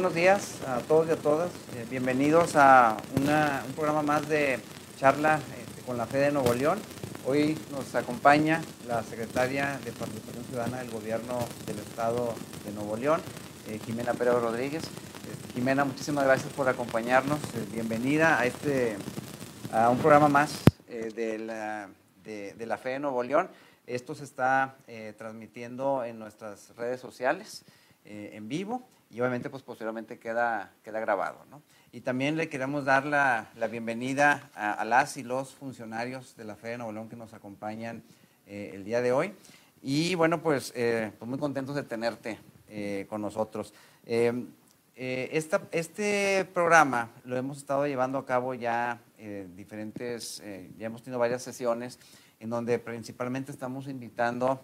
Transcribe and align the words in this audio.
buenos 0.00 0.14
días 0.14 0.62
a 0.66 0.78
todos 0.78 1.08
y 1.08 1.10
a 1.10 1.16
todas. 1.16 1.50
Eh, 1.76 1.84
bienvenidos 1.90 2.56
a 2.56 2.96
un 3.14 3.74
programa 3.74 4.00
más 4.00 4.26
de 4.30 4.58
charla 4.96 5.38
este, 5.60 5.82
con 5.82 5.98
la 5.98 6.06
Fe 6.06 6.16
de 6.16 6.32
Nuevo 6.32 6.54
León. 6.54 6.78
Hoy 7.26 7.58
nos 7.70 7.94
acompaña 7.94 8.62
la 8.88 9.02
secretaria 9.02 9.78
de 9.84 9.92
Participación 9.92 10.42
Ciudadana 10.46 10.78
del 10.78 10.90
Gobierno 10.90 11.40
del 11.66 11.80
Estado 11.80 12.34
de 12.64 12.72
Nuevo 12.72 12.96
León, 12.96 13.20
eh, 13.68 13.78
Jimena 13.84 14.14
Pérez 14.14 14.32
Rodríguez. 14.32 14.84
Eh, 14.84 15.52
Jimena, 15.52 15.84
muchísimas 15.84 16.24
gracias 16.24 16.50
por 16.54 16.66
acompañarnos. 16.66 17.38
bienvenida 17.70 18.40
a, 18.40 18.46
este, 18.46 18.96
a 19.70 19.90
un 19.90 19.98
programa 19.98 20.30
más 20.30 20.62
de, 20.88 21.38
la, 21.38 21.90
de, 22.24 22.66
la 22.66 22.78
Fe 22.78 22.88
de 22.88 23.00
Nuevo 23.00 23.22
León. 23.22 23.50
Esto 23.86 24.14
se 24.14 24.24
está 24.24 24.76
transmitiendo 25.18 26.04
en 26.04 26.18
nuestras 26.18 26.74
redes 26.74 27.02
sociales 27.02 27.66
en 28.06 28.48
vivo 28.48 28.82
y 29.10 29.20
obviamente 29.20 29.50
pues 29.50 29.62
posteriormente 29.62 30.18
queda, 30.18 30.72
queda 30.84 31.00
grabado. 31.00 31.44
¿no? 31.50 31.62
Y 31.92 32.00
también 32.00 32.36
le 32.36 32.48
queremos 32.48 32.84
dar 32.84 33.04
la, 33.04 33.50
la 33.56 33.66
bienvenida 33.66 34.50
a, 34.54 34.84
las 34.84 35.16
y 35.16 35.24
los 35.24 35.52
funcionarios 35.52 36.36
de 36.36 36.44
la 36.44 36.54
Fe 36.54 36.68
de 36.68 36.78
Nuevo 36.78 36.92
León 36.92 37.08
que 37.08 37.16
nos 37.16 37.34
acompañan 37.34 38.04
eh, 38.46 38.70
el 38.74 38.84
día 38.84 39.02
de 39.02 39.10
hoy. 39.10 39.34
Y 39.82 40.14
bueno, 40.14 40.40
pues, 40.40 40.72
eh, 40.76 41.10
pues 41.18 41.28
muy 41.28 41.38
contentos 41.38 41.74
de 41.74 41.82
tenerte 41.82 42.38
eh, 42.68 43.06
con 43.08 43.20
nosotros. 43.20 43.74
Esta, 44.94 45.62
este 45.72 46.44
programa 46.52 47.08
lo 47.24 47.36
hemos 47.36 47.56
estado 47.56 47.86
llevando 47.86 48.18
a 48.18 48.26
cabo 48.26 48.52
ya 48.52 49.00
diferentes, 49.56 50.42
ya 50.76 50.86
hemos 50.86 51.02
tenido 51.02 51.18
varias 51.18 51.42
sesiones 51.42 51.98
en 52.38 52.50
donde 52.50 52.78
principalmente 52.78 53.50
estamos 53.50 53.88
invitando 53.88 54.62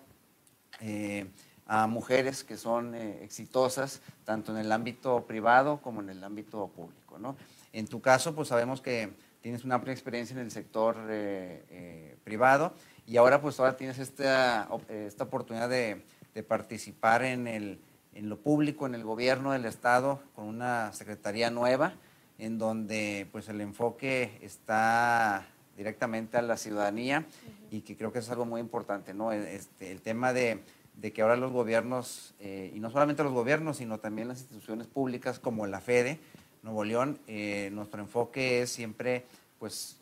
a 1.67 1.87
mujeres 1.87 2.45
que 2.45 2.57
son 2.57 2.95
eh, 2.95 3.19
exitosas 3.23 4.01
tanto 4.25 4.53
en 4.53 4.59
el 4.59 4.71
ámbito 4.71 5.25
privado 5.27 5.81
como 5.83 6.01
en 6.01 6.11
el 6.11 6.23
ámbito 6.23 6.69
público. 6.69 7.19
¿no? 7.19 7.37
En 7.73 7.87
tu 7.87 8.01
caso, 8.01 8.35
pues 8.35 8.49
sabemos 8.49 8.81
que 8.81 9.13
tienes 9.41 9.65
una 9.65 9.77
amplia 9.77 9.93
experiencia 9.93 10.35
en 10.35 10.41
el 10.41 10.51
sector 10.51 10.97
eh, 11.09 11.65
eh, 11.71 12.17
privado 12.25 12.73
y 13.07 13.17
ahora 13.17 13.41
pues 13.41 13.59
ahora 13.59 13.77
tienes 13.77 13.99
esta, 13.99 14.69
esta 14.89 15.25
oportunidad 15.25 15.69
de, 15.69 16.03
de 16.35 16.43
participar 16.43 17.25
en, 17.25 17.47
el, 17.47 17.79
en 18.15 18.29
lo 18.29 18.39
público, 18.39 18.87
en 18.87 18.95
el 18.95 19.05
gobierno 19.05 19.53
del 19.53 19.65
Estado, 19.65 20.21
con 20.35 20.47
una 20.47 20.93
secretaría 20.93 21.51
nueva, 21.51 21.95
en 22.39 22.59
donde 22.59 23.29
pues 23.33 23.49
el 23.49 23.61
enfoque 23.61 24.39
está 24.43 25.47
directamente 25.77 26.37
a 26.37 26.43
la 26.43 26.57
ciudadanía 26.57 27.27
y 27.71 27.83
que 27.83 27.97
creo 27.97 28.13
que 28.13 28.21
es 28.21 28.31
algo 28.31 28.47
muy 28.47 28.61
importante, 28.61 29.15
¿no? 29.15 29.33
Este, 29.33 29.93
el 29.93 30.01
tema 30.01 30.33
de 30.33 30.63
de 30.97 31.13
que 31.13 31.23
ahora 31.23 31.37
los 31.37 31.53
gobiernos, 31.53 32.35
eh, 32.41 32.73
y 32.75 32.81
no 32.81 32.91
solamente 32.91 33.23
los 33.23 33.33
gobiernos, 33.33 33.77
sino 33.77 33.99
también 33.99 34.29
las 34.29 34.41
instituciones 34.41 34.87
públicas 34.87 35.39
como 35.39 35.67
la 35.67 35.81
FEDE, 35.81 36.19
Nuevo 36.63 36.85
León, 36.85 37.19
eh, 37.27 37.71
nuestro 37.73 38.01
enfoque 38.01 38.63
es 38.63 38.71
siempre, 38.71 39.25
pues, 39.59 39.99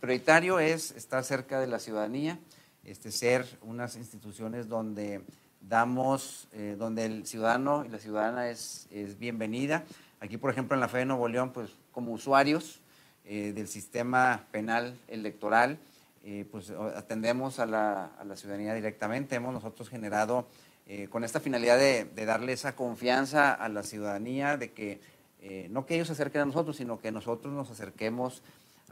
prioritario 0.00 0.58
es 0.58 0.90
estar 0.92 1.24
cerca 1.24 1.60
de 1.60 1.68
la 1.68 1.78
ciudadanía, 1.78 2.38
este, 2.84 3.12
ser 3.12 3.46
unas 3.62 3.96
instituciones 3.96 4.68
donde 4.68 5.22
damos, 5.60 6.48
eh, 6.52 6.74
donde 6.76 7.06
el 7.06 7.26
ciudadano 7.26 7.84
y 7.84 7.88
la 7.88 7.98
ciudadana 7.98 8.50
es, 8.50 8.88
es, 8.90 9.18
bienvenida. 9.18 9.84
Aquí, 10.20 10.36
por 10.36 10.50
ejemplo, 10.50 10.74
en 10.74 10.80
la 10.80 10.88
FEDE 10.88 11.06
Nuevo 11.06 11.28
León, 11.28 11.52
pues, 11.52 11.70
como 11.92 12.12
usuarios 12.12 12.80
del 13.24 13.68
sistema 13.68 14.46
penal 14.50 14.98
electoral, 15.06 15.78
eh, 16.24 16.46
pues 16.50 16.70
atendemos 16.70 17.58
a 17.58 17.66
la, 17.66 18.36
ciudadanía 18.36 18.74
directamente. 18.74 19.34
Hemos 19.34 19.52
nosotros 19.52 19.88
generado 19.88 20.46
eh, 20.86 21.08
con 21.08 21.24
esta 21.24 21.40
finalidad 21.40 21.78
de, 21.78 22.04
darle 22.24 22.52
esa 22.52 22.76
confianza 22.76 23.52
a 23.52 23.68
la 23.68 23.82
ciudadanía, 23.82 24.56
de 24.56 24.70
que 24.70 25.00
eh, 25.40 25.66
no 25.70 25.84
que 25.84 25.96
ellos 25.96 26.06
se 26.06 26.12
acerquen 26.12 26.42
a 26.42 26.44
nosotros, 26.46 26.76
sino 26.76 27.00
que 27.00 27.10
nosotros 27.10 27.52
nos 27.52 27.70
acerquemos 27.70 28.42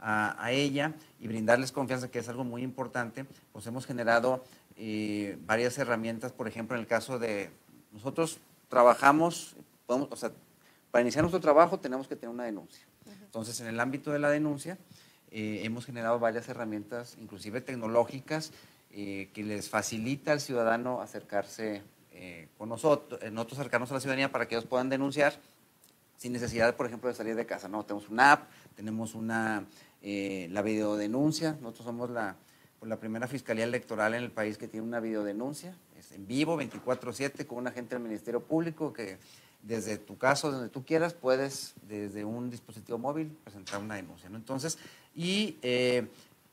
a, 0.03 0.51
ella 0.51 0.93
y 1.19 1.27
brindarles 1.27 1.71
confianza, 1.71 2.09
que 2.09 2.19
es 2.19 2.27
algo 2.27 2.43
muy 2.43 2.63
importante. 2.63 3.25
Pues 3.53 3.67
hemos 3.67 3.85
generado 3.85 4.43
varias 5.45 5.77
herramientas, 5.77 6.31
por 6.31 6.47
ejemplo, 6.47 6.75
en 6.75 6.81
el 6.81 6.87
caso 6.87 7.19
de 7.19 7.51
nosotros 7.91 8.39
trabajamos, 8.67 9.55
podemos, 9.85 10.07
o 10.11 10.15
sea, 10.15 10.31
para 10.89 11.03
iniciar 11.03 11.23
nuestro 11.23 11.39
trabajo 11.39 11.79
tenemos 11.79 12.07
que 12.07 12.15
tener 12.15 12.33
una 12.33 12.45
denuncia. 12.45 12.83
Entonces, 13.23 13.61
en 13.61 13.67
el 13.67 13.79
ámbito 13.79 14.11
de 14.11 14.19
la 14.19 14.29
denuncia, 14.29 14.77
eh, 15.31 15.61
hemos 15.63 15.85
generado 15.85 16.19
varias 16.19 16.49
herramientas, 16.49 17.17
inclusive 17.19 17.61
tecnológicas, 17.61 18.51
eh, 18.91 19.29
que 19.33 19.43
les 19.43 19.69
facilita 19.69 20.33
al 20.33 20.41
ciudadano 20.41 21.01
acercarse 21.01 21.81
eh, 22.11 22.49
con 22.57 22.67
nosotros, 22.67 23.19
nosotros 23.31 23.59
acercarnos 23.59 23.89
a 23.91 23.93
la 23.93 23.99
ciudadanía 24.01 24.31
para 24.31 24.47
que 24.47 24.55
ellos 24.55 24.67
puedan 24.67 24.89
denunciar 24.89 25.39
sin 26.17 26.33
necesidad, 26.33 26.75
por 26.75 26.85
ejemplo, 26.85 27.09
de 27.09 27.15
salir 27.15 27.35
de 27.35 27.45
casa. 27.45 27.69
No, 27.69 27.83
tenemos 27.85 28.09
una 28.09 28.33
app, 28.33 28.49
tenemos 28.75 29.15
una, 29.15 29.65
la 30.01 30.61
videodenuncia, 30.61 31.57
nosotros 31.61 31.85
somos 31.85 32.09
la, 32.09 32.35
pues, 32.79 32.89
la 32.89 32.99
primera 32.99 33.27
fiscalía 33.27 33.63
electoral 33.63 34.13
en 34.13 34.23
el 34.23 34.31
país 34.31 34.57
que 34.57 34.67
tiene 34.67 34.85
una 34.85 34.99
videodenuncia, 34.99 35.75
es 35.97 36.11
en 36.11 36.27
vivo, 36.27 36.57
24/7, 36.57 37.47
con 37.47 37.59
un 37.59 37.67
agente 37.67 37.95
del 37.95 38.03
Ministerio 38.03 38.43
Público 38.43 38.91
que 38.91 39.17
desde 39.63 39.97
tu 39.97 40.17
caso, 40.17 40.51
donde 40.51 40.69
tú 40.69 40.83
quieras, 40.83 41.13
puedes 41.13 41.75
desde 41.87 42.25
un 42.25 42.49
dispositivo 42.49 42.97
móvil 42.97 43.37
presentar 43.43 43.79
una 43.79 43.95
denuncia. 43.95 44.29
Entonces, 44.33 44.77
y, 45.15 45.57
eh, 45.61 46.07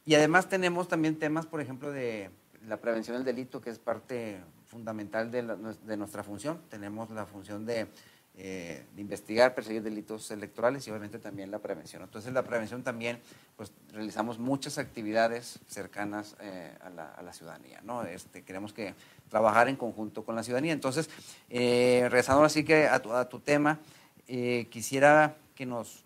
y 0.04 0.14
además 0.14 0.48
tenemos 0.48 0.88
también 0.88 1.18
temas, 1.18 1.46
por 1.46 1.60
ejemplo, 1.60 1.90
de 1.90 2.30
la 2.66 2.78
prevención 2.78 3.16
del 3.16 3.24
delito, 3.24 3.60
que 3.60 3.70
es 3.70 3.78
parte 3.78 4.40
fundamental 4.66 5.30
de, 5.30 5.42
de 5.42 5.96
nuestra 5.96 6.22
función. 6.22 6.60
Tenemos 6.68 7.10
la 7.10 7.24
función 7.24 7.64
de, 7.64 7.86
eh, 8.36 8.84
de, 8.94 9.00
investigar, 9.00 9.54
perseguir 9.54 9.82
delitos 9.82 10.30
electorales 10.30 10.86
y 10.86 10.90
obviamente 10.90 11.18
también 11.18 11.50
la 11.50 11.60
prevención. 11.60 12.02
Entonces, 12.02 12.32
la 12.32 12.42
prevención 12.42 12.82
también, 12.82 13.20
pues 13.56 13.72
realizamos 13.92 14.38
muchas 14.38 14.78
actividades 14.78 15.60
cercanas 15.66 16.36
eh, 16.40 16.76
a, 16.80 16.90
la, 16.90 17.10
a, 17.12 17.22
la, 17.22 17.32
ciudadanía. 17.32 17.80
¿no? 17.82 18.02
Este, 18.02 18.42
queremos 18.42 18.72
que 18.72 18.94
trabajar 19.28 19.68
en 19.68 19.76
conjunto 19.76 20.24
con 20.24 20.34
la 20.34 20.42
ciudadanía. 20.42 20.72
Entonces, 20.72 21.08
regresando 21.48 22.44
así 22.44 22.64
que 22.64 22.86
a 22.88 23.00
tu, 23.00 23.12
a 23.12 23.28
tu 23.28 23.40
tema, 23.40 23.78
quisiera 24.26 25.36
que 25.54 25.64
nos 25.64 26.04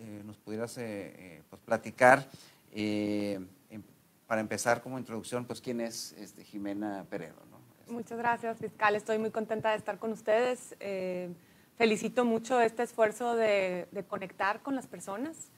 eh, 0.00 0.22
nos 0.24 0.36
pudieras 0.36 0.78
eh, 0.78 1.12
eh, 1.16 1.42
pues, 1.50 1.60
platicar, 1.62 2.28
para 4.26 4.40
empezar 4.40 4.82
como 4.82 4.98
introducción, 4.98 5.44
pues 5.46 5.60
quién 5.60 5.80
es 5.80 6.12
este, 6.12 6.44
Jimena 6.44 7.04
Peredo. 7.08 7.34
Muchas 7.88 8.18
gracias, 8.18 8.58
fiscal. 8.58 8.94
Estoy 8.94 9.18
muy 9.18 9.30
contenta 9.30 9.70
de 9.70 9.76
estar 9.76 9.98
con 9.98 10.12
ustedes. 10.12 10.76
felicito 11.76 12.24
mucho 12.24 12.60
este 12.60 12.82
esfuerzo 12.82 13.34
de, 13.34 13.88
conectar 14.06 14.60
con 14.60 14.76
las 14.76 14.86
personas 14.86 15.50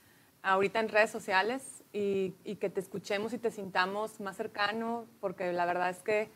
ahorita 0.42 0.80
en 0.80 0.88
redes 0.88 1.10
sociales 1.10 1.82
y, 1.92 2.34
y, 2.44 2.56
que 2.56 2.70
te 2.70 2.80
escuchemos 2.80 3.32
y 3.34 3.38
te 3.38 3.50
sintamos 3.50 4.20
más 4.20 4.36
cercano, 4.36 5.04
porque 5.20 5.52
la 5.52 5.66
verdad 5.66 5.90
es 5.90 5.98
que 5.98 6.30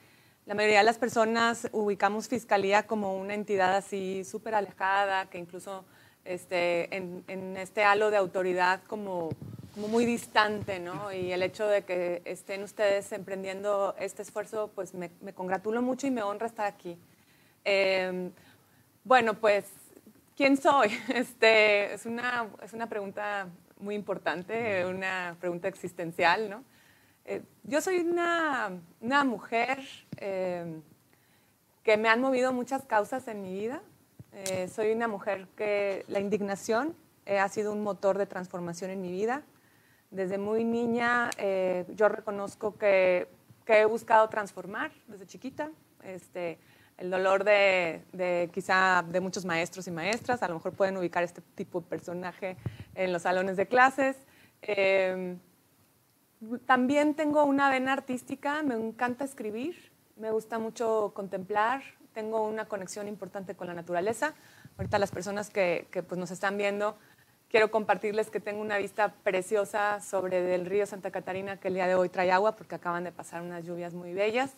la 0.45 0.55
mayoría 0.55 0.79
de 0.79 0.85
las 0.85 0.99
personas 0.99 1.69
ubicamos 1.73 2.29
Fiscalía 2.29 2.87
como 2.87 3.17
una 3.17 3.33
entidad 3.33 3.75
así 3.77 4.25
súper 4.25 4.55
alejada, 4.57 5.31
que 5.31 5.39
incluso 5.39 5.87
este, 6.25 6.95
en, 6.95 7.57
este 7.57 7.85
halo 7.85 8.11
de 8.11 8.17
autoridad 8.17 8.81
como, 8.87 9.31
muy 9.77 10.05
distante, 10.05 10.79
¿no? 10.79 11.13
Y 11.13 11.33
el 11.33 11.43
hecho 11.43 11.67
de 11.67 11.83
que 11.83 12.23
estén 12.25 12.63
ustedes 12.63 13.11
emprendiendo 13.11 13.97
este 13.99 14.23
esfuerzo, 14.23 14.71
pues 14.73 14.95
me, 14.95 15.11
congratulo 15.35 15.83
mucho 15.83 16.07
y 16.07 16.13
me 16.13 16.23
honra 16.23 16.47
estar 16.47 16.67
aquí. 16.67 16.97
Em, 17.65 18.31
bueno, 19.03 19.35
pues, 19.35 19.67
¿quién 20.37 20.57
soy? 20.57 20.91
Este, 21.09 21.93
es, 21.93 22.07
una, 22.07 22.47
es 22.63 22.73
una 22.73 22.89
pregunta 22.89 23.49
muy 23.79 23.97
importante, 23.97 24.87
una 24.87 25.37
pregunta 25.41 25.67
existencial, 25.67 26.49
¿no? 26.49 26.65
Eh, 27.25 27.43
yo 27.63 27.81
soy 27.81 27.99
una, 27.99 28.71
una 29.01 29.25
mujer 29.25 29.79
em, 30.19 30.83
que 31.83 31.97
me 31.97 32.09
han 32.09 32.21
movido 32.21 32.53
muchas 32.53 32.85
causas 32.85 33.27
en 33.29 33.43
mi 33.43 33.55
vida. 33.55 33.83
Eh, 34.37 34.67
soy 34.67 34.91
una 34.91 35.07
mujer 35.07 35.47
que 35.57 36.05
la 36.09 36.19
indignación 36.19 36.97
eh, 37.25 37.39
ha 37.39 37.49
sido 37.49 37.73
un 37.73 37.85
motor 37.85 38.19
de 38.19 38.27
transformación 38.27 38.91
en 38.91 39.01
mi 39.01 39.13
vida. 39.13 39.43
Desde 40.11 40.39
muy 40.39 40.65
niña 40.65 41.31
eh, 41.39 41.85
yo 41.95 42.09
reconozco 42.09 42.77
que, 42.77 43.29
he 43.67 43.85
buscado 43.85 44.29
transformar 44.29 44.91
desde 45.07 45.27
chiquita. 45.27 45.71
Este, 46.03 46.59
el 46.99 47.11
dolor 47.11 47.45
de, 47.45 48.03
de, 48.13 48.51
quizá 48.53 49.05
de 49.09 49.21
muchos 49.21 49.45
maestros 49.45 49.87
y 49.87 49.93
maestras, 49.93 50.43
a 50.43 50.49
lo 50.49 50.55
mejor 50.55 50.73
pueden 50.73 50.97
ubicar 50.97 51.23
este 51.23 51.41
tipo 51.55 51.81
de 51.81 51.87
personaje 51.87 52.57
en 52.95 53.13
los 53.13 53.23
salones 53.23 53.57
de 53.57 53.67
clases. 53.67 54.17
Em, 54.63 55.39
también 56.67 57.15
tengo 57.15 57.45
una 57.45 57.71
vena 57.71 57.93
artística, 57.93 58.63
me 58.63 58.75
encanta 58.75 59.25
escribir, 59.25 59.93
me 60.17 60.31
gusta 60.31 60.59
mucho 60.59 61.13
contemplar, 61.15 61.83
tengo 62.15 62.47
una 62.47 62.67
conexión 62.67 63.09
importante 63.09 63.55
con 63.55 63.67
la 63.67 63.75
naturaleza. 63.75 64.35
Ahorita 64.79 64.99
las 64.99 65.11
personas 65.11 65.51
que, 65.51 65.87
pues, 66.09 66.19
nos 66.19 66.31
están 66.31 66.57
viendo, 66.57 66.97
quiero 67.51 67.71
compartirles 67.71 68.31
que 68.31 68.41
tengo 68.41 68.63
una 68.63 68.79
vista 68.79 69.13
preciosa 69.23 70.01
sobre 70.01 70.55
el 70.55 70.65
río 70.65 70.87
Santa 70.87 71.11
Catarina 71.11 71.59
que 71.59 71.69
el 71.69 71.75
día 71.75 71.87
de 71.87 71.95
hoy 71.95 72.09
trae 72.09 72.33
agua 72.33 72.57
porque 72.57 72.77
acaban 72.77 73.05
de 73.05 73.13
pasar 73.13 73.43
unas 73.43 73.65
lluvias 73.65 73.93
muy 73.93 74.15
bellas. 74.15 74.55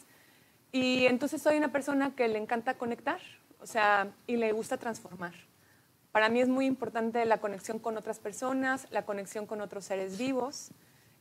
Y 0.71 1.07
entonces 1.07 1.43
soy 1.43 1.57
una 1.57 1.73
persona 1.73 2.15
que 2.15 2.29
le 2.29 2.39
encanta 2.39 2.75
conectar, 2.75 3.21
o 3.61 3.67
sea, 3.67 4.13
y 4.27 4.37
le 4.37 4.53
gusta 4.53 4.77
transformar. 4.77 5.35
Para 6.13 6.29
mí 6.29 6.41
es 6.41 6.49
muy 6.49 6.67
importante 6.67 7.25
la 7.25 7.39
conexión 7.39 7.79
con 7.79 7.97
otras 7.97 8.19
personas, 8.19 8.87
la 8.91 9.05
conexión 9.05 9.47
con 9.47 9.61
otros 9.61 9.85
seres 9.85 10.19
vivos 10.19 10.71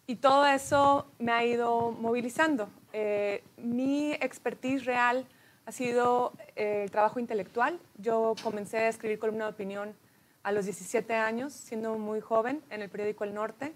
y 0.08 0.18
todo 0.18 0.46
eso 0.46 1.08
me 1.20 1.32
ha 1.32 1.44
ido 1.44 1.92
movilizando. 1.92 2.70
Eh, 2.94 3.44
mi 3.58 4.14
expertise 4.14 4.86
real 4.86 5.26
ha 5.66 5.72
sido 5.72 6.34
eh, 6.56 6.84
el 6.84 6.92
trabajo 6.92 7.20
intelectual. 7.20 7.80
Yo 7.98 8.36
comencé 8.44 8.78
a 8.78 8.90
escribir 8.90 9.20
columna 9.20 9.46
de 9.46 9.52
opinión 9.52 9.96
a 10.44 10.52
los 10.52 10.66
17 10.66 11.14
años, 11.16 11.54
siendo 11.54 11.98
muy 11.98 12.22
joven, 12.22 12.62
en 12.70 12.82
el 12.82 12.90
periódico 12.90 13.24
El 13.24 13.34
Norte. 13.34 13.74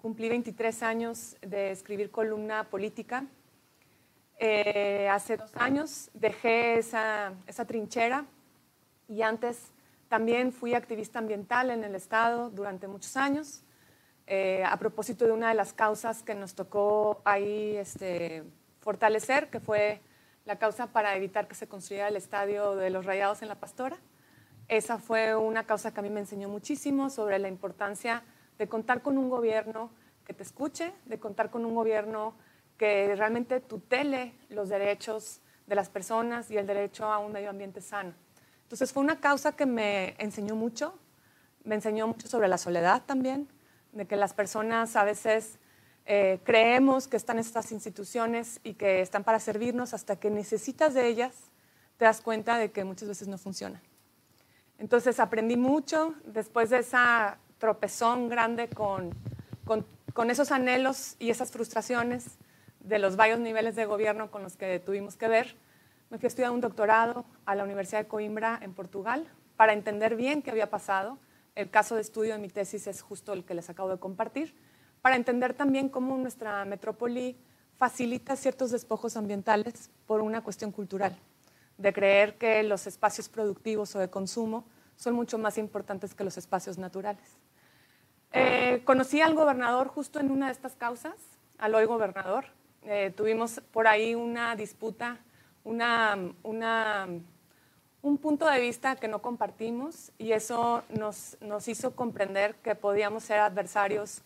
Cumplí 0.00 0.28
23 0.28 0.82
años 0.82 1.36
de 1.40 1.72
escribir 1.72 2.10
columna 2.10 2.64
política. 2.64 3.24
Eh, 4.38 5.08
hace 5.08 5.36
dos 5.36 5.50
años 5.56 6.10
dejé 6.14 6.78
esa, 6.78 7.32
esa 7.46 7.64
trinchera 7.64 8.24
y 9.08 9.22
antes 9.22 9.72
también 10.08 10.52
fui 10.52 10.74
activista 10.74 11.18
ambiental 11.18 11.70
en 11.70 11.84
el 11.84 11.94
Estado 11.94 12.50
durante 12.50 12.88
muchos 12.88 13.16
años. 13.16 13.62
Eh, 14.26 14.62
a 14.64 14.76
propósito 14.76 15.24
de 15.24 15.32
una 15.32 15.48
de 15.48 15.54
las 15.54 15.72
causas 15.72 16.22
que 16.22 16.34
nos 16.34 16.54
tocó 16.54 17.20
ahí 17.24 17.76
este, 17.76 18.44
fortalecer, 18.80 19.48
que 19.50 19.58
fue 19.58 20.00
la 20.44 20.56
causa 20.56 20.88
para 20.88 21.16
evitar 21.16 21.46
que 21.46 21.54
se 21.54 21.68
construyera 21.68 22.08
el 22.08 22.16
estadio 22.16 22.74
de 22.74 22.90
los 22.90 23.04
Rayados 23.04 23.42
en 23.42 23.48
La 23.48 23.56
Pastora. 23.56 23.96
Esa 24.68 24.98
fue 24.98 25.36
una 25.36 25.64
causa 25.66 25.92
que 25.92 26.00
a 26.00 26.02
mí 26.02 26.10
me 26.10 26.20
enseñó 26.20 26.48
muchísimo 26.48 27.10
sobre 27.10 27.38
la 27.38 27.48
importancia 27.48 28.22
de 28.58 28.68
contar 28.68 29.02
con 29.02 29.18
un 29.18 29.28
gobierno 29.28 29.90
que 30.24 30.34
te 30.34 30.42
escuche, 30.42 30.92
de 31.06 31.18
contar 31.18 31.50
con 31.50 31.64
un 31.64 31.74
gobierno 31.74 32.34
que 32.76 33.14
realmente 33.14 33.60
tutele 33.60 34.34
los 34.48 34.68
derechos 34.68 35.40
de 35.66 35.74
las 35.74 35.88
personas 35.88 36.50
y 36.50 36.56
el 36.56 36.66
derecho 36.66 37.04
a 37.04 37.18
un 37.18 37.32
medio 37.32 37.50
ambiente 37.50 37.80
sano. 37.80 38.14
Entonces 38.62 38.92
fue 38.92 39.02
una 39.02 39.20
causa 39.20 39.54
que 39.54 39.66
me 39.66 40.14
enseñó 40.18 40.56
mucho, 40.56 40.98
me 41.64 41.74
enseñó 41.74 42.06
mucho 42.06 42.26
sobre 42.26 42.48
la 42.48 42.58
soledad 42.58 43.02
también, 43.04 43.48
de 43.92 44.06
que 44.06 44.16
las 44.16 44.32
personas 44.32 44.96
a 44.96 45.04
veces 45.04 45.58
eh, 46.06 46.40
creemos 46.44 47.08
que 47.08 47.16
están 47.16 47.38
estas 47.38 47.72
instituciones 47.72 48.60
y 48.64 48.74
que 48.74 49.00
están 49.00 49.24
para 49.24 49.38
servirnos 49.38 49.94
hasta 49.94 50.16
que 50.16 50.30
necesitas 50.30 50.94
de 50.94 51.06
ellas, 51.06 51.34
te 51.96 52.04
das 52.04 52.20
cuenta 52.20 52.58
de 52.58 52.70
que 52.70 52.84
muchas 52.84 53.08
veces 53.08 53.28
no 53.28 53.38
funcionan. 53.38 53.80
Entonces 54.78 55.20
aprendí 55.20 55.56
mucho 55.56 56.14
después 56.24 56.70
de 56.70 56.78
esa 56.78 57.38
tropezón 57.58 58.28
grande 58.28 58.68
con, 58.68 59.14
con, 59.64 59.86
con 60.12 60.30
esos 60.30 60.50
anhelos 60.50 61.16
y 61.20 61.30
esas 61.30 61.52
frustraciones 61.52 62.38
de 62.80 62.98
los 62.98 63.14
varios 63.14 63.38
niveles 63.38 63.76
de 63.76 63.86
gobierno 63.86 64.30
con 64.30 64.42
los 64.42 64.56
que 64.56 64.80
tuvimos 64.80 65.16
que 65.16 65.28
ver. 65.28 65.56
Me 66.10 66.18
fui 66.18 66.26
a 66.26 66.28
estudiar 66.28 66.50
un 66.50 66.60
doctorado 66.60 67.24
a 67.46 67.54
la 67.54 67.62
Universidad 67.62 68.00
de 68.00 68.08
Coimbra 68.08 68.58
en 68.60 68.74
Portugal 68.74 69.28
para 69.56 69.72
entender 69.72 70.16
bien 70.16 70.42
qué 70.42 70.50
había 70.50 70.68
pasado 70.68 71.18
el 71.54 71.70
caso 71.70 71.94
de 71.94 72.00
estudio 72.00 72.32
de 72.32 72.38
mi 72.38 72.48
tesis 72.48 72.86
es 72.86 73.02
justo 73.02 73.32
el 73.32 73.44
que 73.44 73.54
les 73.54 73.68
acabo 73.68 73.90
de 73.90 73.98
compartir, 73.98 74.54
para 75.02 75.16
entender 75.16 75.52
también 75.52 75.88
cómo 75.88 76.16
nuestra 76.16 76.64
metrópoli 76.64 77.36
facilita 77.76 78.36
ciertos 78.36 78.70
despojos 78.70 79.16
ambientales 79.16 79.90
por 80.06 80.20
una 80.20 80.42
cuestión 80.42 80.70
cultural, 80.70 81.18
de 81.76 81.92
creer 81.92 82.38
que 82.38 82.62
los 82.62 82.86
espacios 82.86 83.28
productivos 83.28 83.94
o 83.96 83.98
de 83.98 84.08
consumo 84.08 84.64
son 84.96 85.14
mucho 85.14 85.36
más 85.36 85.58
importantes 85.58 86.14
que 86.14 86.22
los 86.22 86.38
espacios 86.38 86.78
naturales. 86.78 87.24
Eh, 88.32 88.82
conocí 88.84 89.20
al 89.20 89.34
gobernador 89.34 89.88
justo 89.88 90.20
en 90.20 90.30
una 90.30 90.46
de 90.46 90.52
estas 90.52 90.76
causas, 90.76 91.16
al 91.58 91.74
hoy 91.74 91.84
gobernador. 91.84 92.44
Eh, 92.84 93.12
tuvimos 93.16 93.60
por 93.72 93.88
ahí 93.88 94.14
una 94.14 94.54
disputa, 94.54 95.18
un 95.64 96.34
punto 98.18 98.48
de 98.48 98.60
vista 98.60 98.96
que 98.96 99.08
no 99.08 99.20
compartimos 99.20 100.12
y 100.18 100.32
eso 100.32 100.84
nos 100.88 101.68
hizo 101.68 101.94
comprender 101.96 102.54
que 102.56 102.74
podíamos 102.74 103.24
ser 103.24 103.40
adversarios 103.40 104.22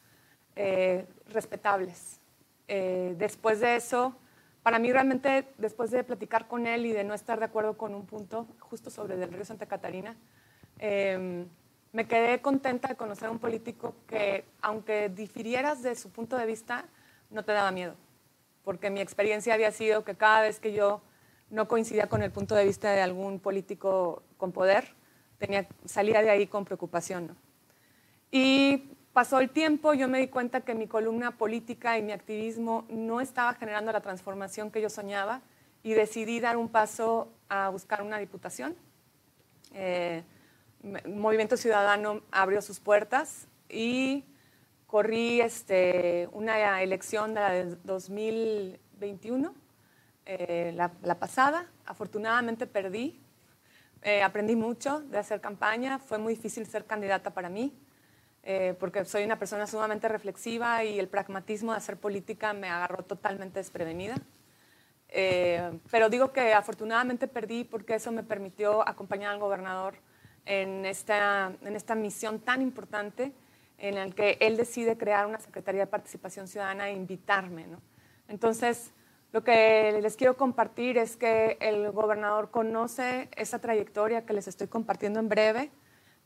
eh, 0.56 1.06
respetables. 1.29 2.19
Eh, 2.67 3.14
después 3.19 3.61
de 3.61 3.76
eso, 3.76 4.17
para 4.62 4.79
mí 4.79 4.91
realmente, 4.91 5.47
después 5.58 5.91
de 5.91 6.03
platicar 6.03 6.49
con 6.49 6.67
él 6.67 6.87
y 6.87 6.93
de 6.93 7.05
no 7.05 7.14
estar 7.14 7.38
de 7.38 7.44
acuerdo 7.44 7.76
con 7.76 7.94
un 7.94 8.06
punto 8.06 8.47
justo 8.58 8.91
sobre 8.91 9.14
el 9.14 9.32
río 9.32 9.44
Santa 9.44 9.67
Catarina, 9.67 10.17
em, 10.79 11.47
me 11.93 12.06
quedé 12.08 12.41
contenta 12.41 12.88
de 12.88 12.97
conocer 12.97 13.29
a 13.29 13.31
un 13.31 13.38
político 13.38 13.94
que, 14.08 14.44
aunque 14.61 15.08
difirieras 15.08 15.82
de 15.82 15.94
su 15.94 16.11
punto 16.11 16.37
de 16.37 16.47
vista, 16.47 16.87
no 17.31 17.44
te 17.44 17.52
daba 17.52 17.70
miedo, 17.70 17.94
porque 18.64 18.91
mi 18.91 19.00
experiencia 19.00 19.55
había 19.55 19.70
sido 19.70 20.05
que 20.05 20.17
cada 20.17 20.41
vez 20.41 20.59
que 20.59 20.73
yo 20.73 21.00
no 21.50 21.69
coincidía 21.69 22.09
con 22.09 22.23
el 22.23 22.32
punto 22.32 22.55
de 22.55 22.64
vista 22.64 22.91
de 22.91 23.02
algún 23.02 23.38
político 23.38 24.23
con 24.37 24.52
poder, 24.52 24.94
tenía, 25.38 25.69
salía 25.85 26.23
de 26.23 26.31
ahí 26.31 26.47
con 26.47 26.64
preocupación. 26.64 27.37
Y 28.32 28.96
pasó 29.17 29.41
el 29.41 29.49
tiempo, 29.49 29.95
yo 29.95 30.09
me 30.09 30.19
di 30.19 30.29
cuenta 30.29 30.61
que 30.61 30.75
mi 30.75 30.87
columna 30.87 31.39
política 31.39 31.97
y 31.97 32.03
mi 32.03 32.13
activismo 32.13 32.85
no 32.91 33.23
estaba 33.23 33.55
generando 33.55 33.91
la 33.91 34.03
transformación 34.03 34.71
que 34.71 34.83
yo 34.83 34.91
soñaba 34.91 35.41
y 35.83 35.95
decidí 35.95 36.39
dar 36.39 36.59
un 36.59 36.69
paso 36.69 37.33
a 37.49 37.71
buscar 37.71 38.03
una 38.03 38.19
diputación. 38.19 38.77
Eh, 39.73 40.23
Movimiento 41.07 41.57
Ciudadano 41.57 42.21
abrió 42.31 42.61
sus 42.61 42.79
puertas 42.79 43.49
y 43.71 44.23
corrí 44.87 45.41
este, 45.41 46.29
una 46.33 46.83
elección 46.83 47.33
de 47.33 47.41
la 47.41 47.51
de 47.53 47.77
2021 47.85 49.55
eh, 50.27 50.75
la, 50.75 51.19
pasada. 51.19 51.71
Afortunadamente 51.87 52.67
perdí. 52.67 53.19
Eh, 54.03 54.23
aprendí 54.23 54.57
mucho 54.57 55.01
de 55.01 55.17
hacer 55.17 55.41
campaña. 55.41 55.99
Fue 56.01 56.19
muy 56.19 56.35
difícil 56.35 56.67
ser 56.67 56.85
candidata 56.85 57.31
para 57.33 57.49
mí, 57.49 57.73
eh, 58.49 58.75
porque 58.81 59.05
soy 59.05 59.25
una 59.25 59.39
persona 59.39 59.67
sumamente 59.67 60.09
reflexiva 60.09 60.85
y 60.85 60.99
el 60.99 61.09
pragmatismo 61.09 61.73
de 61.73 61.79
hacer 61.79 61.97
política 61.99 62.53
me 62.55 62.69
agarró 62.69 63.03
totalmente 63.03 63.59
desprevenida. 63.59 64.17
pero 65.91 66.09
digo 66.09 66.33
que 66.33 66.55
afortunadamente 66.55 67.29
perdí 67.29 67.65
porque 67.65 67.95
eso 67.95 68.13
me 68.13 68.23
permitió 68.23 68.87
acompañar 68.89 69.33
al 69.33 69.39
gobernador 69.39 69.95
en 70.47 70.87
esta, 70.87 71.53
en 71.63 71.77
esta 71.77 71.95
misión 71.95 72.41
tan 72.41 72.63
importante 72.63 73.33
en 73.79 73.97
la 73.97 74.11
que 74.11 74.39
él 74.41 74.57
decide 74.57 74.97
crear 74.97 75.27
una 75.27 75.39
Secretaría 75.39 75.83
de 75.83 75.87
Participación 75.87 76.49
Ciudadana 76.49 76.89
e 76.89 76.93
invitarme. 76.93 77.67
¿no? 77.67 77.81
Entonces, 78.29 78.93
lo 79.33 79.45
que 79.45 79.99
les 80.00 80.17
quiero 80.17 80.37
compartir 80.37 80.97
es 80.99 81.17
que 81.17 81.59
el 81.61 81.91
gobernador 81.91 82.50
conoce 82.50 83.29
esa 83.37 83.59
trayectoria 83.59 84.25
que 84.25 84.33
les 84.33 84.49
estoy 84.49 84.69
compartiendo 84.69 85.21
en 85.21 85.29
breve 85.29 85.71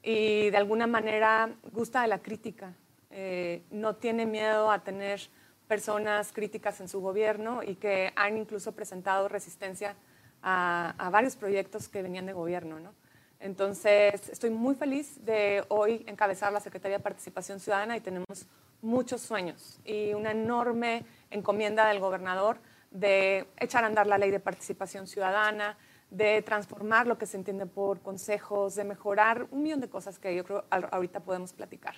y 0.02 0.50
de 0.50 0.56
alguna 0.56 0.86
manera 0.86 1.50
gusta 1.72 2.02
de 2.02 2.08
la 2.08 2.20
crítica. 2.20 2.74
Eh, 3.10 3.62
no 3.70 3.96
tiene 3.96 4.24
miedo 4.26 4.70
a 4.70 4.82
tener 4.82 5.20
personas 5.66 6.32
críticas 6.32 6.80
en 6.80 6.88
su 6.88 7.00
gobierno 7.00 7.62
y 7.62 7.76
que 7.76 8.12
han 8.16 8.36
incluso 8.36 8.72
presentado 8.72 9.28
resistencia 9.28 9.94
a, 10.42 11.10
varios 11.12 11.36
proyectos 11.36 11.88
que 11.88 12.02
venían 12.02 12.26
de 12.26 12.32
gobierno. 12.32 12.92
Entonces, 13.38 14.28
estoy 14.28 14.50
muy 14.50 14.74
feliz 14.74 15.24
de 15.24 15.64
hoy 15.68 16.04
encabezar 16.06 16.52
la 16.52 16.60
Secretaría 16.60 16.98
de 16.98 17.02
Participación 17.02 17.60
Ciudadana 17.60 17.96
y 17.96 18.00
tenemos 18.00 18.46
muchos 18.82 19.20
sueños 19.20 19.78
y 19.84 20.14
una 20.14 20.32
enorme 20.32 21.04
encomienda 21.30 21.88
del 21.88 22.00
gobernador 22.00 22.58
de 22.90 23.46
echar 23.58 23.84
a 23.84 23.86
andar 23.86 24.06
la 24.06 24.18
ley 24.18 24.30
de 24.30 24.40
participación 24.40 25.06
ciudadana, 25.06 25.78
de 26.10 26.42
transformar 26.42 27.06
lo 27.06 27.18
que 27.18 27.26
se 27.26 27.36
entiende 27.36 27.66
por 27.66 28.00
consejos, 28.00 28.74
de 28.74 28.84
mejorar 28.84 29.46
un 29.50 29.62
millón 29.62 29.80
de 29.80 29.88
cosas 29.88 30.18
que 30.18 30.34
yo 30.34 30.44
creo 30.44 30.64
ahorita 30.70 31.20
podemos 31.20 31.52
platicar. 31.52 31.94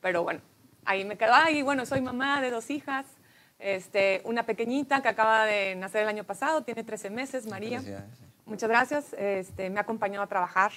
Pero 0.00 0.22
bueno, 0.22 0.40
ahí 0.84 1.04
me 1.04 1.16
quedo. 1.16 1.32
Ay, 1.34 1.62
bueno, 1.62 1.84
soy 1.84 2.00
mamá 2.00 2.40
de 2.40 2.50
dos 2.50 2.70
hijas, 2.70 3.06
este, 3.58 4.22
una 4.24 4.44
pequeñita 4.44 5.02
que 5.02 5.08
acaba 5.08 5.44
de 5.44 5.74
nacer 5.76 6.02
el 6.02 6.08
año 6.08 6.24
pasado, 6.24 6.62
tiene 6.62 6.82
13 6.82 7.10
meses, 7.10 7.46
María. 7.46 7.82
Muchas 8.46 8.68
gracias. 8.68 9.12
Este, 9.12 9.68
me 9.68 9.78
ha 9.78 9.82
acompañado 9.82 10.24
a 10.24 10.26
trabajar. 10.26 10.72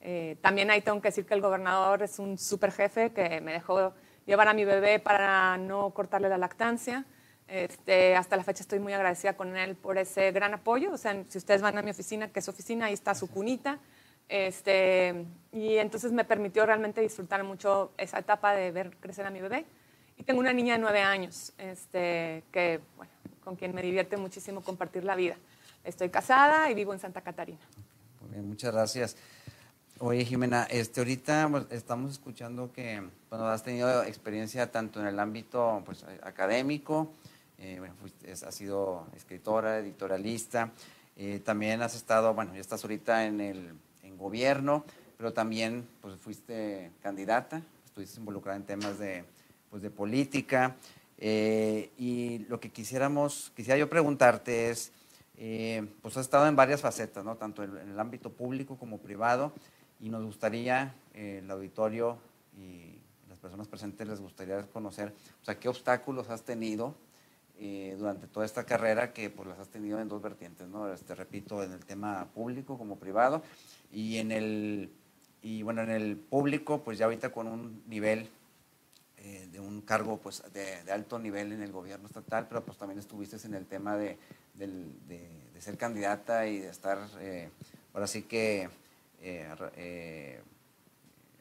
Eh, 0.00 0.36
también 0.42 0.70
ahí 0.70 0.82
tengo 0.82 1.00
que 1.00 1.08
decir 1.08 1.24
que 1.24 1.34
el 1.34 1.40
gobernador 1.40 2.02
es 2.02 2.18
un 2.18 2.36
super 2.36 2.70
jefe 2.72 3.12
que 3.12 3.40
me 3.40 3.52
dejó 3.52 3.94
llevar 4.26 4.48
a 4.48 4.52
mi 4.52 4.64
bebé 4.64 4.98
para 4.98 5.56
no 5.56 5.90
cortarle 5.90 6.28
la 6.28 6.38
lactancia. 6.38 7.06
Este, 7.52 8.16
hasta 8.16 8.34
la 8.38 8.44
fecha 8.44 8.62
estoy 8.62 8.78
muy 8.78 8.94
agradecida 8.94 9.36
con 9.36 9.54
él 9.58 9.74
por 9.76 9.98
ese 9.98 10.32
gran 10.32 10.54
apoyo. 10.54 10.90
O 10.90 10.96
sea, 10.96 11.22
si 11.28 11.36
ustedes 11.36 11.60
van 11.60 11.76
a 11.76 11.82
mi 11.82 11.90
oficina, 11.90 12.28
que 12.28 12.38
es 12.38 12.48
oficina, 12.48 12.86
ahí 12.86 12.94
está 12.94 13.14
su 13.14 13.28
cunita. 13.28 13.78
Este, 14.26 15.26
y 15.52 15.76
entonces 15.76 16.12
me 16.12 16.24
permitió 16.24 16.64
realmente 16.64 17.02
disfrutar 17.02 17.44
mucho 17.44 17.92
esa 17.98 18.20
etapa 18.20 18.54
de 18.54 18.70
ver 18.70 18.96
crecer 18.96 19.26
a 19.26 19.30
mi 19.30 19.42
bebé. 19.42 19.66
Y 20.16 20.22
tengo 20.22 20.40
una 20.40 20.54
niña 20.54 20.74
de 20.74 20.78
nueve 20.78 21.02
años, 21.02 21.52
este, 21.58 22.42
que, 22.50 22.80
con 23.44 23.56
quien 23.56 23.74
me 23.74 23.82
divierte 23.82 24.16
muchísimo 24.16 24.62
compartir 24.62 25.04
la 25.04 25.14
vida. 25.14 25.36
Estoy 25.84 26.08
casada 26.08 26.70
y 26.70 26.74
vivo 26.74 26.94
en 26.94 27.00
Santa 27.00 27.20
Catarina. 27.20 27.60
Muchas 28.34 28.72
gracias. 28.72 29.16
Oye, 29.98 30.24
Jimena, 30.24 30.66
este, 30.70 31.00
ahorita 31.00 31.48
pues, 31.50 31.66
estamos 31.70 32.12
escuchando 32.12 32.72
que 32.72 33.02
bueno, 33.28 33.46
has 33.46 33.62
tenido 33.62 34.02
experiencia 34.04 34.72
tanto 34.72 35.00
en 35.00 35.06
el 35.06 35.20
ámbito 35.20 35.82
pues, 35.84 36.04
académico, 36.22 37.12
eh, 37.62 37.76
bueno, 37.78 37.94
has 38.28 38.54
sido 38.56 39.06
escritora, 39.14 39.78
editorialista, 39.78 40.72
eh, 41.16 41.40
también 41.44 41.80
has 41.80 41.94
estado, 41.94 42.34
bueno, 42.34 42.54
ya 42.54 42.60
estás 42.60 42.82
ahorita 42.82 43.24
en 43.24 43.40
el 43.40 43.74
en 44.02 44.18
gobierno, 44.18 44.84
pero 45.16 45.32
también 45.32 45.86
pues, 46.00 46.18
fuiste 46.18 46.90
candidata, 47.00 47.62
estuviste 47.84 48.18
involucrada 48.18 48.56
en 48.56 48.64
temas 48.64 48.98
de, 48.98 49.24
pues, 49.70 49.80
de 49.80 49.90
política. 49.90 50.74
Eh, 51.18 51.92
y 51.98 52.40
lo 52.48 52.58
que 52.58 52.72
quisiéramos, 52.72 53.52
quisiera 53.54 53.78
yo 53.78 53.88
preguntarte 53.88 54.70
es, 54.70 54.90
pues 56.02 56.16
has 56.16 56.22
estado 56.22 56.48
en 56.48 56.56
varias 56.56 56.80
facetas, 56.80 57.24
¿no? 57.24 57.36
tanto 57.36 57.62
en, 57.62 57.76
el 57.76 58.00
ámbito 58.00 58.30
público 58.30 58.76
como 58.76 58.98
privado, 58.98 59.52
y 60.00 60.08
nos 60.08 60.24
gustaría, 60.24 60.96
el 61.14 61.48
auditorio 61.48 62.18
y 62.58 62.98
las 63.28 63.38
personas 63.38 63.68
presentes 63.68 64.08
les 64.08 64.20
gustaría 64.20 64.62
conocer, 64.66 65.14
o 65.40 65.44
sea, 65.44 65.60
qué 65.60 65.68
obstáculos 65.68 66.28
has 66.28 66.42
tenido 66.42 66.96
durante 67.96 68.26
toda 68.26 68.44
esta 68.44 68.64
carrera 68.64 69.12
que 69.12 69.30
pues 69.30 69.48
las 69.48 69.58
has 69.58 69.68
tenido 69.68 70.00
en 70.00 70.08
dos 70.08 70.20
vertientes, 70.20 70.68
¿no? 70.68 70.92
Este, 70.92 71.14
repito, 71.14 71.62
en 71.62 71.72
el 71.72 71.84
tema 71.84 72.26
público 72.34 72.76
como 72.76 72.96
privado 72.96 73.42
y 73.92 74.18
en 74.18 74.32
el, 74.32 74.90
y 75.42 75.62
bueno, 75.62 75.82
en 75.82 75.90
el 75.90 76.16
público, 76.16 76.82
pues 76.82 76.98
ya 76.98 77.04
ahorita 77.04 77.30
con 77.30 77.48
un 77.48 77.82
nivel 77.86 78.28
eh, 79.24 79.48
de 79.52 79.60
un 79.60 79.82
cargo 79.82 80.18
pues, 80.18 80.42
de, 80.52 80.90
alto 80.90 81.16
nivel 81.18 81.52
en 81.52 81.62
el 81.62 81.70
gobierno 81.70 82.08
estatal, 82.08 82.48
pero 82.48 82.64
pues 82.64 82.76
también 82.76 82.98
estuviste 82.98 83.36
en 83.46 83.54
el 83.54 83.66
tema 83.66 83.96
de, 83.96 84.18
ser 85.60 85.78
candidata 85.78 86.48
y 86.48 86.58
de 86.58 86.68
estar, 86.68 86.98
eh, 87.20 87.48
ahora 87.94 88.08
sí 88.08 88.22
que, 88.22 88.68
eh, 89.20 90.40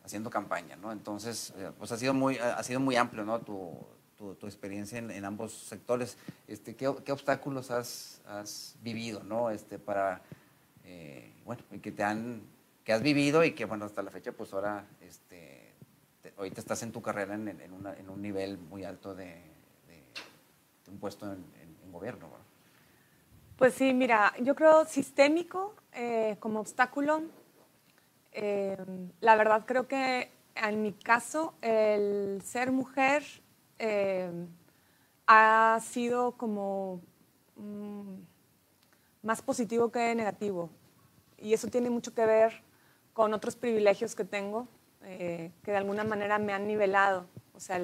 haciendo 0.03 0.29
campaña, 0.29 0.75
¿no? 0.75 0.91
Entonces, 0.91 1.53
pues 1.79 1.91
ha 1.91 1.97
sido 1.97 2.13
muy, 2.13 2.37
ha 2.37 2.61
sido 2.61 2.79
muy 2.79 2.95
amplio, 2.95 3.25
¿no? 3.25 3.39
Tu, 3.39 3.71
tu, 4.39 4.45
experiencia 4.45 4.99
en, 4.99 5.25
ambos 5.25 5.53
sectores. 5.53 6.17
Este, 6.47 6.75
¿qué, 6.75 6.93
¿qué, 7.03 7.11
obstáculos 7.11 7.71
has, 7.71 8.21
has, 8.27 8.75
vivido, 8.81 9.23
¿no? 9.23 9.49
Este, 9.49 9.79
para, 9.79 10.21
bueno, 11.45 11.63
que 11.81 11.91
te 11.91 12.03
han, 12.03 12.41
que 12.83 12.93
has 12.93 13.01
vivido 13.01 13.43
y 13.43 13.53
que, 13.53 13.65
bueno, 13.65 13.85
hasta 13.85 14.01
la 14.01 14.11
fecha, 14.11 14.31
pues 14.31 14.53
ahora, 14.53 14.85
este, 15.01 15.73
ahorita 16.37 16.61
estás 16.61 16.83
en 16.83 16.91
tu 16.91 17.01
carrera 17.01 17.35
en, 17.35 17.47
en, 17.47 18.09
un 18.09 18.21
nivel 18.21 18.57
muy 18.57 18.83
alto 18.83 19.15
de, 19.15 19.41
un 20.87 20.97
puesto 20.97 21.31
en, 21.31 21.43
gobierno. 21.91 22.29
Pues 23.57 23.73
sí, 23.73 23.93
mira, 23.93 24.33
yo 24.39 24.55
creo 24.55 24.85
sistémico 24.85 25.75
eh, 25.91 26.37
como 26.39 26.61
obstáculo. 26.61 27.23
Eh, 28.31 28.77
la 29.19 29.35
verdad 29.35 29.65
creo 29.65 29.89
que 29.89 30.31
en 30.55 30.81
mi 30.81 30.93
caso 30.93 31.53
el 31.61 32.41
ser 32.45 32.71
mujer 32.71 33.23
eh, 33.81 34.31
ha 35.27 35.79
sido 35.81 36.33
como 36.33 37.01
mm, 37.55 38.15
más 39.23 39.41
positivo 39.41 39.91
que 39.91 40.13
negativo. 40.15 40.69
Y 41.37 41.53
eso 41.53 41.67
tiene 41.67 41.89
mucho 41.89 42.13
que 42.13 42.25
ver 42.25 42.63
con 43.13 43.33
otros 43.33 43.55
privilegios 43.55 44.15
que 44.15 44.23
tengo 44.23 44.67
eh, 45.03 45.51
que 45.63 45.71
de 45.71 45.77
alguna 45.77 46.03
manera 46.03 46.37
me 46.37 46.53
han 46.53 46.67
nivelado. 46.67 47.25
O 47.55 47.59
sea, 47.59 47.81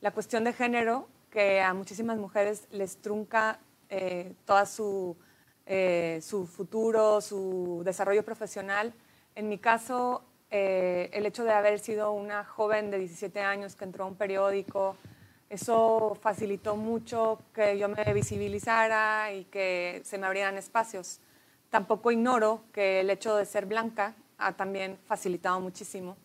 la 0.00 0.10
cuestión 0.12 0.44
de 0.44 0.52
género 0.52 1.08
que 1.30 1.60
a 1.60 1.74
muchísimas 1.74 2.16
mujeres 2.18 2.68
les 2.70 2.96
trunca 2.98 3.58
eh, 3.88 4.34
toda 4.44 4.66
su, 4.66 5.16
eh, 5.66 6.20
su 6.22 6.46
futuro, 6.46 7.20
su 7.20 7.82
desarrollo 7.84 8.24
profesional. 8.24 8.94
En 9.34 9.48
mi 9.48 9.58
caso, 9.58 10.24
el 10.50 11.26
hecho 11.26 11.44
de 11.44 11.52
haber 11.52 11.78
sido 11.78 12.10
una 12.10 12.44
joven 12.44 12.90
de 12.90 12.98
17 12.98 13.40
años 13.40 13.76
que 13.76 13.84
entró 13.84 14.04
a 14.04 14.08
un 14.08 14.16
periódico, 14.16 14.96
eso 15.50 16.16
facilitó 16.22 16.76
mucho 16.76 17.40
que 17.52 17.76
yo 17.76 17.88
me 17.88 18.14
visibilizara 18.14 19.32
y 19.32 19.44
que 19.46 20.00
se 20.04 20.16
me 20.16 20.26
abrieran 20.26 20.56
espacios. 20.56 21.18
Tampoco 21.70 22.12
ignoro 22.12 22.62
que 22.72 23.00
el 23.00 23.10
hecho 23.10 23.34
de 23.36 23.44
ser 23.44 23.66
blanca 23.66 24.14
ha 24.38 24.52
también 24.52 24.96
facilitado 25.06 25.60
muchísimo 25.60 26.16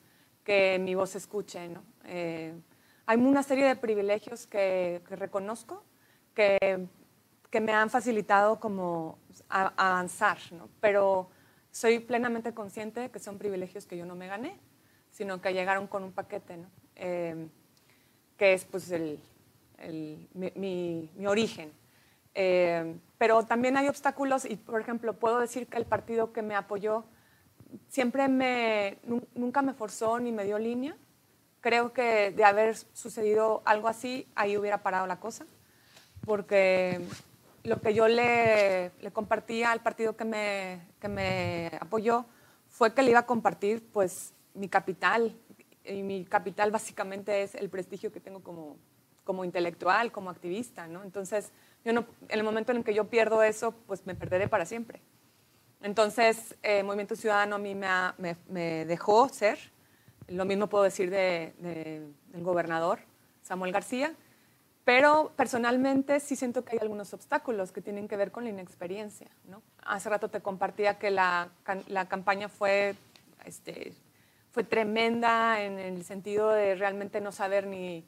que 0.43 0.77
mi 0.79 0.93
voz 0.93 1.09
se 1.09 1.17
escuche. 1.17 1.67
¿no? 1.67 1.83
Eh, 2.05 2.53
hay 3.07 3.17
una 3.17 3.41
serie 3.41 3.65
de 3.65 3.75
privilegios 3.75 4.45
que, 4.45 5.01
reconozco 5.09 5.83
que, 6.35 6.87
me 7.59 7.71
han 7.71 7.89
facilitado 7.89 8.59
como 8.59 9.17
avanzar, 9.47 10.37
¿no? 10.51 10.67
pero 10.81 11.29
soy 11.71 11.99
plenamente 11.99 12.53
consciente 12.53 12.99
de 12.99 13.09
que 13.09 13.19
son 13.19 13.37
privilegios 13.37 13.85
que 13.85 13.97
yo 13.97 14.05
no 14.05 14.13
me 14.13 14.27
gané, 14.27 14.59
sino 15.09 15.41
que 15.41 15.53
llegaron 15.53 15.87
con 15.87 16.03
un 16.03 16.11
paquete, 16.11 16.57
¿no? 16.57 16.69
Eh, 16.95 17.47
que 18.37 18.53
es 18.53 18.65
pues 18.65 18.91
el, 18.91 19.19
mi, 20.33 21.09
origen. 21.25 21.71
Eh, 22.33 22.97
pero 23.17 23.43
también 23.43 23.77
hay 23.77 23.87
obstáculos 23.87 24.45
y, 24.45 24.57
por 24.57 24.81
ejemplo, 24.81 25.13
puedo 25.13 25.39
decir 25.39 25.67
que 25.67 25.77
el 25.77 25.85
partido 25.85 26.33
que 26.33 26.41
me 26.41 26.55
apoyó 26.55 27.05
siempre 27.87 28.27
me, 28.27 28.97
nunca 29.33 29.61
me 29.61 29.73
forzó 29.73 30.19
ni 30.19 30.31
me 30.31 30.43
dio 30.43 30.59
línea. 30.59 30.95
Creo 31.61 31.93
que 31.93 32.31
de 32.31 32.43
haber 32.43 32.75
sucedido 32.75 33.61
algo 33.65 33.87
así, 33.87 34.27
ahí 34.35 34.57
hubiera 34.57 34.83
parado 34.83 35.07
la 35.07 35.19
cosa, 35.19 35.45
porque 36.25 37.01
lo 37.63 37.81
que 37.81 37.93
yo 37.93 38.07
le, 38.07 38.91
le 39.01 39.11
compartía 39.11 39.71
al 39.71 39.81
partido 39.81 40.15
que 40.15 40.25
me, 40.25 40.81
que 40.99 41.07
me 41.07 41.71
apoyó 41.79 42.25
fue 42.69 42.93
que 42.93 43.01
le 43.01 43.11
iba 43.11 43.21
a 43.21 43.25
compartir 43.25 43.83
pues 43.91 44.33
mi 44.53 44.69
capital, 44.69 45.35
y 45.87 46.03
mi 46.03 46.25
capital 46.25 46.71
básicamente 46.71 47.43
es 47.43 47.55
el 47.55 47.69
prestigio 47.69 48.11
que 48.11 48.19
tengo 48.19 48.41
como, 48.41 48.77
como 49.23 49.43
intelectual, 49.43 50.11
como 50.11 50.29
activista, 50.29 50.87
¿no? 50.87 51.03
Entonces, 51.03 51.51
yo 51.83 51.93
no, 51.93 52.05
en 52.29 52.39
el 52.39 52.43
momento 52.43 52.71
en 52.71 52.83
que 52.83 52.93
yo 52.93 53.09
pierdo 53.09 53.43
eso, 53.43 53.73
pues 53.87 54.05
me 54.05 54.15
perderé 54.15 54.47
para 54.47 54.65
siempre. 54.65 55.01
Entonces, 55.81 56.55
eh, 56.63 56.83
Movimiento 56.83 57.15
Ciudadano 57.15 57.57
a 57.57 57.59
mí 57.59 57.75
me, 57.75 58.85
dejó 58.85 59.29
ser. 59.29 59.59
Lo 60.27 60.45
mismo 60.45 60.67
puedo 60.67 60.83
decir 60.83 61.09
de, 61.11 61.53
del 61.59 62.43
gobernador 62.43 62.99
Samuel 63.43 63.71
García. 63.71 64.15
Pero 64.83 65.31
personalmente 65.35 66.19
sí 66.19 66.35
siento 66.35 66.63
que 66.63 66.73
hay 66.73 66.79
algunos 66.79 67.13
obstáculos 67.13 67.71
que 67.71 67.81
tienen 67.81 68.07
que 68.07 68.17
ver 68.17 68.31
con 68.31 68.43
la 68.43 68.51
inexperiencia. 68.51 69.27
¿no? 69.47 69.61
Hace 69.83 70.09
rato 70.09 70.29
te 70.29 70.41
compartía 70.41 70.99
que 70.99 71.09
la, 71.09 71.49
la 71.87 72.07
campaña 72.07 72.49
fue, 72.49 72.95
este, 73.45 73.93
fue 74.55 74.63
tremenda 74.63 75.61
en 75.61 75.77
el 75.79 76.05
sentido 76.05 76.49
de 76.49 76.75
realmente 76.75 77.19
no 77.19 77.33
saber 77.33 77.67
ni, 77.67 78.05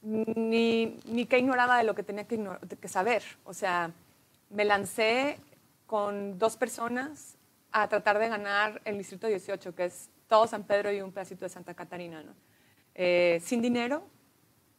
ni, 0.00 0.98
ni 1.04 1.26
qué 1.26 1.38
ignoraba 1.38 1.76
de 1.76 1.84
lo 1.84 1.94
que 1.94 2.02
tenía 2.02 2.24
que, 2.24 2.42
que 2.80 2.88
saber. 2.88 3.22
O 3.44 3.52
sea, 3.52 3.92
me 4.48 4.64
lancé 4.64 5.38
con 5.86 6.38
dos 6.38 6.56
personas 6.56 7.36
a 7.72 7.86
tratar 7.88 8.18
de 8.18 8.30
ganar 8.30 8.80
el 8.86 8.96
Distrito 8.96 9.26
18, 9.26 9.74
que 9.74 9.84
es 9.84 10.08
todo 10.28 10.46
San 10.46 10.64
Pedro 10.64 10.90
y 10.92 11.02
un 11.02 11.12
pedacito 11.12 11.44
de 11.44 11.50
Santa 11.50 11.74
Catarina, 11.74 12.22
¿no? 12.22 12.32
Eh, 12.94 13.38
sin 13.44 13.60
dinero, 13.60 14.02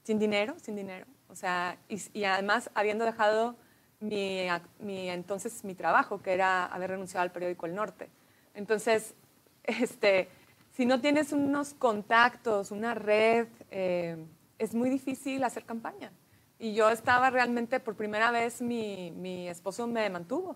sin 0.01 0.17
dinero, 0.17 0.55
sin 0.57 0.75
dinero. 0.75 1.05
O 1.27 1.35
sea, 1.35 1.77
y, 1.89 2.23
además 2.23 2.71
habiendo 2.73 3.05
dejado 3.05 3.55
mi, 3.99 4.47
mi, 4.79 5.09
entonces 5.09 5.63
mi 5.63 5.75
trabajo, 5.75 6.23
que 6.23 6.33
era 6.33 6.65
haber 6.65 6.89
renunciado 6.89 7.21
al 7.21 7.31
periódico 7.31 7.67
El 7.67 7.75
Norte. 7.75 8.09
Entonces, 8.55 9.13
este, 9.63 10.27
si 10.71 10.85
no 10.85 11.01
tienes 11.01 11.31
unos 11.33 11.73
contactos, 11.73 12.71
una 12.71 12.93
red, 12.95 13.47
eh, 13.71 14.17
es 14.57 14.73
muy 14.73 14.89
difícil 14.89 15.43
hacer 15.43 15.65
campaña. 15.65 16.11
Y 16.59 16.73
yo 16.73 16.89
estaba 16.89 17.29
realmente, 17.29 17.79
por 17.79 17.95
primera 17.95 18.31
vez, 18.31 18.61
mi, 18.61 19.11
mi 19.11 19.47
esposo 19.49 19.87
me 19.87 20.09
mantuvo 20.09 20.55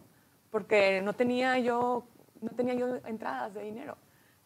porque 0.56 1.02
no 1.02 1.12
tenía 1.12 1.60
yo, 1.60 2.08
no 2.40 2.50
tenía 2.52 2.74
yo 2.76 2.96
entradas 3.08 3.54
de 3.56 3.64
dinero. 3.64 3.98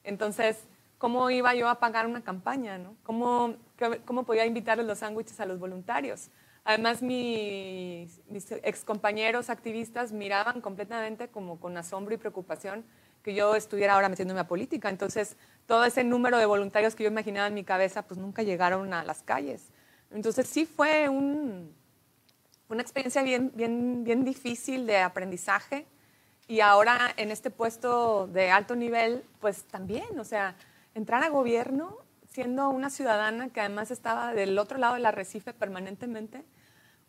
Entonces, 0.04 0.68
¿cómo 0.98 1.30
iba 1.30 1.54
yo 1.54 1.70
a 1.70 1.80
pagar 1.80 2.08
una 2.08 2.24
campaña? 2.24 2.80
No? 2.80 2.96
¿Cómo, 3.04 3.58
¿Cómo 4.06 4.24
podía 4.24 4.48
invitarles 4.48 4.88
los 4.88 4.98
sándwiches 4.98 5.40
a 5.40 5.46
los 5.46 5.60
voluntarios? 5.60 6.32
Además, 6.64 7.04
mis, 7.04 8.22
mis 8.28 8.52
excompañeros 8.64 9.52
activistas 9.52 10.12
miraban 10.12 10.62
completamente 10.62 11.28
como 11.28 11.60
con 11.60 11.78
asombro 11.78 12.16
y 12.16 12.18
preocupación 12.18 12.86
que 13.30 13.36
yo 13.36 13.56
estuviera 13.56 13.94
ahora 13.94 14.10
metiéndome 14.10 14.40
a 14.40 14.48
política. 14.48 14.90
Entonces, 14.90 15.38
todo 15.68 15.86
ese 15.86 16.04
número 16.04 16.40
de 16.40 16.48
voluntarios 16.48 16.96
que 16.96 17.04
yo 17.04 17.12
imaginaba 17.12 17.46
en 17.46 17.54
mi 17.54 17.64
cabeza, 17.64 18.02
pues 18.02 18.20
nunca 18.20 18.42
llegaron 18.42 18.92
a 18.92 19.04
las 19.04 19.22
calles. 19.22 19.70
Entonces, 20.10 20.48
sí 20.48 20.66
fue 20.66 21.10
un, 21.10 21.72
una 22.70 22.82
experiencia 22.82 23.22
bien, 23.22 23.52
bien, 23.54 24.04
bien 24.04 24.26
difícil 24.26 24.88
de 24.88 24.98
aprendizaje 24.98 25.86
y 26.48 26.62
ahora 26.62 27.14
en 27.18 27.30
este 27.30 27.52
puesto 27.52 28.26
de 28.26 28.50
alto 28.50 28.76
nivel, 28.76 29.24
pues 29.40 29.62
también, 29.66 30.20
o 30.20 30.24
sea, 30.24 30.56
entrar 30.96 31.22
a 31.24 31.30
gobierno 31.30 31.98
siendo 32.32 32.70
una 32.70 32.90
ciudadana 32.90 33.50
que 33.50 33.60
además 33.60 33.92
estaba 33.92 34.34
del 34.34 34.58
otro 34.58 34.80
lado 34.80 34.96
del 34.96 35.06
arrecife 35.06 35.54
permanentemente, 35.54 36.44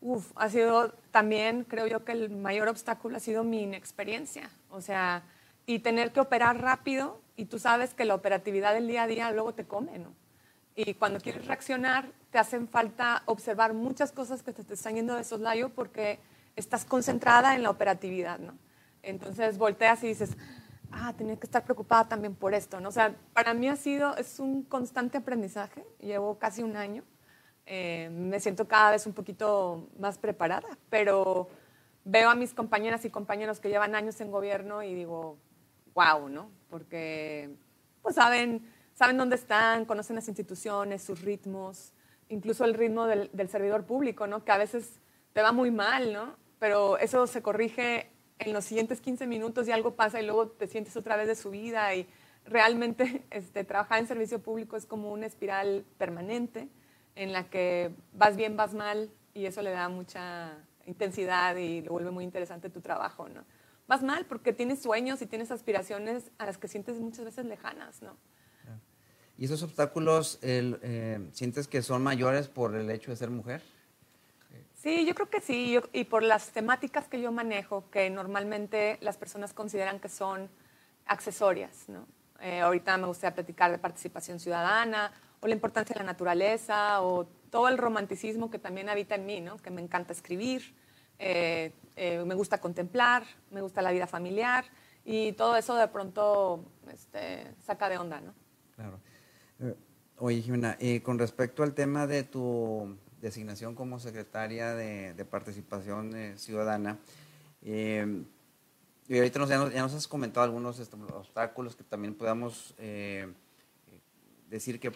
uf, 0.03 0.33
ha 0.35 0.51
sido 0.51 0.93
también, 1.13 1.65
creo 1.65 1.87
yo 1.87 2.05
que 2.05 2.13
el 2.13 2.29
mayor 2.29 2.69
obstáculo 2.69 3.17
ha 3.17 3.21
sido 3.21 3.43
mi 3.43 3.63
inexperiencia, 3.63 4.51
o 4.69 4.83
sea, 4.83 5.23
y 5.71 5.79
tener 5.79 6.11
que 6.11 6.19
operar 6.19 6.61
rápido 6.61 7.21
y 7.37 7.45
tú 7.45 7.61
sabes 7.61 7.95
que 7.95 8.05
la 8.05 8.17
operatividad 8.17 8.75
del 8.75 8.89
día 8.89 9.05
a 9.05 9.07
día 9.07 9.31
luego 9.31 9.55
te 9.55 9.67
come, 9.67 10.01
¿no? 10.01 10.13
Y 10.75 10.95
cuando 10.95 11.21
quieres 11.21 11.47
reaccionar, 11.47 12.11
te 12.33 12.39
hacen 12.39 12.67
falta 12.67 13.23
observar 13.27 13.73
muchas 13.73 14.11
cosas 14.11 14.43
que 14.43 14.53
te, 14.53 14.75
están 14.75 14.97
yendo 14.97 15.15
de 15.15 15.23
soslayo 15.23 15.69
porque 15.69 16.19
estás 16.57 16.85
concentrada 16.85 17.55
en 17.55 17.63
la 17.63 17.71
operatividad, 17.71 18.41
¿no? 18.41 18.59
Entonces 19.05 19.59
volteas 19.59 20.03
y 20.03 20.09
dices, 20.09 20.31
ah, 20.91 21.13
tenía 21.17 21.37
que 21.37 21.47
estar 21.47 21.63
preocupada 21.63 22.09
también 22.09 22.35
por 22.35 22.53
esto, 22.53 22.81
¿no? 22.81 22.89
O 22.89 22.93
sea, 22.93 23.15
para 23.33 23.55
mí 23.55 23.69
ha 23.69 23.77
sido, 23.77 24.17
es 24.17 24.41
un 24.41 24.65
constante 24.65 25.19
aprendizaje, 25.19 25.85
llevo 26.01 26.37
casi 26.37 26.65
un 26.65 26.77
año, 26.77 27.05
eh, 27.67 28.11
me 28.11 28.41
siento 28.41 28.67
cada 28.67 28.91
vez 28.91 29.07
un 29.07 29.13
poquito 29.13 29.87
más 30.01 30.19
preparada, 30.19 30.67
pero 30.89 31.49
veo 32.05 32.29
a 32.29 32.35
mis 32.35 32.55
compañeras 32.55 33.05
y 33.05 33.11
compañeros 33.11 33.61
que 33.61 33.69
llevan 33.69 33.95
años 33.95 34.21
en 34.21 34.33
gobierno 34.33 34.83
y 34.83 34.97
digo, 34.97 35.39
wow, 35.95 36.29
¿no? 36.29 36.51
Porque 36.69 37.51
pues 38.03 38.15
saben, 38.15 38.67
saben 38.95 39.17
dónde 39.17 39.37
están, 39.37 39.85
conocen 39.85 40.17
las 40.17 40.29
instituciones, 40.29 41.03
sus 41.03 41.23
ritmos, 41.23 41.93
incluso 42.29 42.65
el 42.65 42.75
ritmo 42.75 43.07
del, 43.07 43.31
del 43.33 43.49
servidor 43.49 43.85
público, 43.85 44.27
¿no? 44.27 44.45
Que 44.45 44.53
a 44.53 44.59
veces 44.59 45.01
te 45.33 45.43
va 45.43 45.53
muy 45.53 45.71
mal, 45.71 46.13
¿no? 46.13 46.37
Pero 46.59 46.99
eso 46.99 47.27
se 47.27 47.43
corrige 47.43 48.11
en 48.39 48.53
los 48.53 48.65
siguientes 48.65 49.01
15 49.01 49.27
minutos 49.27 49.69
y 49.69 49.73
algo 49.73 49.95
pasa 49.95 50.21
y 50.21 50.25
luego 50.25 50.49
te 50.49 50.67
sientes 50.67 50.97
otra 50.97 51.17
vez 51.17 51.29
de 51.29 51.35
su 51.35 51.51
vida 51.51 51.95
y 51.95 52.09
realmente 52.45 53.25
este, 53.31 53.65
trabajar 53.65 53.99
en 53.99 54.07
servicio 54.07 54.41
público 54.41 54.77
es 54.77 54.87
como 54.87 55.13
una 55.13 55.27
espiral 55.27 55.85
permanente 55.99 56.69
en 57.17 57.33
la 57.33 57.49
que 57.49 57.93
vas 58.15 58.37
bien, 58.37 58.57
vas 58.57 58.75
mal 58.75 59.11
y 59.35 59.47
eso 59.47 59.63
le 59.63 59.71
da 59.71 59.89
mucha 59.89 60.57
intensidad 60.87 61.57
y 61.57 61.83
lo 61.83 61.93
vuelve 61.93 62.11
muy 62.11 62.25
interesante 62.25 62.71
tu 62.71 62.81
trabajo, 62.81 63.29
¿no? 63.29 63.45
Vas 63.91 64.05
mal 64.05 64.25
porque 64.25 64.53
tienes 64.53 64.81
sueños 64.81 65.21
y 65.21 65.27
tienes 65.27 65.51
aspiraciones 65.51 66.31
a 66.39 66.47
las 66.47 66.59
que 66.59 66.69
sientes 66.69 67.01
muchas 67.01 67.25
veces 67.25 67.45
lejanas, 67.45 68.03
¿no? 68.03 68.17
¿Y 69.37 69.47
esos 69.47 69.65
obstáculos 69.65 70.39
eh, 70.43 71.29
sientes 71.33 71.67
que 71.67 71.83
son 71.83 72.01
mayores 72.01 72.47
por 72.47 72.77
el 72.77 72.89
hecho 72.89 73.11
de 73.11 73.17
ser 73.17 73.31
mujer? 73.31 73.63
Sí, 74.77 75.05
yo 75.05 75.13
creo 75.17 75.29
que 75.29 75.41
sí, 75.41 75.77
y 75.93 76.05
por 76.05 76.23
las 76.23 76.51
temáticas 76.51 77.09
que 77.09 77.21
yo 77.21 77.33
manejo, 77.33 77.91
que 77.91 78.09
normalmente 78.11 78.97
las 79.01 79.17
personas 79.17 79.53
consideran 79.53 79.99
que 79.99 80.09
son 80.09 80.49
accesorias. 81.07 81.89
¿no? 81.89 82.07
Eh, 82.43 82.61
ahorita 82.61 82.97
me 82.97 83.09
gustaría 83.09 83.35
platicar 83.35 83.73
de 83.73 83.79
participación 83.79 84.39
ciudadana, 84.39 85.13
o 85.41 85.49
la 85.49 85.55
importancia 85.55 85.95
de 85.95 85.99
la 85.99 86.07
naturaleza, 86.07 87.03
o 87.03 87.27
todo 87.51 87.67
el 87.67 87.77
romanticismo 87.77 88.53
que 88.53 88.61
también 88.61 88.89
habita 88.89 89.17
en 89.17 89.27
mí, 89.27 89.41
¿no? 89.41 89.57
que 89.57 89.71
me 89.71 89.83
encanta 89.83 90.13
escribir, 90.13 90.79
eh, 91.21 91.73
eh, 91.97 92.25
me 92.25 92.35
gusta 92.35 92.61
contemplar, 92.61 93.25
me 93.51 93.61
gusta 93.61 93.83
la 93.83 93.93
vida 93.93 94.07
familiar, 94.07 94.65
y 95.05 95.33
todo 95.33 95.57
eso 95.57 95.77
de 95.77 95.87
pronto 95.89 96.65
este, 96.93 97.55
saca 97.65 97.89
de 97.89 97.99
onda. 97.99 98.21
¿no? 98.21 98.35
Claro. 98.75 98.99
Oye, 100.19 100.43
Jimena, 100.43 100.77
con 101.03 101.19
respecto 101.19 101.63
al 101.63 101.75
tema 101.75 102.07
de 102.07 102.25
tu 102.25 102.97
designación 103.21 103.75
como 103.75 103.99
secretaria 103.99 104.75
de, 104.75 105.25
Participación 105.25 106.17
eh, 106.17 106.39
Ciudadana. 106.39 106.99
Eh, 107.63 108.25
y 109.09 109.17
ahorita 109.17 109.39
nos, 109.41 109.49
ya, 109.49 109.59
nos, 109.59 109.95
has 109.95 110.09
comentado 110.09 110.45
algunos 110.45 110.79
este, 110.79 110.97
obstáculos 110.97 111.77
que 111.77 111.85
también 111.85 112.15
podamos 112.15 112.75
eh, 112.79 113.33
decir 114.49 114.79
que 114.81 114.93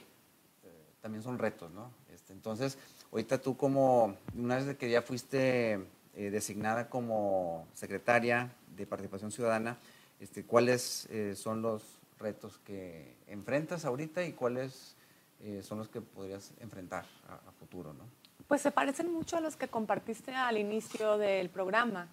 también 1.00 1.22
son 1.22 1.38
retos, 1.38 1.70
¿no? 1.72 1.90
Este, 2.14 2.32
entonces, 2.32 2.78
ahorita 3.10 3.40
tú 3.40 3.56
como, 3.56 4.16
una 4.34 4.56
vez 4.56 4.76
que 4.76 4.88
ya 4.88 5.02
fuiste 5.02 5.84
designada 6.16 6.88
como 6.88 7.66
secretaria 7.72 8.52
de 8.76 8.86
Participación 8.86 9.32
Ciudadana, 9.32 9.78
este, 10.20 10.44
¿cuáles 10.44 11.08
son 11.34 11.62
los 11.62 12.00
retos 12.18 12.58
que 12.58 13.16
enfrentas 13.26 13.84
ahorita 13.84 14.24
y 14.24 14.32
cuáles 14.32 14.96
eh, 15.40 15.62
son 15.62 15.78
los 15.78 15.88
que 15.88 16.00
podrías 16.00 16.52
enfrentar 16.60 17.04
a, 17.28 17.52
futuro, 17.52 17.92
¿no? 17.92 18.04
Pues 18.48 18.62
se 18.62 18.70
parecen 18.70 19.12
mucho 19.12 19.36
a 19.36 19.40
los 19.40 19.56
que 19.56 19.68
compartiste 19.68 20.34
al 20.34 20.56
inicio 20.56 21.18
del 21.18 21.50
programa. 21.50 22.08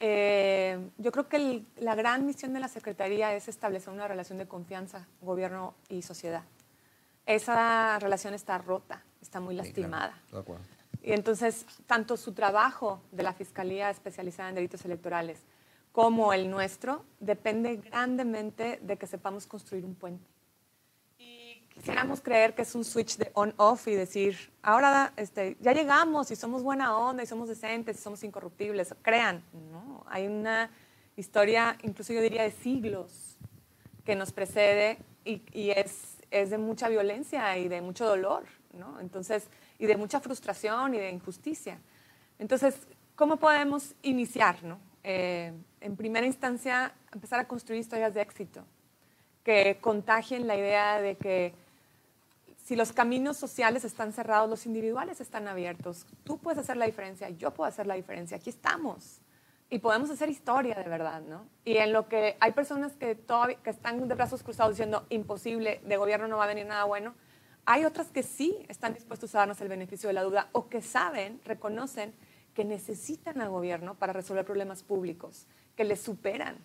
Eh, 0.00 0.90
yo 0.98 1.12
creo 1.12 1.28
que 1.28 1.64
la 1.76 1.94
gran 1.94 2.26
misión 2.26 2.52
de 2.52 2.60
la 2.60 2.68
Secretaría 2.68 3.34
es 3.34 3.46
establecer 3.46 3.92
una 3.92 4.08
relación 4.08 4.38
de 4.38 4.48
confianza, 4.48 5.06
gobierno 5.20 5.74
y 5.88 6.02
sociedad. 6.02 6.42
Esa 7.24 7.98
relación 8.00 8.34
está 8.34 8.58
rota, 8.58 9.04
está 9.20 9.38
muy 9.38 9.54
lastimada. 9.54 10.20
Y 11.02 11.12
entonces, 11.12 11.66
tanto 11.86 12.16
su 12.16 12.32
trabajo 12.32 13.02
de 13.10 13.22
la 13.22 13.32
Fiscalía 13.32 13.90
especializada 13.90 14.48
en 14.48 14.54
delitos 14.54 14.84
electorales 14.84 15.40
como 15.90 16.32
el 16.32 16.50
nuestro 16.50 17.04
depende 17.20 17.76
grandemente 17.76 18.78
de 18.82 18.96
que 18.96 19.06
sepamos 19.06 19.46
construir 19.46 19.84
un 19.84 19.94
puente 19.94 20.32
quisiéramos 21.74 22.20
creer 22.20 22.54
que 22.54 22.62
es 22.62 22.74
un 22.74 22.84
switch 22.84 23.16
de 23.16 23.30
on-off 23.34 23.88
y 23.88 23.94
decir, 23.94 24.36
ahora 24.62 25.12
este, 25.16 25.56
ya 25.60 25.72
llegamos 25.72 26.30
y 26.30 26.36
somos 26.36 26.62
buena 26.62 26.96
onda 26.96 27.22
y 27.22 27.26
somos 27.26 27.48
decentes 27.48 27.98
y 27.98 28.02
somos 28.02 28.22
incorruptibles. 28.22 28.94
Crean, 29.02 29.42
¿no? 29.70 30.04
Hay 30.08 30.26
una 30.26 30.70
historia, 31.16 31.76
incluso 31.82 32.12
yo 32.12 32.20
diría, 32.20 32.42
de 32.42 32.50
siglos 32.50 33.36
que 34.04 34.14
nos 34.14 34.32
precede 34.32 34.98
y, 35.24 35.42
y 35.52 35.70
es, 35.70 36.18
es, 36.30 36.50
de 36.50 36.58
mucha 36.58 36.88
violencia 36.88 37.56
y 37.58 37.68
de 37.68 37.80
mucho 37.80 38.06
dolor, 38.06 38.44
¿no? 38.72 39.00
Entonces, 39.00 39.48
y 39.82 39.86
de 39.86 39.96
mucha 39.96 40.20
frustración 40.20 40.94
y 40.94 40.98
de 40.98 41.10
injusticia. 41.10 41.80
Entonces, 42.38 42.76
¿cómo 43.16 43.36
podemos 43.36 43.96
iniciar, 44.02 44.62
no? 44.62 44.78
Eh, 45.02 45.52
en 45.80 45.96
primera 45.96 46.24
instancia, 46.24 46.92
empezar 47.12 47.40
a 47.40 47.48
construir 47.48 47.80
historias 47.80 48.14
de 48.14 48.20
éxito 48.20 48.64
que 49.42 49.78
contagien 49.80 50.46
la 50.46 50.54
idea 50.56 51.00
de 51.00 51.16
que 51.16 51.52
si 52.64 52.76
los 52.76 52.92
caminos 52.92 53.38
sociales 53.38 53.84
están 53.84 54.12
cerrados, 54.12 54.48
los 54.48 54.66
individuales 54.66 55.20
están 55.20 55.48
abiertos. 55.48 56.06
Tú 56.22 56.38
puedes 56.38 56.60
hacer 56.60 56.76
la 56.76 56.86
diferencia, 56.86 57.28
yo 57.30 57.50
puedo 57.50 57.66
hacer 57.66 57.88
la 57.88 57.94
diferencia, 57.94 58.36
aquí 58.36 58.50
estamos. 58.50 59.20
Y 59.68 59.80
podemos 59.80 60.10
hacer 60.10 60.28
historia 60.28 60.76
de 60.76 60.88
verdad, 60.88 61.22
¿no? 61.22 61.44
Y 61.64 61.78
en 61.78 61.92
lo 61.92 62.06
que 62.06 62.36
hay 62.38 62.52
personas 62.52 62.92
que, 62.92 63.16
todavía, 63.16 63.56
que 63.64 63.70
están 63.70 64.06
de 64.06 64.14
brazos 64.14 64.44
cruzados 64.44 64.74
diciendo 64.74 65.06
imposible, 65.08 65.80
de 65.84 65.96
gobierno 65.96 66.28
no 66.28 66.36
va 66.36 66.44
a 66.44 66.46
venir 66.46 66.66
nada 66.66 66.84
bueno, 66.84 67.16
hay 67.64 67.84
otras 67.84 68.08
que 68.08 68.22
sí 68.22 68.64
están 68.68 68.94
dispuestos 68.94 69.34
a 69.34 69.38
darnos 69.38 69.60
el 69.60 69.68
beneficio 69.68 70.08
de 70.08 70.14
la 70.14 70.22
duda 70.22 70.48
o 70.52 70.68
que 70.68 70.82
saben, 70.82 71.40
reconocen 71.44 72.12
que 72.54 72.64
necesitan 72.64 73.40
al 73.40 73.50
gobierno 73.50 73.94
para 73.94 74.12
resolver 74.12 74.44
problemas 74.44 74.82
públicos, 74.82 75.46
que 75.76 75.84
les 75.84 76.00
superan, 76.00 76.56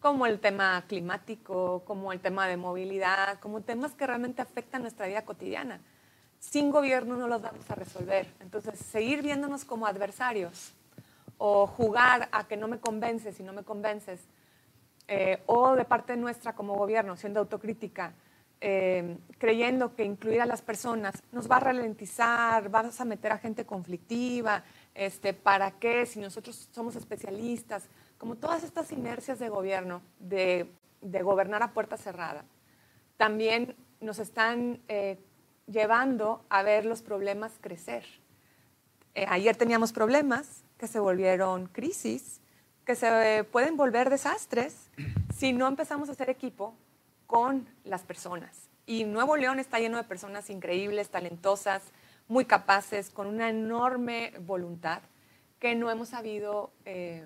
como 0.00 0.26
el 0.26 0.40
tema 0.40 0.82
climático, 0.86 1.82
como 1.86 2.12
el 2.12 2.20
tema 2.20 2.48
de 2.48 2.56
movilidad, 2.56 3.38
como 3.40 3.60
temas 3.62 3.94
que 3.94 4.06
realmente 4.06 4.42
afectan 4.42 4.82
nuestra 4.82 5.06
vida 5.06 5.24
cotidiana. 5.24 5.80
Sin 6.38 6.70
gobierno 6.70 7.16
no 7.16 7.28
los 7.28 7.42
vamos 7.42 7.70
a 7.70 7.74
resolver. 7.74 8.26
Entonces, 8.40 8.78
seguir 8.78 9.22
viéndonos 9.22 9.64
como 9.64 9.86
adversarios 9.86 10.72
o 11.36 11.66
jugar 11.66 12.28
a 12.32 12.48
que 12.48 12.56
no 12.56 12.66
me 12.66 12.80
convences 12.80 13.38
y 13.40 13.42
no 13.42 13.52
me 13.52 13.62
convences, 13.62 14.20
eh, 15.06 15.42
o 15.46 15.74
de 15.74 15.84
parte 15.84 16.16
nuestra 16.16 16.54
como 16.54 16.74
gobierno, 16.74 17.16
siendo 17.16 17.40
autocrítica, 17.40 18.14
eh, 18.62 19.16
creyendo 19.38 19.94
que 19.94 20.04
incluir 20.04 20.42
a 20.42 20.46
las 20.46 20.60
personas 20.60 21.22
nos 21.32 21.50
va 21.50 21.56
a 21.56 21.60
ralentizar, 21.60 22.68
vas 22.68 23.00
a 23.00 23.06
meter 23.06 23.32
a 23.32 23.38
gente 23.38 23.64
conflictiva, 23.64 24.62
este, 24.94 25.32
¿para 25.32 25.70
qué? 25.70 26.04
Si 26.04 26.20
nosotros 26.20 26.68
somos 26.70 26.94
especialistas, 26.94 27.88
como 28.18 28.36
todas 28.36 28.62
estas 28.62 28.92
inercias 28.92 29.38
de 29.38 29.48
gobierno, 29.48 30.02
de, 30.18 30.68
gobernar 31.00 31.62
a 31.62 31.72
puerta 31.72 31.96
cerrada, 31.96 32.44
también 33.16 33.74
nos 34.00 34.18
están 34.18 34.80
eh, 34.88 35.18
llevando 35.66 36.44
a 36.50 36.62
ver 36.62 36.84
los 36.84 37.00
problemas 37.00 37.52
crecer. 37.62 38.04
Eh, 39.14 39.24
ayer 39.26 39.56
teníamos 39.56 39.92
problemas 39.92 40.64
que 40.76 40.86
se 40.86 41.00
volvieron 41.00 41.66
crisis, 41.68 42.42
que 42.84 42.94
se 42.94 43.44
pueden 43.44 43.78
volver 43.78 44.10
desastres 44.10 44.90
si 45.34 45.54
no 45.54 45.66
empezamos 45.66 46.10
a 46.10 46.12
hacer 46.12 46.28
equipo 46.28 46.74
con 47.30 47.68
las 47.84 48.02
personas. 48.02 48.68
Y 48.86 49.04
Nuevo 49.04 49.36
León 49.36 49.60
está 49.60 49.78
lleno 49.78 49.98
de 49.98 50.02
personas 50.02 50.50
increíbles, 50.50 51.10
talentosas, 51.10 51.80
muy 52.26 52.44
capaces, 52.44 53.08
con 53.08 53.28
una 53.28 53.48
enorme 53.48 54.32
voluntad 54.40 55.00
que 55.60 55.76
no 55.76 55.92
hemos 55.92 56.08
sabido 56.08 56.72
eh, 56.84 57.24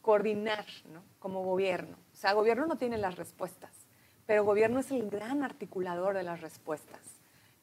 coordinar 0.00 0.64
¿no? 0.90 1.02
como 1.18 1.44
gobierno. 1.44 1.98
O 2.14 2.16
sea, 2.16 2.32
gobierno 2.32 2.64
no 2.64 2.78
tiene 2.78 2.96
las 2.96 3.16
respuestas, 3.16 3.70
pero 4.24 4.42
gobierno 4.42 4.80
es 4.80 4.90
el 4.90 5.10
gran 5.10 5.42
articulador 5.42 6.14
de 6.14 6.22
las 6.22 6.40
respuestas. 6.40 7.00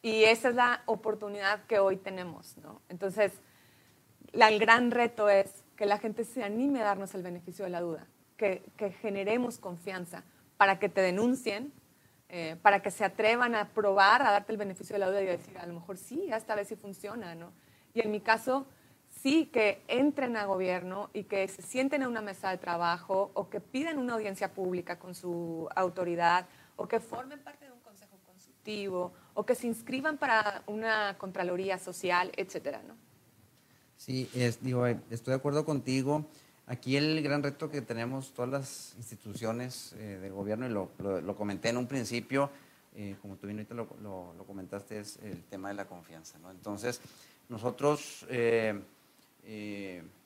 Y 0.04 0.26
esa 0.26 0.50
es 0.50 0.56
la 0.56 0.84
oportunidad 0.86 1.63
que 1.65 1.80
hoy 1.80 1.98
tenemos. 1.98 2.56
¿no? 2.58 2.84
Entonces, 2.88 3.32
el 4.32 4.60
gran 4.60 4.91
reto 4.91 5.28
es 5.28 5.63
que 5.76 5.88
la 5.88 5.98
gente 5.98 6.24
se 6.24 6.43
anime 6.43 6.82
a 6.82 6.86
darnos 6.86 7.15
el 7.15 7.24
beneficio 7.24 7.65
de 7.65 7.72
la 7.72 7.82
duda, 7.82 8.06
que 8.38 8.62
generemos 9.02 9.58
confianza 9.58 10.24
para 10.58 10.80
que 10.80 10.89
te 10.89 11.02
denuncien, 11.02 11.72
eh, 12.30 12.58
para 12.62 12.82
que 12.82 12.91
se 12.91 13.06
atrevan 13.06 13.56
a 13.56 13.70
probar, 13.70 14.22
a 14.22 14.32
darte 14.32 14.52
el 14.52 14.58
beneficio 14.58 14.93
de 14.93 15.00
la 15.00 15.08
duda 15.08 15.22
y 15.22 15.26
decir, 15.26 15.58
a 15.58 15.65
lo 15.65 15.74
mejor 15.74 15.98
sí, 15.98 16.30
esta 16.32 16.56
vez 16.56 16.67
sí 16.67 16.76
funciona. 16.76 17.36
¿no? 17.36 17.54
Y 17.93 18.02
en 18.02 18.12
mi 18.12 18.20
caso, 18.20 18.65
sí 19.22 19.46
que 19.46 19.82
entren 19.88 20.36
a 20.36 20.46
gobierno 20.46 21.10
y 21.13 21.24
que 21.24 21.48
se 21.48 21.62
sienten 21.62 22.02
en 22.02 22.10
una 22.10 22.22
mesa 22.22 22.50
de 22.50 22.58
trabajo 22.58 23.32
o 23.34 23.50
que 23.50 23.62
pidan 23.62 23.98
una 23.98 24.15
audiencia 24.15 24.54
pública 24.54 25.00
con 25.00 25.15
su 25.15 25.70
autoridad 25.76 26.48
o 26.76 26.88
que 26.88 27.00
formen 27.00 27.39
parte 27.39 27.65
de 27.65 27.72
un 27.72 27.80
consejo 27.80 28.17
consultivo 28.26 29.13
o 29.34 29.46
que 29.46 29.56
se 29.56 29.67
inscriban 29.67 30.17
para 30.17 30.63
una 30.67 31.17
contraloría 31.17 31.78
social, 31.80 32.32
etcétera, 32.36 32.82
¿no? 32.88 32.96
Sí, 33.98 34.30
digo, 34.62 34.86
estoy 34.86 35.32
de 35.32 35.36
acuerdo 35.38 35.65
contigo. 35.65 36.26
Aquí 36.69 36.97
el 36.97 37.23
gran 37.23 37.43
reto 37.43 37.71
que 37.71 37.82
tenemos 37.82 38.34
todas 38.34 38.51
las 38.51 38.93
instituciones 38.97 39.93
eh, 39.93 40.19
del 40.21 40.34
gobierno, 40.34 40.65
y 40.65 40.69
lo, 40.69 40.91
lo, 40.99 41.36
comenté 41.38 41.69
en 41.69 41.77
un 41.77 41.88
principio, 41.88 42.49
eh, 42.93 43.15
como 43.21 43.38
tú 43.38 43.47
bien 43.47 43.60
ahorita 43.60 43.73
lo, 43.73 43.88
lo, 44.38 44.43
comentaste, 44.43 44.99
es 44.99 45.17
el 45.23 45.43
tema 45.43 45.69
de 45.69 45.75
la 45.75 45.86
confianza. 45.86 46.38
¿no? 46.39 46.51
Entonces, 46.51 46.99
nosotros, 47.47 48.25
eh, 48.30 48.82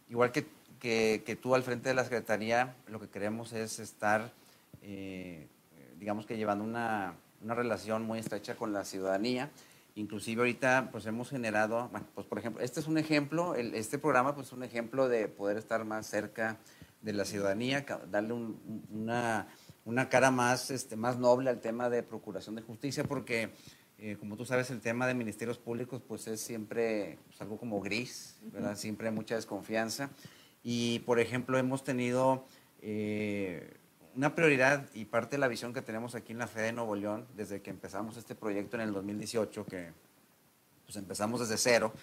igual 0.10 0.32
que, 0.32 0.47
que, 0.80 1.21
que, 1.23 1.36
tú 1.36 1.54
al 1.54 1.62
frente 1.62 1.89
de 1.89 1.95
la 1.95 2.06
Secretaría, 2.06 2.75
lo 2.88 2.99
que 2.99 3.08
queremos 3.08 3.54
es 3.54 3.77
estar, 3.77 4.34
digamos 5.99 6.25
que 6.25 6.38
llevando 6.38 6.63
una, 6.63 7.13
una 7.43 7.54
relación 7.54 8.01
muy 8.01 8.17
estrecha 8.17 8.56
con 8.56 8.73
la 8.73 8.84
ciudadanía 8.84 9.51
Inclusive 9.95 10.41
ahorita 10.41 10.89
pues 10.91 11.06
hemos 11.06 11.30
generado, 11.30 11.89
bueno, 11.89 12.08
pues 12.15 12.25
por 12.25 12.39
ejemplo, 12.39 12.62
este 12.62 12.80
es 12.80 12.88
un 12.88 12.97
ejemplo, 12.97 13.56
este 13.56 13.99
programa 13.99 14.34
pues 14.34 14.47
es 14.47 14.54
un 14.54 14.63
ejemplo 14.63 15.10
de 15.10 15.27
poder 15.27 15.58
estar 15.58 15.84
más 15.84 16.08
cerca 16.08 16.58
de 17.01 17.13
la 17.13 17.25
ciudadanía, 17.25 17.86
darle 18.10 18.34
una, 18.34 19.47
una, 19.84 20.08
cara 20.08 20.32
más, 20.32 20.71
este, 20.71 20.95
más 20.95 21.17
noble 21.17 21.49
al 21.49 21.60
tema 21.60 21.89
de 21.89 22.04
procuración 22.04 22.56
de 22.56 22.62
justicia, 22.62 23.04
porque 23.04 23.49
eh, 23.97 24.15
como 24.17 24.38
tú 24.38 24.45
sabes 24.45 24.69
el 24.71 24.80
tema 24.80 25.08
de 25.08 25.13
ministerios 25.13 25.58
públicos 25.58 26.01
pues 26.08 26.25
es 26.27 26.39
siempre 26.39 27.19
pues, 27.27 27.41
algo 27.41 27.58
como 27.58 27.82
gris, 27.82 28.38
¿verdad? 28.43 28.77
Siempre 28.77 29.10
hay 29.10 29.13
mucha 29.13 29.36
desconfianza. 29.36 30.10
Y 30.63 30.99
por 30.99 31.19
ejemplo 31.19 31.58
hemos 31.58 31.84
tenido... 31.84 32.45
Eh, 32.82 33.77
una 34.15 34.36
prioridad 34.36 34.86
y 34.93 35.06
parte 35.06 35.36
de 35.36 35.39
la 35.39 35.47
visión 35.47 35.74
que 35.74 35.82
tenemos 35.82 36.15
aquí 36.15 36.34
en 36.34 36.39
la 36.39 36.47
FED 36.47 36.63
de 36.63 36.74
Nuevo 36.74 36.95
León, 36.95 37.26
desde 37.36 37.62
que 37.62 37.69
empezamos 37.69 38.17
este 38.17 38.36
proyecto 38.36 38.76
en 38.78 38.84
el 38.84 38.93
2018, 38.93 39.65
que 39.65 39.91
pues 40.86 40.95
empezamos 40.97 41.39
desde 41.39 41.58
cero, 41.58 41.93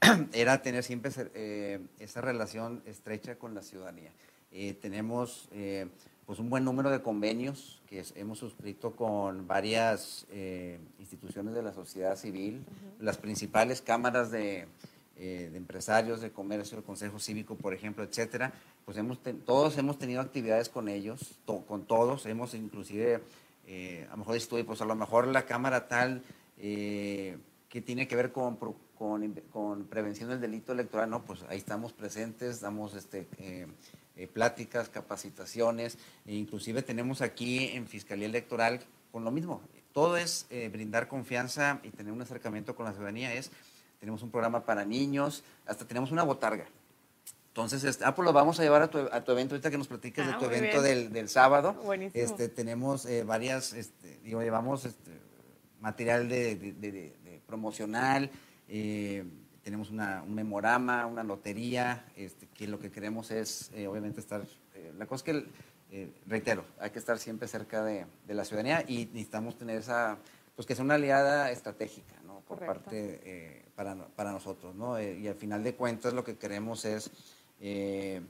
era 0.32 0.62
tener 0.62 0.84
siempre 0.84 1.10
eh, 1.34 1.80
esa 1.98 2.20
relación 2.20 2.82
estrecha 2.86 3.36
con 3.36 3.54
la 3.54 3.62
ciudadanía. 3.62 4.12
Eh, 4.52 4.74
tenemos 4.74 5.48
eh, 5.52 5.88
pues 6.26 6.38
un 6.38 6.50
buen 6.50 6.64
número 6.64 6.90
de 6.90 7.02
convenios 7.02 7.82
que 7.88 8.04
hemos 8.14 8.38
suscrito 8.38 8.94
con 8.94 9.48
varias 9.48 10.26
instituciones 11.00 11.54
de 11.54 11.62
la 11.62 11.72
sociedad 11.72 12.14
civil, 12.14 12.64
las 13.00 13.18
principales 13.18 13.82
cámaras 13.82 14.30
de, 14.30 14.68
de 15.16 15.56
empresarios, 15.56 16.20
de 16.20 16.30
comercio, 16.30 16.78
el 16.78 16.84
Consejo 16.84 17.18
Cívico, 17.18 17.56
por 17.56 17.74
ejemplo, 17.74 18.04
etcétera, 18.04 18.52
pues 18.90 18.98
hemos 18.98 19.20
todos 19.46 19.78
hemos 19.78 20.00
tenido 20.00 20.20
actividades 20.20 20.68
con 20.68 20.88
ellos, 20.88 21.36
con 21.46 21.84
todos, 21.84 22.26
hemos 22.26 22.54
inclusive, 22.54 23.22
eh, 23.68 24.04
a 24.08 24.10
lo 24.10 24.16
mejor 24.16 24.34
estuve, 24.34 24.64
pues 24.64 24.80
a 24.80 24.84
lo 24.84 24.96
mejor 24.96 25.28
la 25.28 25.46
cámara 25.46 25.86
tal 25.86 26.24
eh, 26.58 27.38
que 27.68 27.80
tiene 27.80 28.08
que 28.08 28.16
ver 28.16 28.32
con, 28.32 28.58
con, 28.98 29.84
prevención 29.88 30.30
del 30.30 30.40
delito 30.40 30.72
electoral, 30.72 31.08
no, 31.08 31.22
pues 31.24 31.44
ahí 31.48 31.58
estamos 31.58 31.92
presentes, 31.92 32.60
damos 32.60 32.94
este, 32.94 33.28
eh, 33.38 34.26
pláticas, 34.26 34.88
capacitaciones, 34.88 35.96
e 36.26 36.34
inclusive 36.34 36.82
tenemos 36.82 37.22
aquí 37.22 37.68
en 37.68 37.86
Fiscalía 37.86 38.26
Electoral 38.26 38.80
con 39.12 39.22
lo 39.22 39.30
mismo, 39.30 39.60
todo 39.92 40.16
es 40.16 40.48
brindar 40.72 41.06
confianza 41.06 41.78
y 41.84 41.90
tener 41.90 42.12
un 42.12 42.22
acercamiento 42.22 42.74
con 42.74 42.86
la 42.86 42.90
ciudadanía, 42.90 43.34
es, 43.34 43.52
tenemos 44.00 44.24
un 44.24 44.32
programa 44.32 44.64
para 44.64 44.84
niños, 44.84 45.44
hasta 45.64 45.86
tenemos 45.86 46.10
una 46.10 46.24
botarga, 46.24 46.66
entonces, 47.50 47.82
este, 47.82 48.04
ah, 48.04 48.14
pues 48.14 48.24
lo 48.24 48.32
vamos 48.32 48.60
a 48.60 48.62
llevar 48.62 48.82
a 48.82 48.88
tu, 48.88 48.98
a 48.98 49.24
tu 49.24 49.32
evento, 49.32 49.56
ahorita 49.56 49.72
que 49.72 49.78
nos 49.78 49.88
platiques 49.88 50.24
de 50.24 50.32
ah, 50.34 50.38
tu 50.38 50.44
evento 50.44 50.80
del, 50.82 51.12
del, 51.12 51.28
sábado. 51.28 51.74
Buenísimo. 51.84 52.24
Este, 52.24 52.48
tenemos 52.48 53.06
eh, 53.06 53.24
varias, 53.24 53.72
este, 53.72 54.20
digo, 54.22 54.40
llevamos 54.40 54.84
este, 54.84 55.10
material 55.80 56.28
de, 56.28 56.54
de, 56.54 57.40
promocional, 57.48 58.30
eh, 58.68 59.24
tenemos 59.64 59.90
una, 59.90 60.22
un 60.22 60.32
memorama, 60.32 61.06
una 61.06 61.24
lotería, 61.24 62.04
este, 62.14 62.46
que 62.46 62.68
lo 62.68 62.78
que 62.78 62.92
queremos 62.92 63.32
es, 63.32 63.72
eh, 63.74 63.88
obviamente, 63.88 64.20
estar, 64.20 64.44
la 64.96 65.06
cosa 65.06 65.32
es 65.32 65.44
que, 65.90 66.10
reitero, 66.28 66.64
hay 66.78 66.90
que 66.90 67.00
estar 67.00 67.18
siempre 67.18 67.48
cerca 67.48 67.82
de, 67.82 68.06
la 68.28 68.44
ciudadanía 68.44 68.84
y 68.86 69.06
necesitamos 69.06 69.58
tener 69.58 69.78
esa, 69.78 70.18
pues 70.54 70.68
que 70.68 70.76
sea 70.76 70.84
una 70.84 70.94
aliada 70.94 71.50
estratégica, 71.50 72.14
¿no? 72.24 72.42
Por 72.46 72.64
parte, 72.64 73.64
para, 73.74 73.96
para 74.06 74.30
nosotros, 74.30 74.74
¿no? 74.76 75.00
y 75.00 75.26
al 75.26 75.34
final 75.34 75.64
de 75.64 75.74
cuentas 75.74 76.12
lo 76.12 76.24
que 76.24 76.36
queremos 76.36 76.84
es 76.84 77.10
eh, 77.60 78.20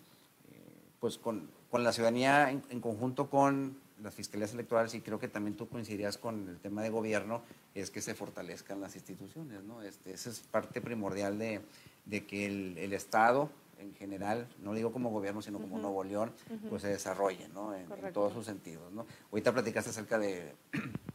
pues 1.00 1.18
con, 1.18 1.48
con, 1.70 1.84
la 1.84 1.92
ciudadanía 1.92 2.50
en, 2.50 2.80
conjunto 2.80 3.30
con 3.30 3.76
las 4.02 4.14
fiscalías 4.14 4.52
electorales, 4.52 4.94
y 4.94 5.00
creo 5.00 5.18
que 5.18 5.28
también 5.28 5.56
tú 5.56 5.68
coincidirías 5.68 6.18
con 6.18 6.48
el 6.48 6.58
tema 6.58 6.82
de 6.82 6.90
gobierno, 6.90 7.42
es 7.74 7.90
que 7.90 8.00
se 8.00 8.14
fortalezcan 8.14 8.80
las 8.80 8.94
instituciones, 8.96 9.62
¿no? 9.62 9.82
Este, 9.82 10.12
esa 10.12 10.30
es 10.30 10.40
parte 10.40 10.80
primordial 10.80 11.38
de, 11.38 11.60
de 12.06 12.26
que 12.26 12.46
el, 12.46 12.78
el, 12.78 12.92
Estado 12.92 13.50
en 13.78 13.94
general, 13.94 14.48
no 14.62 14.74
digo 14.74 14.92
como 14.92 15.10
gobierno, 15.10 15.42
sino 15.42 15.58
como 15.58 15.78
Nuevo 15.78 16.02
León, 16.02 16.32
pues 16.68 16.82
se 16.82 16.88
desarrolle, 16.88 17.48
¿no? 17.48 17.74
En, 17.74 17.86
en, 17.92 18.12
todos 18.12 18.32
sus 18.32 18.46
sentidos, 18.46 18.92
¿no? 18.92 19.06
Ahorita 19.30 19.52
platicaste 19.52 19.90
acerca 19.90 20.18
de 20.18 20.54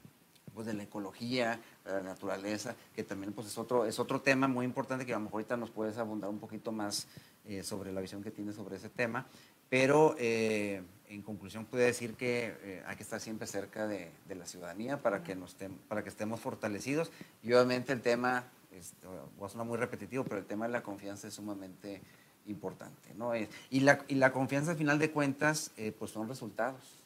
pues, 0.56 0.65
de 0.65 0.73
la 0.73 0.84
ecología, 0.84 1.60
de 1.84 1.91
la 1.91 2.01
naturaleza, 2.01 2.75
que 2.95 3.04
también 3.04 3.34
pues, 3.34 3.47
es, 3.47 3.58
otro, 3.58 3.86
es 3.86 3.99
otro 3.99 4.21
tema 4.21 4.47
muy 4.47 4.65
importante 4.65 5.06
que 5.06 5.13
a 5.13 5.17
lo 5.17 5.25
mejor 5.25 5.41
ahorita 5.41 5.58
nos 5.58 5.69
puedes 5.69 5.97
abundar 5.97 6.30
un 6.30 6.39
poquito 6.39 6.71
más 6.71 7.08
eh, 7.48 7.64
sobre 7.64 7.92
la 7.92 8.02
visión 8.02 8.24
que 8.24 8.32
tienes 8.32 8.56
sobre 8.56 8.78
ese 8.78 8.90
tema. 8.90 9.26
Pero 9.70 10.16
eh, 10.20 10.82
en 11.10 11.22
conclusión 11.22 11.66
puedo 11.66 11.84
decir 11.84 12.16
que 12.16 12.56
eh, 12.62 12.84
hay 12.86 12.96
que 12.96 13.04
estar 13.04 13.20
siempre 13.20 13.48
cerca 13.48 13.88
de, 13.88 14.12
la 14.30 14.46
ciudadanía 14.46 15.02
para 15.02 15.24
que, 15.24 15.36
nos 15.36 15.56
para 15.88 16.04
que 16.04 16.10
estemos 16.10 16.40
fortalecidos. 16.40 17.12
Y 17.44 17.54
obviamente 17.54 17.94
el 17.94 18.02
tema, 18.02 18.46
este, 18.72 19.08
va 19.42 19.48
a 19.48 19.50
sonar 19.50 19.68
muy 19.68 19.78
repetitivo, 19.78 20.24
pero 20.24 20.38
el 20.38 20.46
tema 20.46 20.66
de 20.66 20.72
la 20.72 20.84
confianza 20.84 21.28
es 21.28 21.34
sumamente 21.34 22.02
importante. 22.48 23.14
¿no? 23.16 23.34
Y, 23.36 23.80
la, 23.80 24.04
y 24.08 24.16
la 24.16 24.32
confianza 24.32 24.72
al 24.72 24.78
final 24.78 25.00
de 25.00 25.12
cuentas, 25.12 25.72
pues 25.98 26.12
son 26.12 26.28
resultados. 26.28 27.06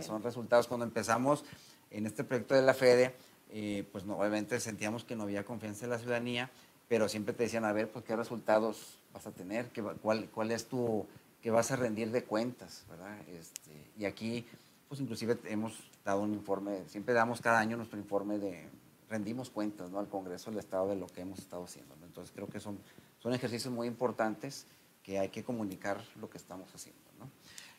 Son 0.00 0.22
resultados. 0.22 0.66
Cuando 0.66 0.86
empezamos 0.86 1.44
en 1.90 2.06
este 2.06 2.24
proyecto 2.24 2.54
de 2.54 2.62
la 2.62 2.74
FEDE, 2.74 3.14
eh, 3.56 3.84
pues 3.92 4.04
no, 4.04 4.18
obviamente 4.18 4.58
sentíamos 4.58 5.04
que 5.04 5.14
no 5.14 5.22
había 5.22 5.44
confianza 5.44 5.84
en 5.84 5.90
la 5.90 5.98
ciudadanía, 5.98 6.50
pero 6.88 7.08
siempre 7.08 7.34
te 7.34 7.44
decían, 7.44 7.64
a 7.64 7.72
ver, 7.72 7.90
pues 7.90 8.04
qué 8.04 8.16
resultados 8.16 8.98
vas 9.12 9.26
a 9.26 9.32
tener, 9.32 9.70
¿Qué, 9.70 9.82
cuál, 9.82 10.28
cuál 10.30 10.50
es 10.50 10.66
tu, 10.66 11.06
que 11.42 11.50
vas 11.50 11.70
a 11.70 11.76
rendir 11.76 12.10
de 12.10 12.24
cuentas, 12.24 12.84
¿verdad? 12.88 13.16
Este, 13.28 13.70
y 13.98 14.04
aquí, 14.04 14.46
pues 14.88 15.00
inclusive 15.00 15.38
hemos 15.44 15.78
dado 16.04 16.22
un 16.22 16.34
informe, 16.34 16.84
siempre 16.88 17.14
damos 17.14 17.40
cada 17.40 17.58
año 17.58 17.76
nuestro 17.76 17.98
informe 17.98 18.38
de, 18.38 18.68
rendimos 19.08 19.50
cuentas, 19.50 19.90
¿no? 19.90 19.98
Al 19.98 20.08
Congreso 20.08 20.50
del 20.50 20.58
Estado 20.58 20.88
de 20.88 20.96
lo 20.96 21.06
que 21.06 21.20
hemos 21.20 21.38
estado 21.38 21.64
haciendo, 21.64 21.94
Entonces 22.02 22.32
creo 22.34 22.48
que 22.48 22.60
son, 22.60 22.78
son 23.20 23.34
ejercicios 23.34 23.72
muy 23.72 23.86
importantes 23.86 24.66
que 25.02 25.18
hay 25.18 25.28
que 25.28 25.44
comunicar 25.44 26.00
lo 26.20 26.28
que 26.30 26.38
estamos 26.38 26.74
haciendo, 26.74 27.00
¿no? 27.18 27.28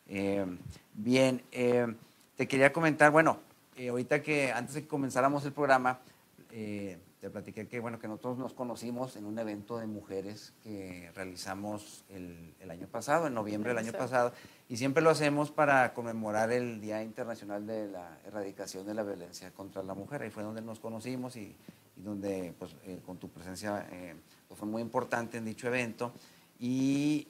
Eh, 0.07 0.45
bien, 0.93 1.41
eh, 1.51 1.93
te 2.37 2.47
quería 2.47 2.71
comentar, 2.71 3.11
bueno, 3.11 3.39
eh, 3.75 3.89
ahorita 3.89 4.21
que 4.21 4.51
antes 4.51 4.75
de 4.75 4.83
que 4.83 4.87
comenzáramos 4.87 5.43
el 5.45 5.51
programa, 5.51 5.99
te 7.25 7.31
platiqué 7.31 7.67
que, 7.67 7.79
bueno, 7.79 7.97
que 7.97 8.07
nosotros 8.07 8.37
nos 8.37 8.53
conocimos 8.53 9.15
en 9.15 9.25
un 9.25 9.39
evento 9.39 9.79
de 9.79 9.87
mujeres 9.87 10.53
que 10.61 11.11
realizamos 11.15 12.05
el, 12.07 12.53
el 12.59 12.69
año 12.69 12.85
pasado, 12.85 13.25
en 13.25 13.33
noviembre 13.33 13.69
del 13.69 13.79
año 13.79 13.93
pasado, 13.93 14.31
y 14.69 14.77
siempre 14.77 15.01
lo 15.01 15.09
hacemos 15.09 15.49
para 15.49 15.95
conmemorar 15.95 16.51
el 16.51 16.79
Día 16.79 17.01
Internacional 17.01 17.65
de 17.65 17.87
la 17.87 18.19
Erradicación 18.27 18.85
de 18.85 18.93
la 18.93 19.01
Violencia 19.01 19.49
contra 19.49 19.81
la 19.81 19.95
Mujer. 19.95 20.21
Ahí 20.21 20.29
fue 20.29 20.43
donde 20.43 20.61
nos 20.61 20.79
conocimos 20.79 21.35
y, 21.35 21.55
y 21.97 22.01
donde, 22.03 22.53
pues, 22.59 22.75
eh, 22.83 22.99
con 23.03 23.17
tu 23.17 23.27
presencia 23.29 23.87
pues, 24.47 24.59
fue 24.59 24.67
muy 24.67 24.83
importante 24.83 25.39
en 25.39 25.45
dicho 25.45 25.65
evento. 25.65 26.13
Y, 26.59 27.27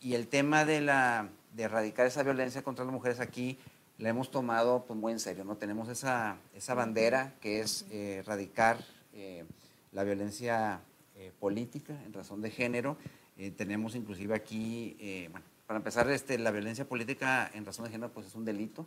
y 0.00 0.14
el 0.14 0.28
tema 0.28 0.64
de, 0.64 0.80
la, 0.80 1.28
de 1.52 1.64
erradicar 1.64 2.06
esa 2.06 2.22
violencia 2.22 2.62
contra 2.62 2.86
las 2.86 2.94
mujeres 2.94 3.20
aquí 3.20 3.58
la 3.98 4.08
hemos 4.08 4.30
tomado 4.30 4.86
pues, 4.86 4.98
muy 4.98 5.12
en 5.12 5.20
serio, 5.20 5.44
¿no? 5.44 5.58
Tenemos 5.58 5.90
esa, 5.90 6.38
esa 6.54 6.72
bandera 6.72 7.34
que 7.42 7.60
es 7.60 7.84
eh, 7.90 8.20
erradicar 8.20 8.78
eh, 9.14 9.44
la 9.92 10.04
violencia 10.04 10.80
eh, 11.16 11.32
política 11.38 12.00
en 12.04 12.12
razón 12.12 12.40
de 12.40 12.50
género. 12.50 12.96
tenemos 13.56 13.94
inclusive 13.94 14.34
aquí, 14.34 14.96
bueno, 15.30 15.46
para 15.66 15.78
empezar, 15.78 16.10
este, 16.10 16.38
la 16.38 16.50
violencia 16.50 16.84
política 16.86 17.50
en 17.54 17.64
razón 17.64 17.84
de 17.86 17.90
género 17.90 18.12
pues 18.12 18.26
es 18.26 18.34
un 18.34 18.44
delito, 18.44 18.86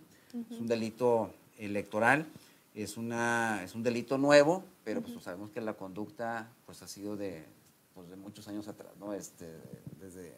es 0.52 0.60
un 0.60 0.68
delito 0.68 1.34
electoral, 1.58 2.28
es, 2.76 2.98
una, 2.98 3.64
es 3.64 3.74
un 3.74 3.84
delito 3.84 4.18
nuevo, 4.18 4.64
pero 4.84 5.02
pues 5.02 5.24
sabemos 5.24 5.50
que 5.52 5.62
la 5.62 5.74
conducta 5.76 6.50
pues 6.66 6.82
ha 6.82 6.88
sido 6.88 7.16
de, 7.16 7.46
pues, 7.94 8.10
de 8.10 8.16
muchos 8.16 8.48
años 8.48 8.68
atrás, 8.68 8.92
¿no? 9.00 9.14
Este, 9.14 9.48
desde, 10.00 10.34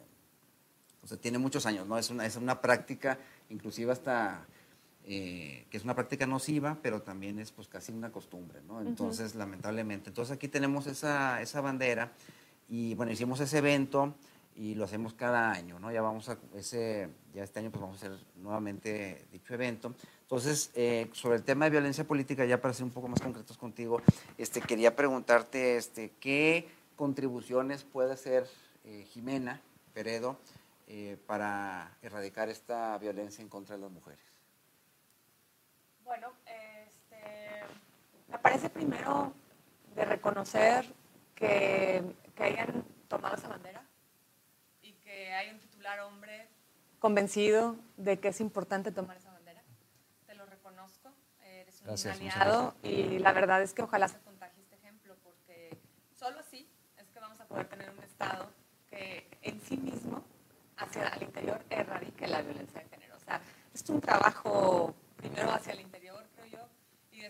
o 1.02 1.06
sea, 1.06 1.16
tiene 1.16 1.38
muchos 1.38 1.66
años, 1.66 1.86
¿no? 1.86 1.98
Es 1.98 2.10
una, 2.10 2.26
es 2.26 2.36
una 2.36 2.60
práctica, 2.60 3.18
inclusive 3.50 3.92
hasta 3.92 4.46
eh, 5.06 5.66
que 5.70 5.76
es 5.76 5.84
una 5.84 5.94
práctica 5.94 6.26
nociva, 6.26 6.78
pero 6.82 7.00
también 7.00 7.38
es 7.38 7.52
pues 7.52 7.68
casi 7.68 7.92
una 7.92 8.10
costumbre, 8.10 8.60
¿no? 8.66 8.80
Entonces, 8.80 9.36
lamentablemente. 9.36 10.10
Entonces 10.10 10.34
aquí 10.34 10.48
tenemos 10.48 10.88
esa, 10.88 11.40
esa 11.40 11.60
bandera 11.60 12.12
y 12.68 12.94
bueno, 12.96 13.12
hicimos 13.12 13.38
ese 13.38 13.58
evento 13.58 14.14
y 14.56 14.74
lo 14.74 14.84
hacemos 14.84 15.12
cada 15.14 15.52
año, 15.52 15.78
¿no? 15.78 15.92
Ya 15.92 16.02
vamos 16.02 16.28
a, 16.28 16.38
ese, 16.56 17.08
ya 17.34 17.44
este 17.44 17.60
año 17.60 17.70
pues 17.70 17.82
vamos 17.82 18.02
a 18.02 18.06
hacer 18.06 18.18
nuevamente 18.36 19.26
dicho 19.30 19.54
evento. 19.54 19.94
Entonces, 20.22 20.70
eh, 20.74 21.08
sobre 21.12 21.36
el 21.36 21.44
tema 21.44 21.66
de 21.66 21.72
violencia 21.72 22.04
política, 22.04 22.44
ya 22.44 22.60
para 22.60 22.74
ser 22.74 22.84
un 22.84 22.90
poco 22.90 23.06
más 23.06 23.20
concretos 23.20 23.58
contigo, 23.58 24.00
este, 24.38 24.60
quería 24.60 24.96
preguntarte, 24.96 25.76
este, 25.76 26.10
¿qué 26.18 26.68
contribuciones 26.96 27.84
puede 27.84 28.12
hacer 28.12 28.48
eh, 28.84 29.06
Jimena 29.10 29.60
Peredo 29.94 30.36
eh, 30.88 31.16
para 31.26 31.96
erradicar 32.02 32.48
esta 32.48 32.96
violencia 32.98 33.42
en 33.42 33.48
contra 33.48 33.76
de 33.76 33.82
las 33.82 33.92
mujeres? 33.92 34.35
Bueno, 36.06 36.32
este, 36.46 37.64
me 38.28 38.38
parece 38.38 38.70
primero 38.70 39.32
de 39.96 40.04
reconocer 40.04 40.86
que, 41.34 42.00
que 42.36 42.44
hayan 42.44 42.84
tomado 43.08 43.34
esa 43.34 43.48
bandera 43.48 43.82
y 44.82 44.92
que 44.92 45.34
hay 45.34 45.50
un 45.50 45.58
titular 45.58 45.98
hombre 46.00 46.48
convencido 47.00 47.74
de 47.96 48.20
que 48.20 48.28
es 48.28 48.40
importante 48.40 48.92
tomar 48.92 49.16
esa 49.16 49.32
bandera. 49.32 49.62
Te 50.26 50.36
lo 50.36 50.46
reconozco, 50.46 51.10
eres 51.42 51.82
un 51.82 52.08
aliado 52.08 52.76
y 52.84 53.18
la 53.18 53.32
verdad 53.32 53.60
es 53.62 53.74
que 53.74 53.82
ojalá 53.82 54.06
se 54.06 54.20
contagie 54.20 54.62
este 54.62 54.76
ejemplo 54.76 55.16
porque 55.24 55.76
solo 56.16 56.38
así 56.38 56.70
es 56.98 57.08
que 57.10 57.18
vamos 57.18 57.40
a 57.40 57.46
poder 57.46 57.66
tener 57.66 57.90
un 57.90 58.02
Estado 58.04 58.48
que 58.88 59.26
en 59.42 59.60
sí 59.60 59.76
mismo 59.76 60.22
hacia 60.76 61.08
el 61.08 61.24
interior 61.24 61.64
erradique 61.68 62.28
la 62.28 62.42
violencia 62.42 62.80
de 62.80 62.88
género. 62.90 63.16
O 63.16 63.20
sea, 63.20 63.40
es 63.74 63.88
un 63.90 64.00
trabajo 64.00 64.94
primero 65.16 65.50
hacia 65.50 65.72
el 65.72 65.80
interior, 65.80 65.95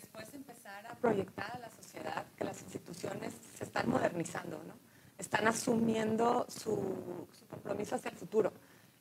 después 0.01 0.33
empezar 0.35 0.87
a 0.87 0.95
proyectar 0.95 1.51
a 1.57 1.59
la 1.59 1.71
sociedad 1.71 2.25
que 2.37 2.45
las 2.45 2.61
instituciones 2.63 3.33
se 3.57 3.65
están 3.65 3.89
modernizando, 3.89 4.63
¿no? 4.65 4.75
Están 5.19 5.49
asumiendo 5.49 6.47
su, 6.49 7.27
su 7.33 7.47
compromiso 7.47 7.97
hacia 7.97 8.11
el 8.11 8.17
futuro. 8.17 8.53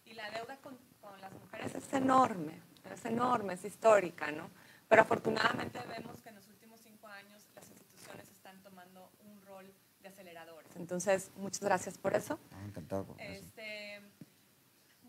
Y 0.06 0.14
la 0.14 0.30
deuda 0.32 0.56
con, 0.58 0.78
con, 1.02 1.20
las 1.20 1.34
mujeres 1.34 1.76
es 1.76 1.94
enorme, 1.94 2.62
es 2.94 3.06
enorme, 3.06 3.54
es 3.54 3.66
histórica, 3.66 4.32
¿no? 4.32 4.50
Pero 4.88 5.02
afortunadamente 5.02 5.80
vemos 5.90 6.22
que 6.22 6.30
en 6.30 6.36
los 6.36 6.48
últimos 6.48 6.80
cinco 6.82 7.08
años 7.08 7.44
las 7.56 7.70
instituciones 7.70 8.30
están 8.32 8.62
tomando 8.62 9.12
un 9.26 9.42
rol 9.42 9.74
de 10.02 10.08
aceleradores. 10.08 10.74
Entonces, 10.78 11.32
muchas 11.36 11.62
gracias 11.62 11.98
por 11.98 12.16
eso. 12.16 12.40
Ah, 12.54 12.64
encantado. 12.66 13.04
Por 13.06 13.20
este, 13.20 14.00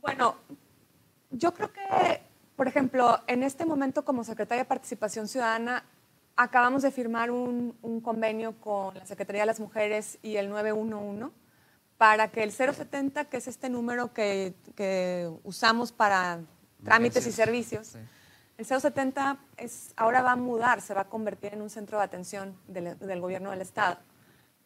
bueno, 0.01 0.37
yo 1.31 1.55
creo 1.55 1.73
que, 1.73 2.23
por 2.57 2.69
ejemplo, 2.69 3.21
en 3.27 3.43
este 3.43 3.67
momento 3.67 4.05
como 4.05 4.25
Secretaría 4.25 4.65
de 4.65 4.69
Participación 4.69 5.29
Ciudadana, 5.29 5.85
acabamos 6.37 6.83
de 6.83 6.91
firmar 6.91 7.31
un, 7.31 8.01
convenio 8.03 8.59
con 8.61 8.95
la 8.95 9.07
Secretaría 9.07 9.43
de 9.43 9.47
las 9.47 9.61
Mujeres 9.61 10.19
y 10.23 10.37
el 10.37 10.49
911 10.49 11.35
para 11.99 12.29
que 12.29 12.43
el 12.43 12.53
070, 12.53 13.27
que 13.27 13.39
es 13.39 13.49
este 13.49 13.71
número 13.71 14.13
que, 14.13 14.55
usamos 15.45 15.93
para 15.93 16.41
trámites 16.85 17.27
y 17.27 17.33
servicios, 17.33 17.97
el 18.59 18.65
070 18.65 19.39
es, 19.57 19.93
ahora 19.97 20.23
va 20.23 20.33
a 20.33 20.37
mudar, 20.37 20.81
se 20.81 20.95
va 20.95 21.03
a 21.03 21.09
convertir 21.09 21.55
en 21.55 21.63
un 21.63 21.71
centro 21.71 21.99
de 21.99 22.05
atención 22.05 22.57
del 22.67 23.21
gobierno 23.21 23.51
del 23.51 23.61
Estado. 23.61 23.99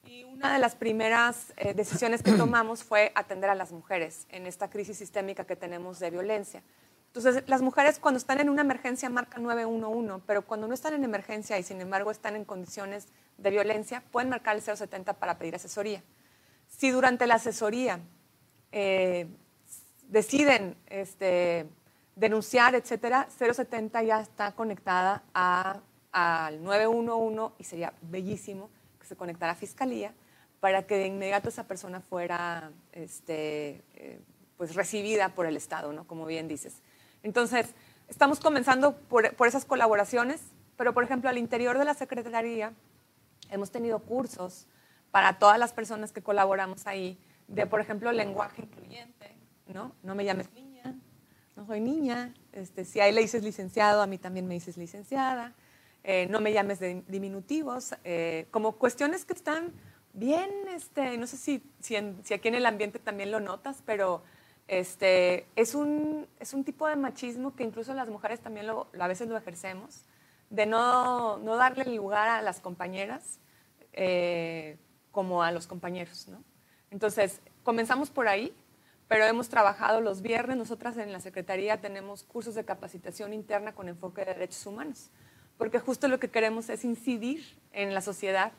Y 0.04 0.24
una 0.24 0.52
de 0.52 0.58
las 0.58 0.74
primeras 0.74 1.52
eh, 1.56 1.74
decisiones 1.74 2.22
que 2.22 2.32
tomamos 2.36 2.82
fue 2.82 3.12
atender 3.14 3.50
a 3.50 3.54
las 3.54 3.70
mujeres 3.70 4.26
en 4.30 4.46
esta 4.46 4.70
crisis 4.70 4.96
sistémica 4.98 5.44
que 5.44 5.56
tenemos 5.56 5.98
de 5.98 6.10
violencia. 6.10 6.62
Entonces, 7.12 7.42
las 7.48 7.60
mujeres 7.60 7.98
cuando 7.98 8.18
están 8.18 8.40
en 8.40 8.48
una 8.48 8.62
emergencia 8.62 9.10
marcan 9.10 9.42
911, 9.42 10.22
pero 10.26 10.42
cuando 10.42 10.68
no 10.68 10.74
están 10.74 10.94
en 10.94 11.04
emergencia 11.04 11.58
y 11.58 11.62
sin 11.62 11.80
embargo 11.80 12.10
están 12.10 12.36
en 12.36 12.44
condiciones 12.44 13.08
de 13.36 13.50
violencia, 13.50 14.02
pueden 14.12 14.30
marcar 14.30 14.56
el 14.56 14.62
070 14.62 15.14
para 15.14 15.36
pedir 15.36 15.56
asesoría. 15.56 16.02
Si 16.68 16.90
durante 16.90 17.26
la 17.26 17.34
asesoría 17.34 18.00
eh, 18.70 19.26
deciden 20.08 20.76
este, 20.86 21.66
denunciar, 22.14 22.76
etcétera, 22.76 23.26
070 23.28 24.02
ya 24.04 24.20
está 24.20 24.52
conectada 24.52 25.24
al 25.32 26.62
911 26.62 27.54
y 27.58 27.64
sería 27.64 27.92
bellísimo 28.02 28.70
se 29.10 29.16
conectara 29.16 29.52
a 29.52 29.56
Fiscalía 29.56 30.14
para 30.60 30.86
que 30.86 30.94
de 30.94 31.06
inmediato 31.06 31.48
esa 31.48 31.64
persona 31.64 32.00
fuera 32.00 32.70
este, 32.92 33.82
eh, 33.94 34.20
pues 34.56 34.76
recibida 34.76 35.30
por 35.30 35.46
el 35.46 35.56
Estado, 35.56 35.92
¿no? 35.92 36.06
como 36.06 36.26
bien 36.26 36.46
dices. 36.46 36.80
Entonces, 37.22 37.74
estamos 38.08 38.40
comenzando 38.40 38.96
por, 38.96 39.34
por, 39.34 39.48
esas 39.48 39.64
colaboraciones, 39.64 40.40
pero 40.76 40.94
por 40.94 41.04
ejemplo 41.04 41.28
al 41.28 41.38
interior 41.38 41.78
de 41.78 41.84
la 41.84 41.94
Secretaría 41.94 42.72
hemos 43.50 43.70
tenido 43.70 43.98
cursos 44.00 44.66
para 45.10 45.38
todas 45.38 45.58
las 45.58 45.72
personas 45.72 46.12
que 46.12 46.22
colaboramos 46.22 46.86
ahí, 46.86 47.18
de 47.48 47.66
por 47.66 47.80
ejemplo 47.80 48.12
lenguaje 48.12 48.62
incluyente, 48.62 49.36
¿no? 49.66 49.92
No 50.02 50.14
me 50.14 50.24
llames 50.24 50.52
niña, 50.52 50.94
no 51.56 51.66
soy 51.66 51.80
niña, 51.80 52.32
este, 52.52 52.84
si 52.84 53.00
a 53.00 53.08
él 53.08 53.16
le 53.16 53.22
dices 53.22 53.42
licenciado, 53.42 54.02
a 54.02 54.06
mí 54.06 54.18
también 54.18 54.46
me 54.46 54.54
dices 54.54 54.76
licenciada. 54.76 55.54
Eh, 56.02 56.26
no 56.30 56.40
me 56.40 56.52
llames 56.52 56.78
de 56.80 57.02
diminutivos, 57.08 57.94
eh, 58.04 58.46
como 58.50 58.72
cuestiones 58.72 59.26
que 59.26 59.34
están 59.34 59.72
bien, 60.14 60.50
este, 60.74 61.18
no 61.18 61.26
sé 61.26 61.36
si, 61.36 61.62
si, 61.80 61.96
aquí 61.96 62.48
en 62.48 62.54
el 62.54 62.64
ambiente 62.64 62.98
también 62.98 63.30
lo 63.30 63.38
notas, 63.38 63.82
pero 63.84 64.22
este, 64.70 65.46
es, 65.56 65.74
un, 65.74 66.26
es 66.38 66.54
un 66.54 66.64
tipo 66.64 66.86
de 66.86 66.96
machismo 66.96 67.54
que 67.54 67.64
incluso 67.64 67.92
las 67.92 68.08
mujeres 68.08 68.40
también 68.40 68.66
lo, 68.66 68.86
a 68.98 69.08
veces 69.08 69.28
lo 69.28 69.36
ejercemos, 69.36 70.04
de 70.48 70.66
no, 70.66 71.38
no 71.38 71.56
darle 71.56 71.84
lugar 71.94 72.28
a 72.28 72.40
las 72.40 72.60
compañeras 72.60 73.38
eh, 73.92 74.78
como 75.10 75.42
a 75.42 75.52
los 75.52 75.66
compañeros. 75.66 76.28
Entonces, 76.90 77.40
comenzamos 77.62 78.10
por 78.10 78.28
ahí, 78.28 78.54
pero 79.08 79.24
hemos 79.24 79.48
trabajado 79.48 80.00
los 80.00 80.22
viernes, 80.22 80.56
nosotras 80.56 80.96
en 80.96 81.12
la 81.12 81.20
Secretaría 81.20 81.80
tenemos 81.80 82.22
cursos 82.22 82.54
de 82.54 82.64
capacitación 82.64 83.32
interna 83.32 83.72
con 83.74 83.88
enfoque 83.88 84.24
de 84.24 84.34
derechos 84.34 84.64
humanos 84.66 85.10
porque 85.60 85.78
justo 85.78 86.08
lo 86.08 86.18
que 86.18 86.30
queremos 86.30 86.70
es 86.70 86.86
incidir 86.86 87.44
en 87.74 87.92
la 87.92 88.00
sociedad 88.00 88.52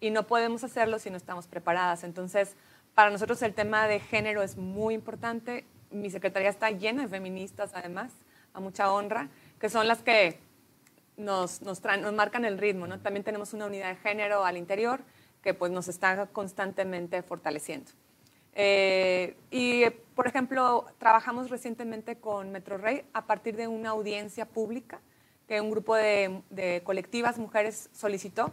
y 0.00 0.10
no 0.10 0.26
podemos 0.26 0.64
hacerlo 0.64 0.98
si 0.98 1.08
no 1.08 1.16
estamos 1.16 1.46
preparadas. 1.46 2.02
Entonces, 2.02 2.56
para 2.98 3.10
nosotros 3.10 3.40
el 3.42 3.54
tema 3.54 3.86
de 3.86 4.00
género 4.00 4.42
es 4.42 4.56
muy 4.56 4.92
importante. 4.92 5.64
Mi 5.92 6.10
secretaría 6.10 6.48
está 6.48 6.72
llena 6.72 7.02
de 7.02 7.08
feministas, 7.08 7.70
además, 7.72 8.10
a 8.52 8.58
mucha 8.58 8.92
honra, 8.92 9.28
que 9.60 9.68
son 9.68 9.86
las 9.86 10.02
que 10.02 10.40
nos, 11.16 11.62
nos, 11.62 11.80
nos 11.80 12.12
marcan 12.12 12.44
el 12.44 12.58
ritmo. 12.58 12.88
¿no? 12.88 12.98
También 12.98 13.22
tenemos 13.22 13.52
una 13.52 13.66
unidad 13.66 13.90
de 13.90 13.94
género 13.94 14.44
al 14.44 14.56
interior 14.56 15.02
que 15.44 15.54
pues, 15.54 15.70
nos 15.70 15.86
está 15.86 16.26
constantemente 16.26 17.22
fortaleciendo. 17.22 17.92
Eh, 18.54 19.36
y, 19.52 19.84
por 20.16 20.26
ejemplo, 20.26 20.84
trabajamos 20.98 21.50
recientemente 21.50 22.16
con 22.16 22.50
Metro 22.50 22.78
Rey 22.78 23.04
a 23.12 23.26
partir 23.26 23.54
de 23.54 23.68
una 23.68 23.90
audiencia 23.90 24.44
pública 24.44 25.00
que 25.46 25.60
un 25.60 25.70
grupo 25.70 25.94
de, 25.94 26.82
colectivas 26.82 27.38
mujeres 27.38 27.90
solicitó, 27.92 28.50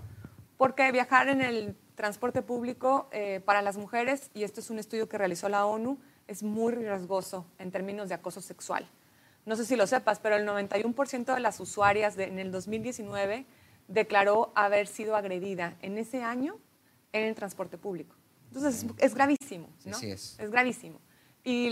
porque 0.56 0.92
viajar 0.92 1.30
en 1.30 1.42
el 1.42 1.76
transporte 1.96 2.42
público 2.42 3.08
eh, 3.12 3.42
para 3.44 3.62
las 3.62 3.78
mujeres, 3.78 4.30
y 4.34 4.44
esto 4.44 4.60
es 4.60 4.70
un 4.70 4.80
estudio 4.80 5.10
que 5.10 5.18
realizó 5.18 5.50
la 5.50 5.66
ONU, 5.66 5.98
es 6.28 6.44
muy 6.44 6.74
riesgoso 6.74 7.46
en 7.60 7.72
términos 7.72 8.10
de 8.10 8.16
acoso 8.16 8.42
sexual. 8.42 8.88
No 9.46 9.56
sé 9.56 9.66
si 9.66 9.76
lo 9.76 9.88
sepas, 9.88 10.20
pero 10.20 10.36
el 10.36 10.48
91% 10.48 11.34
de 11.34 11.40
las 11.40 11.60
usuarias 11.60 12.18
en 12.18 12.40
el 12.40 12.52
2019 12.52 13.46
declaró 13.88 14.52
haber 14.56 14.88
sido 14.88 15.16
agredida 15.16 15.78
en 15.82 15.98
ese 15.98 16.24
año 16.24 16.58
en 17.14 17.26
el 17.26 17.36
transporte 17.36 17.78
público. 17.78 18.16
Entonces 18.48 18.86
es, 18.98 19.14
gravísimo, 19.14 19.70
¿no? 19.86 19.98
Sí, 19.98 20.10
es. 20.10 20.38
es 20.40 20.50
gravísimo. 20.50 21.00
Y 21.44 21.72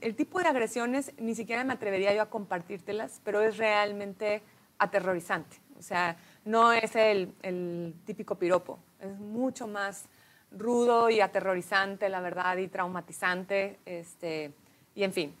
el 0.00 0.14
tipo 0.14 0.38
de 0.40 0.48
agresiones 0.48 1.12
ni 1.18 1.34
siquiera 1.34 1.64
me 1.64 1.72
atrevería 1.72 2.14
yo 2.14 2.22
a 2.22 2.30
compartírtelas, 2.30 3.20
pero 3.24 3.40
es 3.40 3.56
realmente 3.56 4.42
aterrorizante. 4.78 5.56
O 5.76 5.82
sea, 5.82 6.16
no 6.44 6.72
es 6.72 6.94
el, 6.94 7.94
típico 8.04 8.36
piropo, 8.36 8.78
es 9.02 9.18
mucho 9.18 9.66
más 9.66 10.06
rudo 10.50 11.10
y 11.10 11.20
aterrorizante, 11.20 12.08
la 12.08 12.20
verdad, 12.20 12.56
y 12.56 12.68
traumatizante, 12.68 13.78
este, 13.84 14.52
y 14.94 15.02
en 15.02 15.12
fin. 15.12 15.34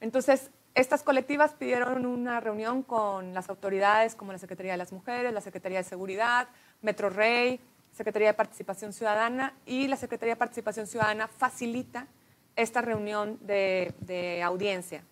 Entonces, 0.00 0.50
estas 0.74 1.02
colectivas 1.02 1.54
pidieron 1.54 2.06
una 2.06 2.40
reunión 2.40 2.82
con 2.82 3.34
las 3.34 3.48
autoridades 3.48 4.14
como 4.14 4.32
la 4.32 4.38
Secretaría 4.38 4.72
de 4.72 4.78
las 4.78 4.92
Mujeres, 4.92 5.32
la 5.32 5.40
Secretaría 5.40 5.78
de 5.78 5.84
Seguridad, 5.84 6.48
Metro 6.82 7.10
Rey, 7.10 7.60
Secretaría 7.92 8.28
de 8.28 8.34
Participación 8.34 8.92
Ciudadana, 8.92 9.54
y 9.66 9.88
la 9.88 9.96
Secretaría 9.96 10.34
de 10.34 10.38
Participación 10.38 10.86
Ciudadana 10.86 11.26
facilita 11.26 12.06
esta 12.54 12.80
reunión 12.80 13.38
de, 13.40 14.42
audiencia. 14.44 15.02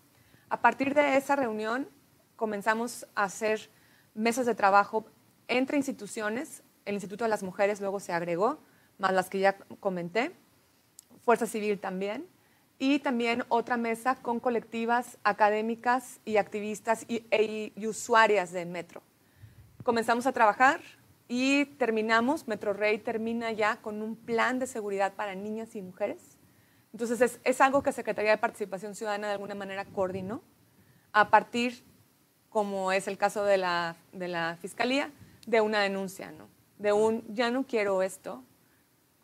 A 0.49 0.61
partir 0.61 0.95
de 0.95 1.17
esa 1.17 1.37
reunión 1.37 1.89
comenzamos 2.37 3.07
a 3.15 3.25
hacer 3.25 3.71
mesas 4.15 4.47
de 4.47 4.55
trabajo 4.55 5.07
entre 5.49 5.77
instituciones, 5.77 6.63
el 6.87 6.95
Instituto 6.95 7.25
de 7.25 7.31
las 7.31 7.43
Mujeres 7.43 7.81
luego 7.81 8.01
se 8.01 8.13
agregó, 8.13 8.59
más 8.99 9.13
las 9.13 9.29
que 9.29 9.41
ya 9.41 9.59
comenté, 9.81 10.33
Fuerza 11.25 11.47
Civil 11.47 11.79
también, 11.79 12.27
y 12.79 12.99
también 13.01 13.45
otra 13.49 13.77
mesa 13.77 14.17
con 14.17 14.41
colectivas 14.41 15.19
académicas 15.23 16.21
y 16.25 16.39
activistas 16.39 17.05
y, 17.09 17.27
e, 17.31 17.73
usuarias 17.87 18.53
de 18.53 18.65
Metro. 18.65 19.03
Comenzamos 19.83 20.27
a 20.27 20.33
trabajar 20.33 20.81
y 21.29 21.67
terminamos, 21.77 22.49
Metro 22.49 22.73
Rey 22.73 22.99
termina 22.99 23.53
ya 23.53 23.77
con 23.77 24.01
un 24.01 24.17
plan 24.17 24.59
de 24.59 24.67
seguridad 24.67 25.15
para 25.15 25.35
niñas 25.35 25.77
y 25.77 25.83
mujeres 25.83 26.37
entonces, 26.97 27.41
es, 27.45 27.61
algo 27.61 27.83
que 27.83 27.93
Secretaría 27.93 28.31
de 28.31 28.39
Participación 28.39 28.95
Ciudadana 28.95 29.27
de 29.27 29.35
alguna 29.35 29.55
manera 29.55 29.85
coordinó 29.85 30.41
a 31.13 31.29
partir, 31.29 31.85
como 32.49 32.91
es 32.91 33.07
el 33.07 33.19
caso 33.19 33.45
de 33.45 33.59
la, 33.59 33.97
de 34.13 34.29
la 34.29 34.57
Fiscalía, 34.63 35.11
de 35.47 35.61
una 35.61 35.83
denuncia, 35.83 36.31
¿no? 36.31 36.49
De 36.79 36.93
un, 36.93 37.25
ya 37.35 37.51
no 37.51 37.65
quiero 37.65 38.03
esto, 38.03 38.43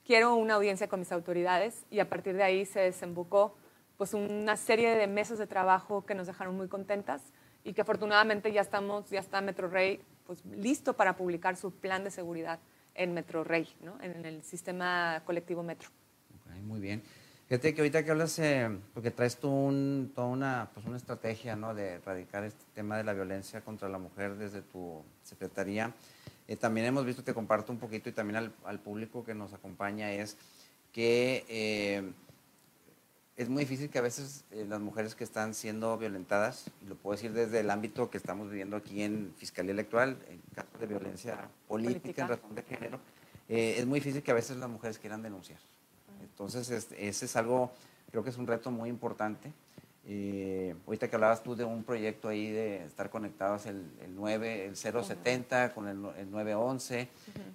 quiero 0.06 0.34
una 0.36 0.54
audiencia 0.54 0.88
con 0.88 1.00
mis 1.00 1.12
autoridades 1.12 1.84
y 1.90 2.00
a 2.00 2.08
partir 2.08 2.34
de 2.34 2.42
ahí 2.42 2.64
se 2.64 2.80
desembocó 2.80 3.56
pues 3.96 4.14
una 4.14 4.56
serie 4.56 4.96
de 4.96 5.06
meses 5.06 5.38
de 5.38 5.46
trabajo 5.46 6.04
que 6.04 6.14
nos 6.14 6.26
dejaron 6.26 6.56
muy 6.56 6.68
contentas 6.68 7.22
y 7.64 7.72
que 7.72 7.82
afortunadamente 7.82 8.52
ya 8.52 8.60
estamos, 8.60 9.08
ya 9.10 9.20
está 9.20 9.40
Metro 9.40 9.68
Rey 9.68 10.00
pues, 10.26 10.44
listo 10.46 10.94
para 10.94 11.16
publicar 11.16 11.56
su 11.56 11.70
plan 11.70 12.04
de 12.04 12.10
seguridad 12.10 12.58
en 12.94 13.14
Metro 13.14 13.44
Rey, 13.44 13.68
¿no? 13.80 14.00
en 14.02 14.24
el 14.24 14.42
sistema 14.42 15.22
colectivo 15.24 15.62
Metro. 15.62 15.88
muy 16.64 16.80
bien. 16.80 17.02
Fíjate 17.48 17.74
que 17.74 17.82
ahorita 17.82 18.04
que 18.04 18.10
hablas, 18.10 18.38
eh, 18.38 18.70
porque 18.94 19.10
traes 19.10 19.36
tú 19.36 19.50
un, 19.50 20.12
toda 20.14 20.28
una, 20.28 20.70
pues 20.72 20.86
una 20.86 20.96
estrategia 20.96 21.54
¿no? 21.54 21.74
de 21.74 21.94
erradicar 21.94 22.44
este 22.44 22.64
tema 22.74 22.96
de 22.96 23.04
la 23.04 23.12
violencia 23.12 23.60
contra 23.60 23.88
la 23.88 23.98
mujer 23.98 24.36
desde 24.36 24.62
tu 24.62 25.02
secretaría. 25.22 25.92
Eh, 26.48 26.56
también 26.56 26.86
hemos 26.86 27.04
visto, 27.04 27.22
te 27.22 27.34
comparto 27.34 27.72
un 27.72 27.78
poquito 27.78 28.08
y 28.08 28.12
también 28.12 28.36
al, 28.36 28.52
al 28.64 28.80
público 28.80 29.24
que 29.24 29.34
nos 29.34 29.52
acompaña, 29.52 30.12
es 30.12 30.36
que 30.92 31.44
eh, 31.48 32.12
es 33.36 33.48
muy 33.48 33.64
difícil 33.64 33.88
que 33.88 33.98
a 33.98 34.02
veces 34.02 34.44
las 34.50 34.80
mujeres 34.80 35.14
que 35.14 35.24
están 35.24 35.54
siendo 35.54 35.96
violentadas, 35.96 36.70
y 36.82 36.86
lo 36.86 36.96
puedo 36.96 37.16
decir 37.16 37.32
desde 37.32 37.60
el 37.60 37.70
ámbito 37.70 38.10
que 38.10 38.18
estamos 38.18 38.50
viviendo 38.50 38.76
aquí 38.76 39.02
en 39.02 39.32
Fiscalía 39.36 39.72
Electoral, 39.72 40.18
en 40.28 40.40
casos 40.54 40.78
de 40.80 40.86
violencia 40.86 41.48
política, 41.68 42.00
política. 42.00 42.22
en 42.22 42.28
razón 42.28 42.54
de 42.54 42.62
género, 42.62 43.00
es 43.48 43.86
muy 43.86 44.00
difícil 44.00 44.22
que 44.22 44.30
a 44.30 44.34
veces 44.34 44.56
las 44.56 44.68
mujeres 44.68 44.98
quieran 44.98 45.22
denunciar. 45.22 45.58
Entonces, 46.20 46.70
ese 46.70 47.24
es 47.24 47.36
algo, 47.36 47.72
creo 48.10 48.22
que 48.22 48.30
es 48.30 48.36
un 48.36 48.46
reto 48.46 48.70
muy 48.70 48.88
importante. 48.88 49.52
Eh, 50.04 50.74
ahorita 50.84 51.08
que 51.08 51.14
hablabas 51.14 51.44
tú 51.44 51.54
de 51.54 51.62
un 51.62 51.84
proyecto 51.84 52.28
ahí 52.28 52.50
de 52.50 52.84
estar 52.84 53.08
conectados 53.08 53.66
el, 53.66 53.88
el 54.00 54.16
9, 54.16 54.66
el 54.66 54.76
070 54.76 55.72
con 55.72 55.86
el, 55.86 56.04
el 56.18 56.28
911 56.28 57.08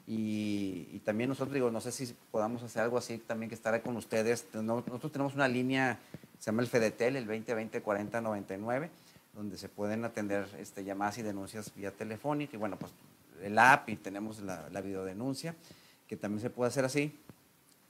y, 0.07 1.01
también 1.03 1.29
nosotros 1.29 1.53
digo, 1.53 1.71
no 1.71 1.81
sé 1.81 1.91
si 1.91 2.15
podamos 2.31 2.63
hacer 2.63 2.83
algo 2.83 2.97
así 2.97 3.17
también 3.17 3.49
que 3.49 3.55
estar 3.55 3.81
con 3.81 3.97
ustedes. 3.97 4.47
Nosotros 4.53 5.11
tenemos 5.11 5.35
una 5.35 5.47
línea, 5.47 5.99
se 6.39 6.45
llama 6.47 6.61
el 6.61 6.67
FEDETEL, 6.67 7.17
el 7.17 7.25
2020 7.25 7.81
40 7.81 8.21
99, 8.21 8.89
donde 9.33 9.57
se 9.57 9.69
pueden 9.69 10.05
atender 10.05 10.47
este, 10.57 10.83
llamadas 10.83 11.17
y 11.17 11.23
denuncias 11.23 11.73
vía 11.75 11.91
telefónica. 11.91 12.55
Y 12.55 12.59
bueno, 12.59 12.77
pues 12.77 12.93
el 13.41 13.57
app 13.59 13.89
y 13.89 13.97
tenemos 13.97 14.39
la, 14.39 14.69
la 14.69 14.81
videodenuncia, 14.81 15.55
que 16.07 16.17
también 16.17 16.41
se 16.41 16.49
puede 16.49 16.69
hacer 16.69 16.85
así. 16.85 17.17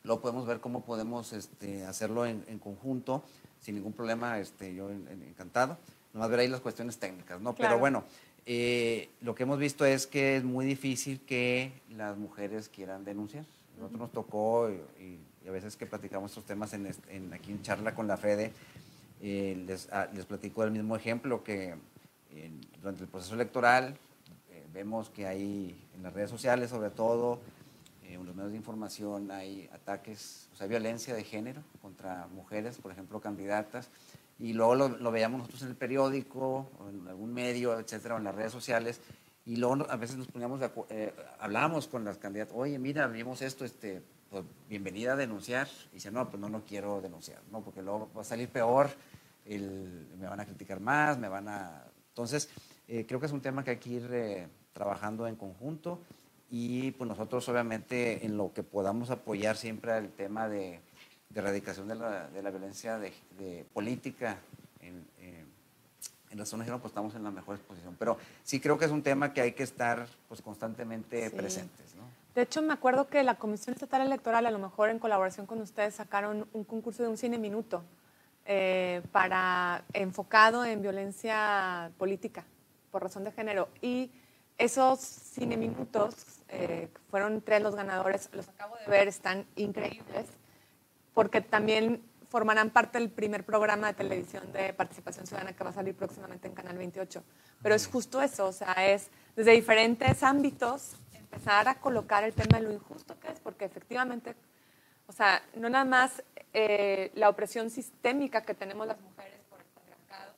Luego 0.08 0.22
podemos 0.22 0.48
ver 0.48 0.62
cómo 0.62 0.86
podemos 0.86 1.34
este, 1.34 1.84
hacerlo 1.86 2.26
en, 2.26 2.60
conjunto, 2.60 3.24
sin 3.60 3.76
ningún 3.76 3.94
problema, 3.94 4.40
este, 4.40 4.74
yo 4.74 4.90
encantado. 4.90 5.78
Nomás 6.14 6.30
ver 6.30 6.40
ahí 6.40 6.48
las 6.48 6.62
cuestiones 6.62 6.98
técnicas, 6.98 7.40
¿no? 7.42 7.54
Pero 7.54 7.78
bueno, 7.78 8.04
eh, 8.46 9.10
lo 9.22 9.36
que 9.36 9.44
hemos 9.44 9.60
visto 9.60 9.86
es 9.86 10.08
que 10.08 10.38
es 10.38 10.44
muy 10.44 10.66
difícil 10.66 11.20
que 11.22 11.72
las 11.96 12.18
mujeres 12.18 12.70
quieran 12.70 13.04
denunciar. 13.04 13.46
Nosotros 13.78 14.00
nos 14.00 14.12
tocó, 14.12 14.70
y, 14.70 15.20
a 15.48 15.52
veces 15.52 15.78
que 15.78 15.86
platicamos 15.86 16.32
estos 16.32 16.46
temas 16.46 16.74
en, 16.74 16.88
aquí 17.34 17.52
en 17.52 17.62
charla 17.62 17.94
con 17.94 18.08
la 18.08 18.18
FEDE, 18.18 18.52
eh, 19.22 19.64
les, 19.66 19.88
ah, 19.92 20.08
les, 20.14 20.26
platico 20.26 20.64
el 20.64 20.72
mismo 20.72 20.96
ejemplo 20.96 21.44
que 21.44 21.76
durante 22.82 23.04
el 23.04 23.10
proceso 23.10 23.34
electoral 23.34 23.98
eh, 24.52 24.64
vemos 24.74 25.10
que 25.10 25.26
hay 25.26 25.76
en 25.96 26.04
las 26.04 26.14
redes 26.14 26.30
sociales 26.30 26.70
sobre 26.70 26.92
todo 26.92 27.40
en 28.14 28.26
los 28.26 28.36
medios 28.36 28.52
de 28.52 28.58
información 28.58 29.32
hay 29.32 29.70
ataques, 29.74 30.50
o 30.54 30.56
sea, 30.56 30.68
violencia 30.68 31.14
de 31.14 31.24
género 31.24 31.62
contra 31.82 32.28
mujeres, 32.28 32.78
por 32.78 32.92
ejemplo, 32.92 33.20
candidatas, 33.20 33.90
y 34.40 34.54
luego 34.54 34.76
lo, 34.76 35.12
veíamos 35.12 35.40
nosotros 35.40 35.64
en 35.64 35.70
el 35.70 35.76
periódico, 35.76 36.70
o 36.80 36.90
en 36.90 37.08
algún 37.08 37.34
medio, 37.34 37.80
etcétera, 37.80 38.16
o 38.16 38.18
en 38.18 38.24
las 38.24 38.36
redes 38.36 38.52
sociales, 38.52 39.02
y 39.46 39.56
luego 39.56 39.90
a 39.90 39.96
veces 39.96 40.18
nos 40.18 40.28
poníamos, 40.28 40.62
eh, 40.90 41.14
hablábamos 41.40 41.88
con 41.88 42.04
las 42.06 42.18
candidatas, 42.18 42.56
oye, 42.56 42.78
mira, 42.80 43.08
vimos 43.08 43.42
esto, 43.42 43.66
este, 43.66 44.02
pues, 44.30 44.44
bienvenida 44.70 45.14
a 45.14 45.16
denunciar, 45.16 45.68
y 45.92 45.96
dice, 45.96 46.12
no, 46.12 46.30
pues 46.30 46.40
no, 46.40 46.50
no 46.50 46.64
quiero 46.64 47.02
denunciar, 47.02 47.42
no, 47.52 47.62
porque 47.62 47.82
luego 47.82 48.10
va 48.16 48.22
a 48.22 48.26
salir 48.26 48.50
peor, 48.50 48.90
me 49.46 50.28
van 50.28 50.40
a 50.40 50.46
criticar 50.46 50.80
más, 50.80 51.18
me 51.18 51.30
van 51.30 51.48
a... 51.48 51.86
Entonces, 52.10 52.50
eh, 52.88 53.06
creo 53.08 53.20
que 53.20 53.28
es 53.28 53.32
un 53.32 53.42
tema 53.42 53.64
que 53.64 53.72
hay 53.72 53.78
que 53.78 53.90
ir 53.90 54.10
eh, 54.12 54.48
trabajando 54.74 55.26
en 55.28 55.36
conjunto 55.36 56.02
y 56.50 56.92
pues 56.92 57.08
nosotros 57.08 57.48
obviamente 57.50 58.26
en 58.26 58.38
lo 58.38 58.54
que 58.54 58.64
podamos 58.64 59.10
apoyar 59.10 59.58
siempre 59.58 59.98
el 59.98 60.12
tema 60.12 60.48
de, 60.48 60.80
erradicación 61.36 61.88
de 61.88 61.96
la, 61.96 62.28
de 62.30 62.42
la 62.42 62.50
violencia 62.50 62.98
de, 62.98 63.66
política 63.74 64.38
en, 64.80 65.06
eh, 65.20 65.46
en 66.30 66.38
la 66.38 66.46
zona 66.46 66.66
de 66.66 66.72
pues 66.72 66.86
estamos 66.86 67.16
en 67.16 67.24
la 67.24 67.32
mejor 67.32 67.56
exposición. 67.56 67.96
Pero 68.00 68.18
sí 68.44 68.60
creo 68.60 68.78
que 68.78 68.86
es 68.86 68.92
un 68.92 69.04
tema 69.04 69.34
que 69.34 69.42
hay 69.42 69.52
que 69.54 69.64
estar 69.64 70.08
pues 70.28 70.42
constantemente 70.42 71.30
presentes. 71.32 71.96
¿no? 71.96 72.04
De 72.36 72.44
hecho, 72.44 72.62
me 72.62 72.74
acuerdo 72.74 73.08
que 73.08 73.24
la 73.24 73.36
Comisión 73.36 73.74
Estatal 73.74 74.02
Electoral, 74.02 74.46
a 74.46 74.52
lo 74.52 74.60
mejor 74.60 74.90
en 74.90 75.00
colaboración 75.00 75.46
con 75.46 75.62
ustedes, 75.62 75.96
sacaron 75.96 76.48
un 76.54 76.64
concurso 76.64 77.04
de 77.04 77.10
un 77.10 77.18
cine 77.18 77.38
minuto 77.38 77.84
eh, 78.46 79.02
para 79.12 79.84
enfocado 79.94 80.64
en 80.64 80.82
violencia 80.82 81.92
política 81.98 82.46
por 82.92 83.04
razón 83.04 83.24
de 83.24 83.32
género. 83.32 83.70
Y 83.82 84.12
esos 84.58 85.00
cine 85.00 85.58
minutos 85.58 86.37
eh, 86.50 86.90
fueron 87.10 87.42
tres 87.42 87.62
los 87.62 87.76
ganadores, 87.76 88.30
los 88.34 88.48
acabo 88.50 88.76
de 88.78 88.86
ver, 88.88 89.08
están 89.08 89.46
increíbles, 89.56 90.28
porque 91.14 91.42
también 91.42 92.02
formarán 92.30 92.70
parte 92.70 93.00
del 93.00 93.10
primer 93.10 93.46
programa 93.46 93.88
de 93.88 93.94
televisión 93.94 94.52
de 94.52 94.74
participación 94.74 95.26
ciudadana 95.26 95.54
que 95.54 95.64
va 95.64 95.70
a 95.70 95.74
salir 95.74 95.96
próximamente 95.96 96.48
en 96.48 96.54
Canal 96.54 96.78
28. 96.78 97.24
Pero 97.62 97.76
es 97.76 97.88
justo 97.88 98.22
eso, 98.22 98.48
o 98.48 98.52
sea, 98.52 98.74
es 98.88 99.10
desde 99.36 99.52
diferentes 99.52 100.24
ámbitos 100.24 100.96
empezar 101.14 101.68
a 101.68 101.76
colocar 101.76 102.24
el 102.24 102.34
tema 102.34 102.60
de 102.60 102.68
lo 102.68 102.74
injusto 102.74 103.20
que 103.20 103.30
es, 103.30 103.40
porque 103.40 103.66
efectivamente, 103.66 104.36
o 105.08 105.12
sea, 105.12 105.42
no 105.56 105.70
nada 105.70 105.86
más 105.86 106.24
eh, 106.54 107.12
la 107.16 107.30
opresión 107.30 107.70
sistémica 107.70 108.42
que 108.42 108.54
tenemos 108.54 108.88
las 108.88 109.00
mujeres 109.00 109.40
por 109.50 109.60
el 109.60 109.66
patriarcado, 109.68 110.34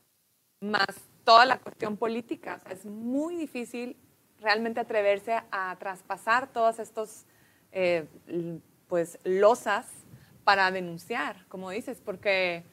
más 0.61 0.87
toda 1.23 1.45
la 1.45 1.59
cuestión 1.59 1.97
política, 1.97 2.59
o 2.59 2.63
sea, 2.63 2.71
es 2.71 2.85
muy 2.85 3.35
difícil 3.35 3.95
realmente 4.41 4.79
atreverse 4.79 5.41
a 5.51 5.75
traspasar 5.79 6.47
todas 6.47 6.79
estos 6.79 7.25
eh, 7.71 8.05
pues 8.87 9.19
losas 9.23 9.87
para 10.43 10.71
denunciar, 10.71 11.45
como 11.47 11.69
dices, 11.69 12.01
porque 12.03 12.63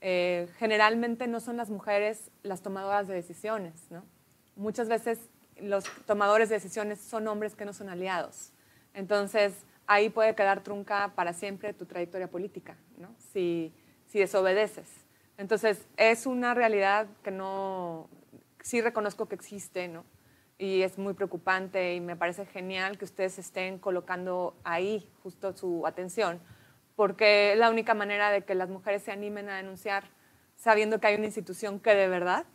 eh, 0.00 0.48
generalmente 0.58 1.26
no 1.26 1.40
son 1.40 1.56
las 1.56 1.70
mujeres 1.70 2.30
las 2.42 2.62
tomadoras 2.62 3.08
de 3.08 3.14
decisiones, 3.14 3.74
¿no? 3.90 4.04
Muchas 4.54 4.88
veces 4.88 5.18
los 5.56 5.84
tomadores 6.06 6.48
de 6.48 6.54
decisiones 6.54 7.00
son 7.00 7.26
hombres 7.28 7.54
que 7.54 7.64
no 7.64 7.72
son 7.72 7.88
aliados. 7.88 8.52
Entonces, 8.94 9.52
ahí 9.86 10.08
puede 10.08 10.34
quedar 10.34 10.62
trunca 10.62 11.12
para 11.14 11.32
siempre 11.32 11.74
tu 11.74 11.86
trayectoria 11.86 12.28
política, 12.28 12.76
¿no? 12.98 13.14
Si, 13.32 13.72
si 14.06 14.18
desobedeces. 14.18 14.88
Entonces, 15.38 15.86
es 15.96 16.26
una 16.26 16.54
realidad 16.54 17.06
que 17.22 17.30
no, 17.30 18.08
sí 18.62 18.80
reconozco 18.80 19.26
que 19.26 19.34
existe, 19.34 19.88
¿no? 19.88 20.04
Y 20.58 20.82
es 20.82 20.98
muy 20.98 21.14
preocupante 21.14 21.94
y 21.94 22.00
me 22.00 22.16
parece 22.16 22.46
genial 22.46 22.98
que 22.98 23.04
ustedes 23.04 23.38
estén 23.38 23.78
colocando 23.78 24.56
ahí 24.64 25.10
justo 25.22 25.56
su 25.56 25.86
atención, 25.86 26.40
porque 26.94 27.52
es 27.52 27.58
la 27.58 27.70
única 27.70 27.94
manera 27.94 28.30
de 28.30 28.42
que 28.44 28.54
las 28.54 28.68
mujeres 28.68 29.02
se 29.02 29.12
animen 29.12 29.48
a 29.48 29.56
denunciar 29.56 30.04
sabiendo 30.56 30.98
que 31.00 31.06
hay 31.08 31.16
una 31.16 31.26
institución 31.26 31.78
que 31.80 31.94
de 31.94 32.08
verdad 32.08 32.46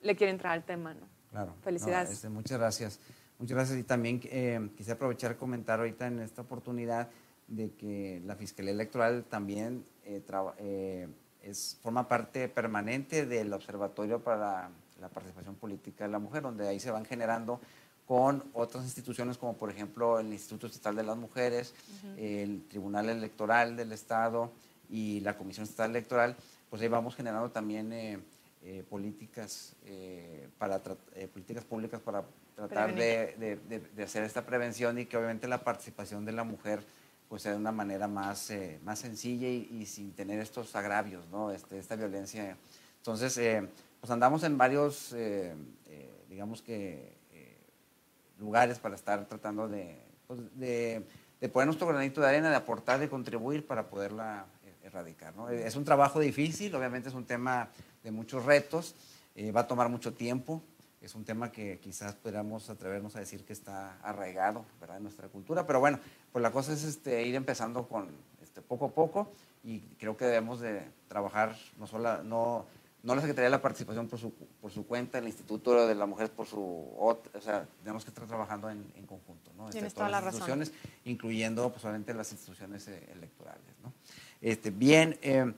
le 0.00 0.16
quiere 0.16 0.30
entrar 0.30 0.52
al 0.52 0.64
tema. 0.64 0.94
¿no? 0.94 1.08
Claro. 1.30 1.54
Felicidades. 1.62 2.10
Este, 2.10 2.28
muchas 2.28 2.58
gracias. 2.58 3.00
Muchas 3.38 3.54
gracias 3.56 3.78
y 3.78 3.84
también 3.84 4.20
eh, 4.24 4.70
quise 4.76 4.92
aprovechar 4.92 5.36
comentar 5.36 5.78
ahorita 5.78 6.06
en 6.08 6.18
esta 6.20 6.42
oportunidad 6.42 7.08
de 7.46 7.72
que 7.74 8.20
la 8.24 8.34
Fiscalía 8.34 8.72
Electoral 8.72 9.24
también 9.24 9.84
eh, 10.04 10.22
eh, 10.58 11.08
es, 11.42 11.78
forma 11.80 12.08
parte 12.08 12.48
permanente 12.48 13.26
del 13.26 13.52
Observatorio 13.52 14.22
para 14.22 14.70
la 15.00 15.08
participación 15.08 15.54
política 15.56 16.04
de 16.04 16.10
la 16.10 16.18
mujer, 16.18 16.42
donde 16.42 16.68
ahí 16.68 16.80
se 16.80 16.90
van 16.90 17.04
generando 17.04 17.60
con 18.08 18.42
otras 18.54 18.84
instituciones 18.84 19.36
como 19.36 19.52
por 19.52 19.70
ejemplo 19.70 20.18
el 20.18 20.32
Instituto 20.32 20.66
Estatal 20.66 20.96
de 20.96 21.02
las 21.02 21.16
Mujeres, 21.18 21.74
el 22.16 22.64
Tribunal 22.66 23.10
Electoral 23.10 23.76
del 23.76 23.92
Estado 23.92 24.50
y 24.88 25.20
la 25.20 25.36
Comisión 25.36 25.64
Estatal 25.64 25.90
Electoral, 25.90 26.34
pues 26.70 26.80
ahí 26.80 26.88
vamos 26.88 27.14
generando 27.14 27.50
también 27.50 27.92
eh, 27.92 28.18
eh, 28.62 28.82
políticas, 28.88 29.74
eh, 29.84 30.48
para 30.56 30.80
políticas 30.80 31.64
públicas 31.64 32.00
para 32.00 32.24
tratar 32.56 32.94
de, 32.94 33.58
de, 33.94 34.02
hacer 34.02 34.24
esta 34.24 34.44
prevención 34.46 34.98
y 34.98 35.04
que 35.04 35.18
obviamente 35.18 35.46
la 35.46 35.62
participación 35.62 36.24
de 36.24 36.32
la 36.32 36.44
mujer 36.44 36.82
pues 37.28 37.42
sea 37.42 37.52
de 37.52 37.58
una 37.58 37.72
manera 37.72 38.08
más, 38.08 38.50
más 38.84 39.00
sencilla 39.00 39.48
y, 39.48 39.84
sin 39.84 40.12
tener 40.12 40.40
estos 40.40 40.74
agravios, 40.74 41.28
¿no? 41.28 41.52
Este, 41.52 41.78
esta 41.78 41.94
violencia. 41.94 42.56
Entonces, 42.96 43.38
pues 44.00 44.10
andamos 44.10 44.42
en 44.44 44.56
varios, 44.56 45.12
eh, 45.12 45.54
eh, 45.86 46.24
digamos 46.28 46.62
que, 46.62 47.16
eh, 47.32 47.58
lugares 48.38 48.78
para 48.78 48.94
estar 48.94 49.26
tratando 49.26 49.68
pues, 50.26 50.40
de, 50.58 51.04
de, 51.40 51.48
poner 51.48 51.66
nuestro 51.66 51.86
granito 51.86 52.20
de 52.20 52.28
arena, 52.28 52.50
de 52.50 52.56
aportar, 52.56 53.00
de 53.00 53.08
contribuir 53.08 53.66
para 53.66 53.88
poderla 53.88 54.46
erradicar. 54.82 55.34
¿no? 55.34 55.50
Es 55.50 55.76
un 55.76 55.84
trabajo 55.84 56.20
difícil, 56.20 56.74
obviamente 56.74 57.08
es 57.08 57.14
un 57.14 57.26
tema 57.26 57.68
de 58.02 58.10
muchos 58.10 58.44
retos, 58.44 58.94
va 59.54 59.60
a 59.60 59.66
tomar 59.66 59.88
mucho 59.88 60.14
tiempo, 60.14 60.62
es 61.00 61.14
un 61.14 61.24
tema 61.24 61.52
que 61.52 61.78
quizás 61.78 62.14
podamos 62.14 62.70
atrevernos 62.70 63.14
a 63.16 63.20
decir 63.20 63.44
que 63.44 63.52
está 63.52 63.98
arraigado 64.02 64.64
¿verdad? 64.80 64.96
en 64.96 65.04
nuestra 65.04 65.28
cultura, 65.28 65.66
pero 65.66 65.80
bueno, 65.80 66.00
pues 66.32 66.42
la 66.42 66.50
cosa 66.50 66.72
es 66.72 66.84
este, 66.84 67.22
ir 67.24 67.34
empezando 67.34 67.86
con 67.86 68.08
este, 68.42 68.62
poco 68.62 68.86
a 68.86 68.90
poco 68.90 69.32
y 69.62 69.80
creo 69.98 70.16
que 70.16 70.24
debemos 70.24 70.60
de 70.60 70.82
trabajar 71.08 71.56
no 71.78 71.86
solo, 71.86 72.22
no, 72.22 72.66
no 73.02 73.14
la 73.14 73.20
Secretaría 73.20 73.46
de 73.46 73.50
la 73.50 73.62
Participación 73.62 74.08
por 74.08 74.18
su, 74.18 74.32
por 74.32 74.70
su 74.70 74.86
cuenta, 74.86 75.18
el 75.18 75.26
Instituto 75.26 75.86
de 75.86 75.94
la 75.94 76.06
Mujer 76.06 76.30
por 76.30 76.46
su 76.46 76.58
o 76.60 77.18
sea, 77.40 77.66
tenemos 77.82 78.04
que 78.04 78.10
estar 78.10 78.26
trabajando 78.26 78.68
en, 78.70 78.92
en 78.96 79.06
conjunto, 79.06 79.52
¿no? 79.56 79.70
Tienes 79.70 79.94
todas 79.94 80.10
las 80.10 80.24
instituciones, 80.24 80.72
incluyendo 81.04 81.70
pues, 81.70 81.84
obviamente 81.84 82.12
las 82.12 82.32
instituciones 82.32 82.88
eh, 82.88 83.08
electorales, 83.12 83.62
¿no? 83.82 83.92
Este, 84.40 84.70
bien, 84.70 85.18
eh, 85.22 85.52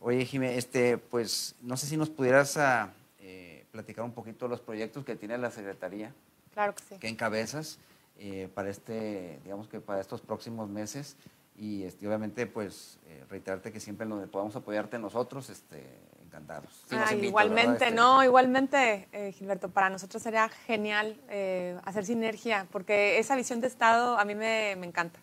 oye 0.00 0.24
Jimé, 0.24 0.56
este, 0.56 0.98
pues 0.98 1.54
no 1.62 1.76
sé 1.76 1.86
si 1.86 1.96
nos 1.96 2.10
pudieras 2.10 2.56
a, 2.56 2.82
ah, 2.82 2.92
eh, 3.20 3.64
platicar 3.70 4.04
un 4.04 4.12
poquito 4.12 4.48
los 4.48 4.60
proyectos 4.60 5.04
que 5.04 5.16
tiene 5.16 5.38
la 5.38 5.50
Secretaría. 5.50 6.12
Claro 6.52 6.74
que 6.74 6.82
sí. 6.82 6.96
Que 6.98 7.08
encabezas 7.08 7.78
eh, 8.18 8.48
para 8.54 8.68
este, 8.68 9.40
digamos 9.44 9.68
que 9.68 9.80
para 9.80 10.00
estos 10.00 10.20
próximos 10.20 10.68
meses 10.68 11.16
y 11.56 11.84
este, 11.84 12.06
obviamente 12.06 12.46
pues 12.46 12.98
reiterarte 13.28 13.72
que 13.72 13.80
siempre 13.80 14.06
donde 14.06 14.26
podamos 14.26 14.56
apoyarte 14.56 14.98
nosotros, 14.98 15.50
este, 15.50 15.84
encantados. 16.32 16.84
Ah, 16.90 17.14
igualmente, 17.14 17.84
este, 17.84 17.90
no, 17.94 18.24
igualmente, 18.24 19.08
eh, 19.12 19.32
Gilberto, 19.32 19.68
para 19.68 19.90
nosotros 19.90 20.22
sería 20.22 20.48
genial 20.48 21.20
eh, 21.28 21.78
hacer 21.84 22.06
sinergia, 22.06 22.66
porque 22.72 23.18
esa 23.18 23.36
visión 23.36 23.60
de 23.60 23.66
Estado 23.66 24.18
a 24.18 24.24
mí 24.24 24.34
me, 24.34 24.74
me, 24.76 24.86
encanta. 24.86 25.20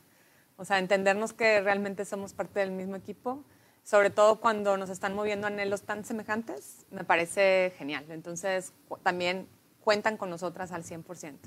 O 0.55 0.65
sea, 0.65 0.77
entendernos 0.77 1.33
que 1.33 1.61
realmente 1.61 2.05
somos 2.05 2.33
parte 2.33 2.59
del 2.59 2.71
mismo 2.71 2.95
equipo, 2.95 3.43
sobre 3.83 4.11
todo 4.11 4.39
cuando 4.39 4.77
nos 4.77 4.91
están 4.91 5.15
moviendo 5.15 5.47
anhelos 5.47 5.81
tan 5.81 6.05
semejantes, 6.05 6.85
me 6.91 7.03
parece 7.03 7.73
genial. 7.77 8.05
Entonces, 8.09 8.73
también 9.01 9.47
cuentan 9.83 10.15
con 10.15 10.29
nosotras 10.29 10.71
al 10.71 10.83
100%. 10.83 11.37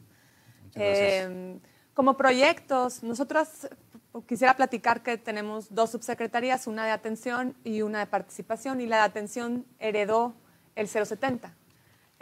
Eh, 0.75 1.59
como 1.95 2.17
proyectos, 2.17 3.03
nosotros 3.03 3.69
quisiera 4.21 4.55
platicar 4.55 5.03
que 5.03 5.17
tenemos 5.17 5.75
dos 5.75 5.91
subsecretarías, 5.91 6.67
una 6.67 6.85
de 6.85 6.91
atención 6.91 7.55
y 7.65 7.83
una 7.83 8.01
de 8.01 8.07
participación, 8.07 8.81
y 8.81 8.87
la 8.87 8.99
de 8.99 9.03
atención 9.03 9.65
heredó 9.79 10.35
el 10.77 10.89
070. 10.89 11.55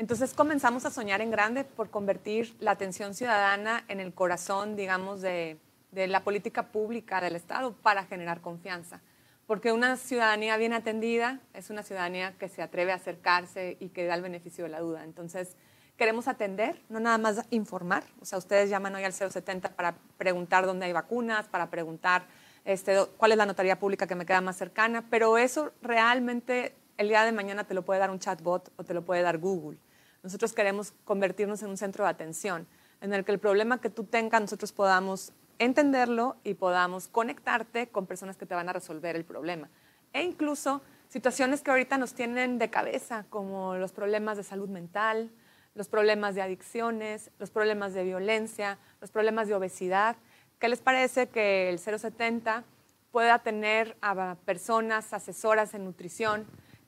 Entonces 0.01 0.33
comenzamos 0.33 0.87
a 0.87 0.91
soñar 0.91 1.21
en 1.21 1.31
grande 1.31 1.65
por 1.65 1.91
convertir 1.91 2.57
la 2.59 2.71
atención 2.71 3.15
ciudadana 3.15 3.85
en 3.89 4.01
el 4.01 4.15
corazón, 4.15 4.75
digamos, 4.75 5.21
de, 5.21 5.59
la 5.93 6.25
política 6.25 6.69
pública 6.69 7.21
del 7.21 7.37
Estado 7.37 7.75
para 7.75 8.07
generar 8.07 8.41
confianza. 8.41 9.03
Porque 9.47 9.73
una 9.73 9.97
ciudadanía 9.97 10.57
bien 10.57 10.73
atendida 10.73 11.41
es 11.53 11.69
una 11.69 11.83
ciudadanía 11.83 12.33
que 12.39 12.49
se 12.49 12.63
atreve 12.63 12.93
a 12.93 12.95
acercarse 12.95 13.77
y 13.79 13.89
que 13.89 14.07
da 14.07 14.15
el 14.15 14.23
beneficio 14.23 14.65
de 14.65 14.71
la 14.71 14.81
duda. 14.81 15.05
Entonces, 15.05 15.57
queremos 16.01 16.29
atender, 16.29 16.81
no 16.89 16.99
nada 16.99 17.19
más 17.19 17.45
informar. 17.51 18.05
O 18.23 18.25
sea, 18.25 18.39
ustedes 18.39 18.71
llaman 18.71 18.95
hoy 18.95 19.05
al 19.05 19.13
070 19.13 19.77
para 19.77 19.97
preguntar 20.17 20.65
dónde 20.65 20.87
hay 20.87 20.95
vacunas, 20.95 21.47
para 21.47 21.69
preguntar 21.69 22.25
este, 22.65 22.97
cuál 23.19 23.33
es 23.33 23.37
la 23.37 23.45
notaría 23.45 23.79
pública 23.79 24.07
que 24.07 24.15
me 24.15 24.25
queda 24.25 24.41
más 24.41 24.57
cercana, 24.57 25.05
pero 25.11 25.37
eso 25.37 25.73
realmente 25.83 26.75
el 26.97 27.09
día 27.09 27.23
de 27.25 27.33
mañana 27.33 27.65
te 27.65 27.75
lo 27.75 27.83
puede 27.83 28.01
dar 28.01 28.11
un 28.11 28.19
chatbot 28.19 28.73
o 28.77 28.83
te 28.83 28.95
lo 28.95 29.05
puede 29.05 29.21
dar 29.21 29.37
Google. 29.37 29.77
Nosotros 30.23 30.55
queremos 30.55 30.95
convertirnos 31.05 31.63
en 31.63 31.69
un 31.69 31.77
centro 31.77 32.05
de 32.05 32.11
atención 32.11 32.67
en 33.03 33.13
el 33.13 33.23
que 33.23 33.33
el 33.33 33.39
problema 33.39 33.79
que 33.83 33.91
tú 33.91 34.05
tengas 34.05 34.41
nosotros 34.41 34.73
podamos 34.73 35.35
entenderlo 35.59 36.39
y 36.45 36.55
podamos 36.55 37.09
conectarte 37.09 37.89
con 37.89 38.07
personas 38.07 38.39
que 38.39 38.47
te 38.47 38.55
van 38.55 38.71
a 38.71 38.73
resolver 38.73 39.17
el 39.17 39.27
problema. 39.27 39.69
E 40.15 40.23
incluso 40.23 40.81
situaciones 41.11 41.61
que 41.61 41.71
ahorita 41.71 41.99
nos 41.99 42.15
tienen 42.15 42.59
de 42.59 42.71
cabeza, 42.71 43.27
como 43.29 43.75
los 43.75 43.93
problemas 43.93 44.39
de 44.39 44.45
salud 44.45 44.71
mental, 44.71 45.31
los 45.75 45.89
problemas 45.89 46.35
de 46.35 46.43
adicciones, 46.43 47.31
los 47.39 47.51
problemas 47.51 47.95
de 47.95 48.05
violencia, 48.05 48.79
los 49.01 49.11
problemas 49.11 49.49
de 49.49 49.55
obesidad. 49.55 50.17
¿Qué 50.59 50.69
les 50.69 50.81
parece 50.81 51.29
que 51.29 51.69
el 51.71 51.79
070 51.79 52.65
pueda 53.11 53.39
tener 53.41 53.97
a 54.03 54.37
personas 54.45 55.13
asesoras 55.13 55.75
en 55.75 55.85
nutrición 55.85 56.47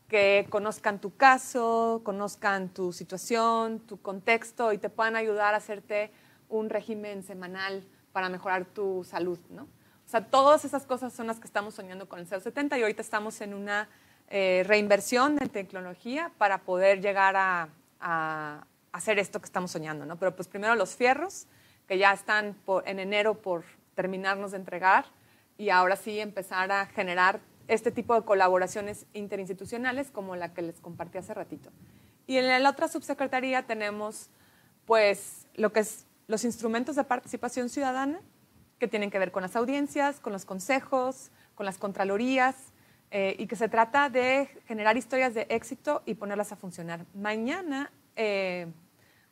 que 0.09 0.47
conozcan 0.51 1.01
tu 1.01 1.17
caso, 1.17 2.03
conozcan 2.05 2.69
tu 2.69 2.93
situación, 2.93 3.81
tu 3.81 4.01
contexto 4.01 4.73
y 4.73 4.79
te 4.79 4.91
puedan 4.91 5.17
ayudar 5.17 5.55
a 5.55 5.57
hacerte 5.57 6.11
un 6.51 6.69
régimen 6.69 7.23
semanal 7.23 7.83
para 8.13 8.29
mejorar 8.29 8.67
tu 8.67 9.05
salud, 9.05 9.39
¿no? 9.49 9.63
O 9.63 10.09
sea, 10.13 10.27
todas 10.27 10.67
esas 10.67 10.85
cosas 10.85 11.15
son 11.15 11.27
las 11.27 11.41
que 11.41 11.47
estamos 11.47 11.75
soñando 11.75 12.07
con 12.07 12.19
el 12.19 12.27
070 12.27 12.77
y 12.77 12.83
ahorita 12.83 13.01
estamos 13.01 13.41
en 13.41 13.55
una 13.55 13.89
eh, 14.29 14.63
reinversión 14.67 15.37
de 15.37 15.49
tecnología 15.49 16.31
para 16.37 16.59
poder 16.59 17.01
llegar 17.01 17.35
a, 17.37 18.67
hacer 18.93 19.19
esto 19.19 19.41
que 19.41 19.47
estamos 19.47 19.71
soñando, 19.71 20.07
¿no? 20.07 20.17
Pero 20.19 20.37
pues 20.37 20.49
primero 20.49 20.75
los 20.75 20.95
fierros, 20.95 21.47
que 21.89 21.99
ya 21.99 22.13
están 22.13 22.57
en 22.87 22.99
enero 22.99 23.41
por 23.41 23.65
terminarnos 23.95 24.53
de 24.53 24.59
entregar, 24.59 25.07
y 25.59 25.71
ahora 25.71 25.97
sí 25.97 26.19
empezar 26.19 26.73
a 26.73 26.87
generar 26.87 27.41
este 27.69 27.91
tipo 27.91 28.15
de 28.15 28.25
colaboraciones 28.25 29.07
interinstitucionales 29.13 30.11
como 30.11 30.37
la 30.37 30.53
que 30.53 30.63
les 30.63 30.81
compartí 30.81 31.19
hace 31.19 31.35
ratito. 31.35 31.71
Y 32.27 32.37
en 32.37 32.63
la 32.63 32.71
otra 32.71 32.89
subsecretaría 32.89 33.63
tenemos 33.63 34.31
pues 34.87 35.47
lo 35.55 35.73
que 35.73 35.81
es 35.81 36.07
los 36.27 36.45
instrumentos 36.45 36.97
de 36.97 37.05
participación 37.05 37.69
ciudadana 37.69 38.21
que 38.79 38.89
tienen 38.89 39.11
que 39.11 39.19
ver 39.19 39.31
con 39.31 39.43
las 39.43 39.55
audiencias, 39.55 40.19
con 40.19 40.33
los 40.33 40.45
consejos, 40.45 41.31
con 41.55 41.67
las 41.67 41.79
contralorías 41.79 42.57
eh, 43.11 43.37
y 43.39 43.47
que 43.47 43.55
se 43.55 43.69
trata 43.69 44.09
de 44.09 44.49
generar 44.67 44.97
historias 44.97 45.35
de 45.35 45.47
éxito 45.51 46.03
y 46.07 46.15
ponerlas 46.15 46.53
a 46.53 46.57
funcionar. 46.57 47.07
Mañana 47.15 47.93
eh, 48.17 48.67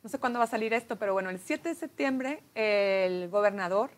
no 0.03 0.09
sé 0.09 0.19
cuándo 0.19 0.39
va 0.39 0.45
a 0.45 0.47
salir 0.47 0.73
esto, 0.73 0.95
pero 0.97 1.13
bueno, 1.13 1.29
el 1.29 1.39
7 1.39 1.69
de 1.69 1.75
septiembre 1.75 2.43
el 2.55 3.29
gobernador 3.29 3.91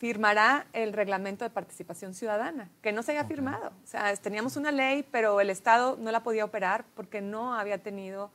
firmará 0.00 0.66
el 0.72 0.94
reglamento 0.94 1.44
de 1.44 1.50
participación 1.50 2.14
ciudadana, 2.14 2.70
que 2.80 2.90
no 2.90 3.02
se 3.02 3.12
había 3.12 3.24
firmado. 3.24 3.68
O 3.84 3.86
sea, 3.86 4.16
teníamos 4.16 4.56
una 4.56 4.72
ley, 4.72 5.06
pero 5.10 5.40
el 5.42 5.50
Estado 5.50 5.98
no 6.00 6.10
la 6.10 6.22
podía 6.22 6.44
operar 6.44 6.86
porque 6.94 7.20
no 7.20 7.54
había 7.54 7.82
tenido 7.82 8.30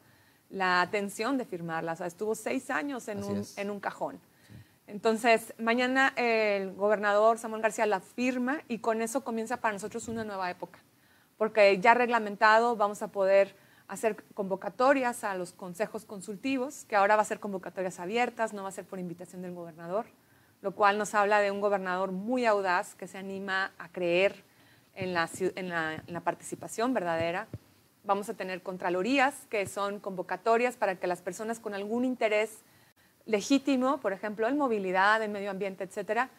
la 0.52 0.82
atención 0.82 1.40
de 1.40 1.46
firmarla. 1.46 1.94
O 1.94 1.96
sea, 1.96 2.06
estuvo 2.06 2.36
seis 2.36 2.70
años 2.70 3.08
en, 3.08 3.24
un, 3.24 3.44
en 3.58 3.72
un, 3.72 3.80
cajón. 3.80 4.20
Entonces, 4.86 5.56
mañana 5.58 6.14
el 6.18 6.72
gobernador 6.74 7.40
Samuel 7.40 7.64
García 7.64 7.88
la 7.88 8.00
firma 8.00 8.62
y 8.68 8.78
con 8.78 9.02
eso 9.02 9.24
comienza 9.24 9.58
para 9.58 9.74
nosotros 9.74 10.08
una 10.08 10.24
nueva 10.24 10.52
época, 10.52 10.78
porque 11.36 11.80
ya 11.80 11.96
reglamentado 11.96 12.76
vamos 12.76 13.02
a 13.02 13.08
poder 13.08 13.56
hacer 13.88 14.24
convocatorias 14.34 15.24
a 15.24 15.36
los 15.36 15.54
consejos 15.54 16.06
consultivos, 16.06 16.86
que 16.86 16.96
ahora 16.96 17.16
va 17.16 17.22
a 17.22 17.26
ser 17.26 17.40
convocatorias 17.40 18.00
abiertas, 18.00 18.54
no 18.54 18.64
va 18.64 18.70
a 18.70 18.72
ser 18.72 18.86
por 18.86 19.00
invitación 19.00 19.42
del 19.42 19.54
gobernador, 19.54 20.06
lo 20.62 20.74
cual 20.74 20.98
nos 20.98 21.14
habla 21.14 21.40
de 21.40 21.52
un 21.52 21.62
gobernador 21.62 22.12
muy 22.12 22.46
audaz 22.46 22.96
que 22.96 23.08
se 23.08 23.18
anima 23.18 23.72
a 23.78 23.90
creer 23.90 24.44
en 24.96 25.14
la, 25.14 25.30
en 25.56 25.70
la, 25.70 26.22
participación 26.22 26.94
verdadera. 26.94 27.48
Vamos 28.04 28.30
a 28.30 28.34
tener 28.34 28.64
contralorías, 28.64 29.46
que 29.50 29.66
son 29.68 30.00
convocatorias 30.00 30.78
para 30.78 30.96
que 30.96 31.08
las 31.08 31.22
personas 31.22 31.60
con 31.60 31.74
algún 31.74 32.06
interés 32.06 32.60
legítimo, 33.26 34.00
por 34.00 34.14
ejemplo, 34.14 34.48
en 34.48 34.58
movilidad, 34.58 35.22
en 35.22 35.32
medio 35.32 35.52
ambiente, 35.52 35.84
etcétera, 35.84 36.30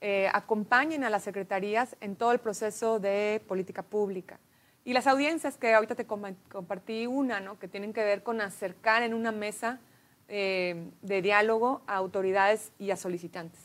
eh, 0.00 0.28
acompañen 0.32 1.02
a 1.04 1.10
las 1.10 1.22
secretarías 1.22 1.96
en 2.00 2.16
todo 2.16 2.32
el 2.32 2.38
proceso 2.38 2.98
de 2.98 3.42
política 3.48 3.82
pública. 3.82 4.38
Y 4.84 4.92
las 4.92 5.06
audiencias, 5.06 5.56
que 5.56 5.72
ahorita 5.72 5.94
te 5.94 6.06
compartí 6.06 7.06
una, 7.06 7.40
¿no? 7.40 7.58
que 7.58 7.68
tienen 7.68 7.94
que 7.94 8.04
ver 8.04 8.22
con 8.22 8.42
acercar 8.42 9.02
en 9.02 9.14
una 9.14 9.32
mesa 9.32 9.80
eh, 10.28 10.90
de 11.00 11.22
diálogo 11.22 11.80
a 11.86 11.96
autoridades 11.96 12.70
y 12.78 12.90
a 12.90 12.96
solicitantes. 12.96 13.60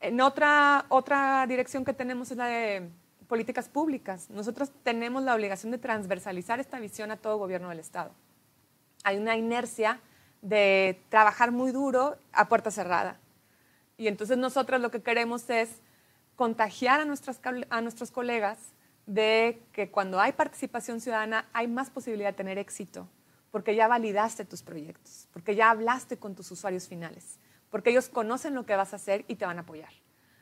En 0.00 0.20
otra, 0.20 0.86
otra 0.88 1.46
dirección 1.46 1.84
que 1.84 1.92
tenemos 1.92 2.32
es 2.32 2.36
la 2.36 2.46
de 2.46 2.88
políticas 3.28 3.68
públicas. 3.68 4.28
Nosotros 4.28 4.72
tenemos 4.82 5.22
la 5.22 5.34
obligación 5.34 5.70
de 5.70 5.78
transversalizar 5.78 6.58
esta 6.58 6.80
visión 6.80 7.12
a 7.12 7.16
todo 7.16 7.38
gobierno 7.38 7.68
del 7.68 7.78
Estado. 7.78 8.10
Hay 9.04 9.16
una 9.16 9.36
inercia 9.36 10.00
de 10.42 11.00
trabajar 11.10 11.52
muy 11.52 11.70
duro 11.70 12.18
a 12.32 12.48
puerta 12.48 12.70
cerrada. 12.70 13.18
Y 13.96 14.08
entonces 14.08 14.36
nosotros 14.36 14.80
lo 14.80 14.90
que 14.90 15.00
queremos 15.00 15.48
es 15.48 15.70
contagiar 16.34 17.00
a, 17.00 17.04
nuestras, 17.04 17.40
a 17.70 17.80
nuestros 17.80 18.10
colegas 18.10 18.58
de 19.06 19.62
que 19.72 19.90
cuando 19.90 20.20
hay 20.20 20.32
participación 20.32 21.00
ciudadana 21.00 21.48
hay 21.52 21.68
más 21.68 21.90
posibilidad 21.90 22.30
de 22.30 22.36
tener 22.36 22.58
éxito, 22.58 23.08
porque 23.50 23.74
ya 23.74 23.86
validaste 23.88 24.44
tus 24.44 24.62
proyectos, 24.62 25.28
porque 25.32 25.54
ya 25.54 25.70
hablaste 25.70 26.16
con 26.16 26.34
tus 26.34 26.50
usuarios 26.50 26.88
finales, 26.88 27.38
porque 27.70 27.90
ellos 27.90 28.08
conocen 28.08 28.54
lo 28.54 28.66
que 28.66 28.76
vas 28.76 28.92
a 28.92 28.96
hacer 28.96 29.24
y 29.28 29.36
te 29.36 29.46
van 29.46 29.58
a 29.58 29.62
apoyar. 29.62 29.92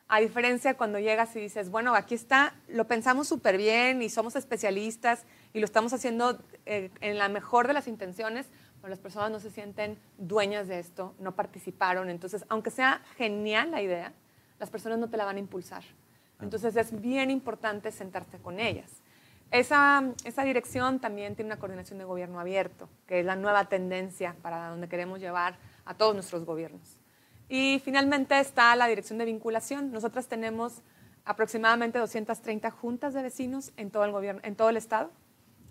A 0.09 0.21
diferencia 0.21 0.77
cuando 0.77 0.99
llegas 0.99 1.35
y 1.37 1.41
dices, 1.41 1.71
bueno, 1.71 1.95
aquí 1.95 2.15
está, 2.15 2.55
lo 2.69 2.87
pensamos 2.87 3.29
súper 3.29 3.57
bien 3.57 4.03
y 4.03 4.11
somos 4.11 4.37
especialistas 4.37 5.25
y 5.55 5.61
lo 5.61 5.65
estamos 5.65 5.93
haciendo 5.93 6.39
eh, 6.67 6.91
en 7.01 7.19
la 7.19 7.29
mejor 7.29 7.67
de 7.67 7.73
las 7.73 7.89
intenciones, 7.89 8.47
pero 8.81 8.91
las 8.91 8.99
personas 8.99 9.31
no 9.31 9.41
se 9.41 9.51
sienten 9.51 9.99
dueñas 10.19 10.69
de 10.69 10.81
esto, 10.81 11.15
no 11.19 11.35
participaron. 11.35 12.11
Entonces, 12.11 12.45
aunque 12.49 12.71
sea 12.71 13.01
genial 13.17 13.71
la 13.71 13.81
idea, 13.81 14.13
las 14.59 14.71
personas 14.71 14.99
no 14.99 15.09
te 15.09 15.17
la 15.17 15.25
van 15.25 15.37
a 15.37 15.39
impulsar. 15.39 15.83
Entonces 16.43 16.76
es 16.76 17.01
bien 17.01 17.30
importante 17.30 17.93
sentarte 17.93 18.38
con 18.38 18.61
ellas. 18.61 18.90
Esa, 19.51 20.03
esa, 20.24 20.45
dirección 20.45 20.99
también 20.99 21.34
tiene 21.36 21.49
una 21.49 21.59
coordinación 21.59 21.99
de 21.99 22.05
gobierno 22.05 22.40
abierto, 22.40 22.88
que 23.07 23.20
es 23.20 23.26
la 23.26 23.36
nueva 23.36 23.66
tendencia 23.66 24.34
para 24.40 24.68
donde 24.68 24.88
queremos 24.88 25.20
llevar 25.20 25.57
a 25.84 25.95
todos 25.95 26.14
nuestros 26.14 26.45
gobiernos. 26.45 26.99
Y 27.49 27.80
finalmente 27.84 28.38
está 28.40 28.74
la 28.76 28.86
dirección 28.86 29.18
de 29.18 29.26
vinculación. 29.26 29.93
Nosotras 29.93 30.26
tenemos 30.26 30.80
aproximadamente 31.24 31.99
230 31.99 32.70
juntas 32.70 33.12
de 33.12 33.22
vecinos 33.22 33.72
en 33.76 33.90
todo 33.90 34.05
el 34.05 34.12
gobierno, 34.12 34.40
en 34.43 34.57
todo 34.57 34.70
el 34.70 34.78
estado 34.78 35.11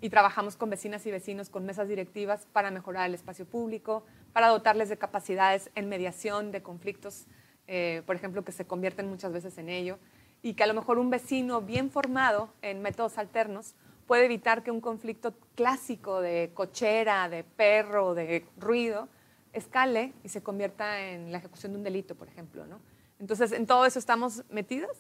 y 0.01 0.09
trabajamos 0.09 0.57
con 0.57 0.69
vecinas 0.69 1.05
y 1.05 1.11
vecinos 1.11 1.49
con 1.49 1.65
mesas 1.65 1.88
directivas 1.88 2.47
para 2.51 2.72
mejorar 2.72 3.07
el 3.07 3.13
espacio 3.13 3.45
público, 3.45 4.03
para 4.34 4.47
dotarles 4.47 4.89
de 4.89 4.97
capacidades 4.97 5.69
en 5.76 5.89
mediación 5.89 6.51
de 6.51 6.63
conflictos, 6.63 7.28
eh, 7.67 8.01
por 8.07 8.15
ejemplo, 8.15 8.43
que 8.43 8.51
se 8.51 8.65
convierten 8.65 9.07
muchas 9.07 9.32
veces 9.32 9.57
en 9.59 9.69
ello, 9.69 9.99
y 10.42 10.54
que 10.54 10.64
a 10.64 10.68
lo 10.68 10.74
mejor 10.74 11.00
un 11.00 11.10
vecino 11.10 11.62
bien 11.62 11.89
formado 11.89 12.50
en 12.62 12.82
métodos 12.82 13.18
alternos 13.18 13.76
puede 14.08 14.26
evitar 14.26 14.64
que 14.64 14.72
un 14.72 14.82
conflicto 14.82 15.34
clásico 15.56 16.22
de 16.22 16.52
cochera, 16.54 17.30
de 17.30 17.44
perro, 17.44 18.14
de 18.14 18.46
ruido, 18.58 19.08
escale 19.54 20.14
y 20.24 20.30
se 20.30 20.42
convierta 20.42 21.00
en 21.02 21.32
la 21.32 21.38
ejecución 21.38 21.74
de 21.74 21.78
un 21.78 21.84
delito, 21.84 22.16
por 22.16 22.28
ejemplo. 22.28 22.66
¿no? 22.66 22.80
Entonces, 23.20 23.52
en 23.52 23.66
todo 23.66 23.86
eso 23.86 24.00
estamos 24.00 24.44
metidas 24.50 24.98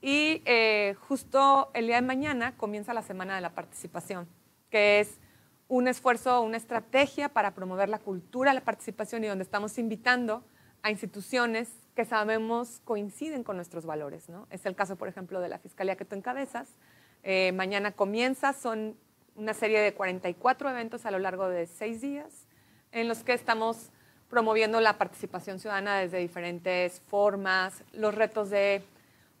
y 0.00 0.42
eh, 0.44 0.94
justo 1.08 1.70
el 1.74 1.86
día 1.86 1.96
de 1.96 2.06
mañana 2.06 2.56
comienza 2.56 2.94
la 2.94 3.02
Semana 3.02 3.34
de 3.34 3.40
la 3.40 3.54
Participación, 3.54 4.28
que 4.70 5.00
es 5.00 5.18
un 5.68 5.88
esfuerzo, 5.88 6.42
una 6.42 6.56
estrategia 6.56 7.28
para 7.28 7.54
promover 7.54 7.88
la 7.88 7.98
cultura 7.98 8.52
de 8.52 8.60
la 8.60 8.64
participación 8.64 9.24
y 9.24 9.26
donde 9.26 9.42
estamos 9.42 9.78
invitando 9.78 10.44
a 10.82 10.90
instituciones 10.90 11.68
que 11.96 12.04
sabemos 12.04 12.80
coinciden 12.84 13.42
con 13.42 13.56
nuestros 13.56 13.86
valores. 13.86 14.28
¿no? 14.28 14.46
Es 14.50 14.64
el 14.66 14.76
caso, 14.76 14.94
por 14.94 15.08
ejemplo, 15.08 15.40
de 15.40 15.48
la 15.48 15.58
Fiscalía 15.58 15.96
que 15.96 16.04
tú 16.04 16.14
encabezas. 16.14 16.68
Eh, 17.24 17.50
mañana 17.52 17.90
comienza, 17.90 18.52
son 18.52 18.96
una 19.34 19.54
serie 19.54 19.80
de 19.80 19.94
44 19.94 20.70
eventos 20.70 21.06
a 21.06 21.10
lo 21.10 21.18
largo 21.18 21.48
de 21.48 21.66
seis 21.66 22.00
días 22.00 22.46
en 22.92 23.08
los 23.08 23.24
que 23.24 23.32
estamos 23.32 23.90
promoviendo 24.30 24.80
la 24.80 24.98
participación 24.98 25.58
ciudadana 25.58 25.98
desde 25.98 26.18
diferentes 26.18 27.00
formas, 27.00 27.82
los 27.92 28.14
retos 28.14 28.50
de 28.50 28.82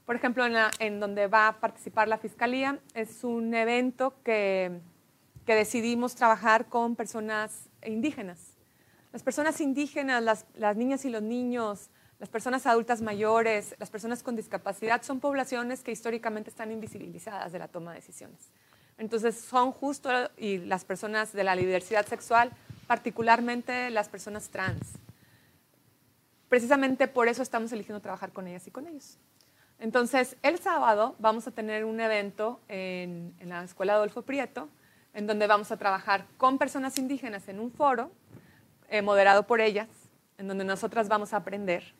por 0.06 0.14
ejemplo, 0.14 0.44
en, 0.78 1.00
donde 1.00 1.26
va 1.26 1.48
a 1.48 1.60
participar 1.60 2.06
la 2.06 2.16
Fiscalía, 2.16 2.78
es 2.94 3.24
un 3.24 3.52
evento 3.54 4.14
que, 4.22 4.80
decidimos 5.44 6.14
trabajar 6.14 6.66
con 6.66 6.96
personas 6.96 7.68
indígenas. 7.84 8.56
Las 9.12 9.22
personas 9.22 9.60
indígenas, 9.60 10.22
las, 10.22 10.46
las 10.54 10.76
niñas 10.76 11.04
y 11.04 11.10
los 11.10 11.22
niños, 11.22 11.90
las 12.18 12.28
personas 12.28 12.66
adultas 12.66 13.02
mayores, 13.02 13.74
las 13.78 13.90
personas 13.90 14.22
con 14.22 14.36
discapacidad 14.36 15.02
son 15.02 15.20
poblaciones 15.20 15.82
que 15.82 15.92
históricamente 15.92 16.50
están 16.50 16.72
invisibilizadas 16.72 17.52
de 17.52 17.58
la 17.58 17.68
toma 17.68 17.92
de 17.92 17.98
decisiones. 17.98 18.50
Entonces 18.98 19.38
son 19.38 19.72
justo 19.72 20.10
y 20.38 20.58
las 20.58 20.84
personas 20.84 21.32
de 21.32 21.44
la 21.44 21.54
diversidad 21.54 22.06
sexual, 22.06 22.50
particularmente 22.86 23.90
las 23.90 24.08
personas 24.08 24.48
trans. 24.48 24.80
Precisamente 26.48 27.06
por 27.08 27.28
eso 27.28 27.42
estamos 27.42 27.70
eligiendo 27.72 28.00
trabajar 28.00 28.32
con 28.32 28.46
ellas 28.46 28.66
y 28.66 28.70
con 28.70 28.86
ellos. 28.86 29.18
Entonces, 29.78 30.36
el 30.42 30.58
sábado 30.58 31.14
vamos 31.18 31.46
a 31.46 31.50
tener 31.50 31.84
un 31.84 32.00
evento 32.00 32.60
en, 32.68 33.34
la 33.44 33.62
Escuela 33.62 33.94
Adolfo 33.94 34.22
Prieto, 34.22 34.70
en 35.12 35.26
donde 35.26 35.46
vamos 35.46 35.70
a 35.70 35.76
trabajar 35.76 36.24
con 36.38 36.56
personas 36.56 36.96
indígenas 36.98 37.48
en 37.48 37.60
un 37.60 37.70
foro 37.70 38.10
eh, 38.88 39.02
moderado 39.02 39.46
por 39.46 39.60
ellas, 39.60 39.88
en 40.38 40.48
donde 40.48 40.64
nosotras 40.64 41.08
vamos 41.08 41.34
a 41.34 41.38
aprender. 41.38 41.94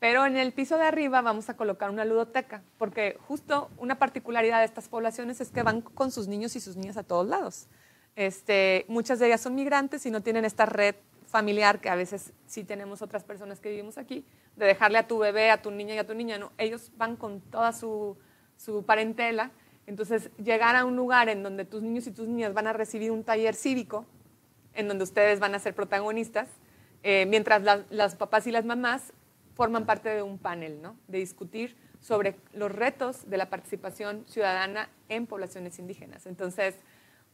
Pero 0.00 0.24
en 0.24 0.36
el 0.38 0.52
piso 0.52 0.78
de 0.78 0.84
arriba 0.84 1.20
vamos 1.20 1.50
a 1.50 1.56
colocar 1.56 1.90
una 1.90 2.06
ludoteca, 2.06 2.62
porque 2.78 3.18
justo 3.28 3.70
una 3.76 3.98
particularidad 3.98 4.60
de 4.60 4.64
estas 4.64 4.88
poblaciones 4.88 5.42
es 5.42 5.50
que 5.50 5.62
van 5.62 5.82
con 5.82 6.10
sus 6.10 6.26
niños 6.26 6.56
y 6.56 6.60
sus 6.60 6.76
niñas 6.76 6.96
a 6.96 7.02
todos 7.02 7.28
lados. 7.28 7.68
Este, 8.16 8.86
muchas 8.88 9.18
de 9.18 9.26
ellas 9.26 9.42
son 9.42 9.54
migrantes 9.54 10.06
y 10.06 10.10
no 10.10 10.22
tienen 10.22 10.46
esta 10.46 10.64
red 10.64 10.94
familiar 11.26 11.80
que 11.80 11.90
a 11.90 11.94
veces 11.94 12.32
sí 12.46 12.64
tenemos 12.64 13.02
otras 13.02 13.24
personas 13.24 13.60
que 13.60 13.68
vivimos 13.68 13.98
aquí, 13.98 14.24
de 14.56 14.66
dejarle 14.66 14.98
a 14.98 15.06
tu 15.06 15.18
bebé, 15.18 15.50
a 15.50 15.60
tu 15.60 15.70
niña 15.70 15.94
y 15.94 15.98
a 15.98 16.06
tu 16.06 16.14
niña, 16.14 16.40
ellos 16.56 16.90
van 16.96 17.16
con 17.16 17.42
toda 17.42 17.72
su, 17.72 18.16
parentela. 18.86 19.50
Entonces, 19.86 20.30
llegar 20.42 20.76
a 20.76 20.86
un 20.86 20.96
lugar 20.96 21.28
en 21.28 21.42
donde 21.42 21.66
tus 21.66 21.82
niños 21.82 22.06
y 22.06 22.10
tus 22.10 22.26
niñas 22.26 22.54
van 22.54 22.66
a 22.66 22.72
recibir 22.72 23.10
un 23.10 23.22
taller 23.22 23.54
cívico, 23.54 24.06
en 24.72 24.88
donde 24.88 25.04
ustedes 25.04 25.40
van 25.40 25.54
a 25.54 25.58
ser 25.58 25.74
protagonistas, 25.74 26.48
eh, 27.02 27.26
mientras 27.26 27.62
las 27.90 28.16
papás 28.16 28.46
y 28.46 28.50
las 28.50 28.64
mamás 28.64 29.12
forman 29.60 29.84
parte 29.84 30.08
de 30.08 30.22
un 30.22 30.38
panel, 30.38 30.80
¿no? 30.80 30.96
De 31.06 31.18
discutir 31.18 31.76
sobre 32.00 32.34
los 32.54 32.72
retos 32.72 33.28
de 33.28 33.36
la 33.36 33.50
participación 33.50 34.24
ciudadana 34.26 34.88
en 35.10 35.26
poblaciones 35.26 35.78
indígenas. 35.78 36.24
Entonces, 36.24 36.76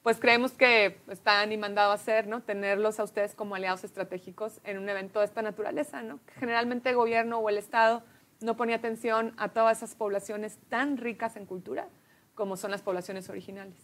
pues 0.03 0.19
creemos 0.19 0.51
que 0.51 0.99
están 1.07 1.53
y 1.53 1.57
mandado 1.57 1.93
a 1.93 1.95
hacer, 1.95 2.27
¿no? 2.27 2.43
Tenerlos 2.43 2.99
a 2.99 3.05
ustedes 3.05 3.37
como 3.37 3.55
aliados 3.55 3.85
estratégicos 3.85 4.61
en 4.65 4.79
un 4.79 4.89
evento 4.89 5.21
de 5.21 5.27
esta 5.27 5.41
naturaleza, 5.41 6.03
¿no? 6.03 6.19
Generalmente 6.41 6.91
el 6.91 6.97
gobierno 6.97 7.39
o 7.39 7.49
el 7.49 7.59
Estado 7.59 8.03
no 8.41 8.57
ponía 8.57 8.75
atención 8.75 9.33
a 9.37 9.51
todas 9.51 9.77
esas 9.77 9.95
poblaciones 9.95 10.59
tan 10.69 10.97
ricas 10.97 11.37
en 11.37 11.47
cultura 11.47 11.87
como 12.35 12.57
son 12.57 12.73
las 12.73 12.83
poblaciones 12.83 13.29
originales. 13.29 13.79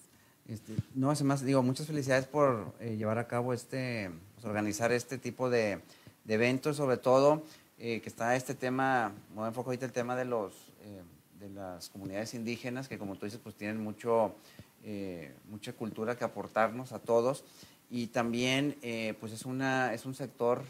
Este, 0.49 0.73
no, 0.97 1.13
además, 1.13 1.45
digo, 1.45 1.63
muchas 1.63 1.87
felicidades 1.87 2.27
por 2.27 2.75
eh, 2.81 2.97
llevar 2.97 3.19
a 3.19 3.29
cabo 3.29 3.53
este, 3.53 4.11
pues, 4.35 4.45
organizar 4.45 4.91
este 4.91 5.17
tipo 5.17 5.49
de, 5.49 5.81
eventos, 6.27 6.77
sobre 6.77 6.97
todo 6.97 7.45
eh, 7.85 8.01
que 8.01 8.09
está 8.09 8.37
este 8.37 8.55
tema, 8.55 9.13
me 9.35 9.45
enfoco 9.45 9.71
ahorita 9.71 9.85
el 9.85 9.91
tema 9.91 10.15
de 10.15 10.25
los, 10.25 10.53
eh, 10.83 11.03
de 11.41 11.51
las 11.51 11.89
comunidades 11.89 12.33
indígenas, 12.33 12.87
que 12.87 12.97
como 12.97 13.17
tú 13.17 13.25
dices, 13.25 13.41
pues 13.43 13.57
tienen 13.57 13.83
mucho 13.83 14.37
eh, 14.85 15.35
mucha 15.51 15.73
cultura 15.73 16.17
que 16.17 16.23
aportarnos 16.23 16.93
a 16.93 17.01
todos 17.01 17.43
y 17.91 18.07
también 18.07 18.77
pues 19.19 19.33
es, 19.33 19.45
una, 19.45 19.93
es 19.95 20.07
un 20.07 20.15
sector 20.15 20.63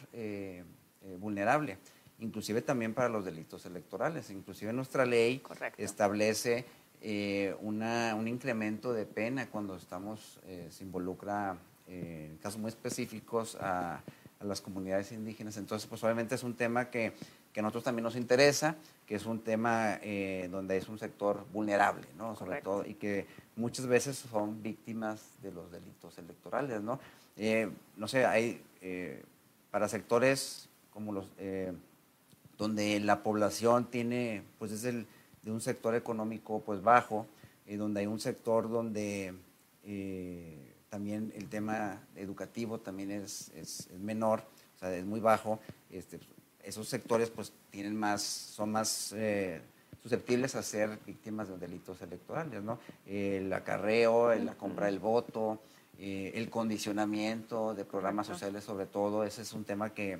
vulnerable, 1.18 1.76
inclusive 2.18 2.62
también 2.62 2.94
para 2.94 3.10
los 3.10 3.26
delitos 3.26 3.66
electorales. 3.66 4.30
Inclusive 4.30 4.72
nuestra 4.72 5.04
ley 5.04 5.42
establece 5.76 6.64
una, 7.60 8.14
un 8.14 8.26
incremento 8.26 8.94
de 8.94 9.04
pena 9.04 9.50
cuando 9.50 9.76
estamos, 9.76 10.40
se 10.70 10.82
involucra 10.82 11.58
en 11.86 12.38
casos 12.38 12.58
muy 12.58 12.70
específicos 12.70 13.56
a, 13.60 14.00
a 14.42 14.44
las 14.44 14.60
comunidades 14.60 15.12
indígenas. 15.12 15.56
Entonces, 15.56 15.88
pues 15.88 16.02
obviamente 16.04 16.34
es 16.34 16.42
un 16.42 16.54
tema 16.54 16.90
que 16.90 17.14
que 17.52 17.60
a 17.60 17.62
nosotros 17.62 17.84
también 17.84 18.04
nos 18.04 18.16
interesa, 18.16 18.76
que 19.06 19.14
es 19.16 19.26
un 19.26 19.40
tema 19.40 19.98
eh, 20.02 20.48
donde 20.50 20.78
es 20.78 20.88
un 20.88 20.98
sector 20.98 21.44
vulnerable, 21.52 22.06
¿no? 22.16 22.34
Sobre 22.34 22.62
todo, 22.62 22.84
y 22.86 22.94
que 22.94 23.26
muchas 23.56 23.86
veces 23.86 24.16
son 24.16 24.62
víctimas 24.62 25.22
de 25.42 25.52
los 25.52 25.70
delitos 25.70 26.16
electorales, 26.16 26.80
¿no? 26.80 26.98
Eh, 27.36 27.70
no 27.96 28.08
sé, 28.08 28.24
hay 28.24 28.62
eh, 28.80 29.22
para 29.70 29.88
sectores 29.88 30.68
como 30.92 31.12
los 31.12 31.26
donde 32.58 33.00
la 33.00 33.22
población 33.22 33.86
tiene, 33.86 34.42
pues 34.58 34.72
es 34.72 34.84
el, 34.84 35.06
de 35.42 35.50
un 35.50 35.60
sector 35.60 35.94
económico 35.94 36.62
pues 36.64 36.82
bajo, 36.82 37.26
donde 37.66 38.00
hay 38.00 38.06
un 38.06 38.20
sector 38.20 38.70
donde 38.70 39.34
también 40.92 41.32
el 41.34 41.48
tema 41.48 42.02
educativo 42.16 42.78
también 42.78 43.10
es, 43.10 43.50
es, 43.56 43.88
menor, 43.98 44.44
o 44.76 44.78
sea, 44.78 44.94
es 44.94 45.06
muy 45.06 45.20
bajo, 45.20 45.58
este, 45.90 46.20
esos 46.62 46.86
sectores 46.86 47.30
pues 47.30 47.50
tienen 47.70 47.96
más, 47.96 48.20
son 48.20 48.72
más 48.72 49.14
eh, 49.16 49.62
susceptibles 50.02 50.54
a 50.54 50.62
ser 50.62 50.98
víctimas 51.06 51.48
de 51.48 51.56
delitos 51.56 52.02
electorales, 52.02 52.62
¿no? 52.62 52.78
El 53.06 53.50
acarreo, 53.54 54.34
la 54.34 54.52
compra 54.54 54.84
del 54.84 54.98
voto, 54.98 55.62
eh, 55.98 56.32
el 56.34 56.50
condicionamiento 56.50 57.72
de 57.72 57.86
programas 57.86 58.26
sociales 58.26 58.62
sobre 58.62 58.84
todo, 58.84 59.24
ese 59.24 59.40
es 59.40 59.54
un 59.54 59.64
tema 59.64 59.94
que, 59.94 60.18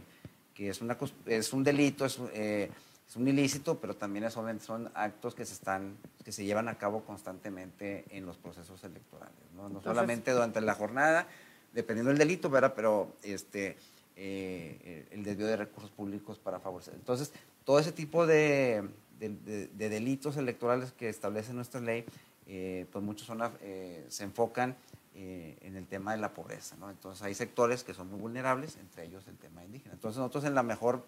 es, 0.57 0.81
una, 0.81 0.97
es 1.27 1.53
un 1.53 1.65
delito, 1.65 2.07
es, 2.07 2.19
eh, 2.33 2.71
es 3.13 3.17
un 3.17 3.29
ilícito, 3.29 3.79
pero 3.79 3.95
también 3.95 4.31
son, 4.31 4.59
son 4.61 4.91
actos 4.95 5.35
que 5.35 5.45
se, 5.45 5.53
están, 5.53 5.99
que 6.25 6.33
se 6.33 6.47
llevan 6.47 6.69
a 6.69 6.79
cabo 6.79 7.05
constantemente 7.05 8.07
en 8.09 8.25
los 8.25 8.39
procesos 8.39 8.83
electorales, 8.85 9.37
no, 9.55 9.69
no 9.69 9.83
solamente 9.83 10.31
durante 10.31 10.63
la 10.63 10.75
jornada, 10.75 11.27
dependiendo 11.75 12.09
del 12.09 12.17
delito, 12.17 12.49
¿verdad? 12.49 12.73
Pero 12.75 13.13
este, 13.23 13.77
eh, 14.17 15.07
el 15.11 15.25
desvío 15.25 15.47
de 15.47 15.59
recursos 15.59 15.91
públicos 15.91 16.39
para 16.39 16.59
favorecer. 16.59 16.95
Entonces, 16.95 17.33
todo 17.67 17.79
ese 17.79 17.93
tipo 17.93 18.27
de, 18.27 18.89
delitos 19.19 20.39
electorales 20.39 20.93
que 20.93 21.11
establece 21.11 21.53
nuestra 21.53 21.83
ley, 21.83 22.07
eh, 22.47 22.87
pues 22.91 23.05
muchos 23.05 23.27
son, 23.27 23.43
eh, 23.61 24.07
se 24.09 24.25
enfocan 24.25 24.75
en 25.15 25.77
el 25.77 25.87
tema 25.87 26.13
de 26.13 26.19
la 26.19 26.33
pobreza. 26.33 26.77
¿no? 26.81 26.89
Entonces, 26.89 27.23
hay 27.23 27.35
sectores 27.35 27.85
que 27.85 27.93
son 27.93 28.11
muy 28.11 28.19
vulnerables, 28.19 28.79
entre 28.79 29.05
ellos 29.05 29.23
el 29.29 29.37
tema 29.37 29.63
indígena. 29.63 29.93
Entonces, 29.93 30.17
nosotros 30.17 30.45
en 30.45 30.55
la 30.55 30.63
mejor... 30.63 31.05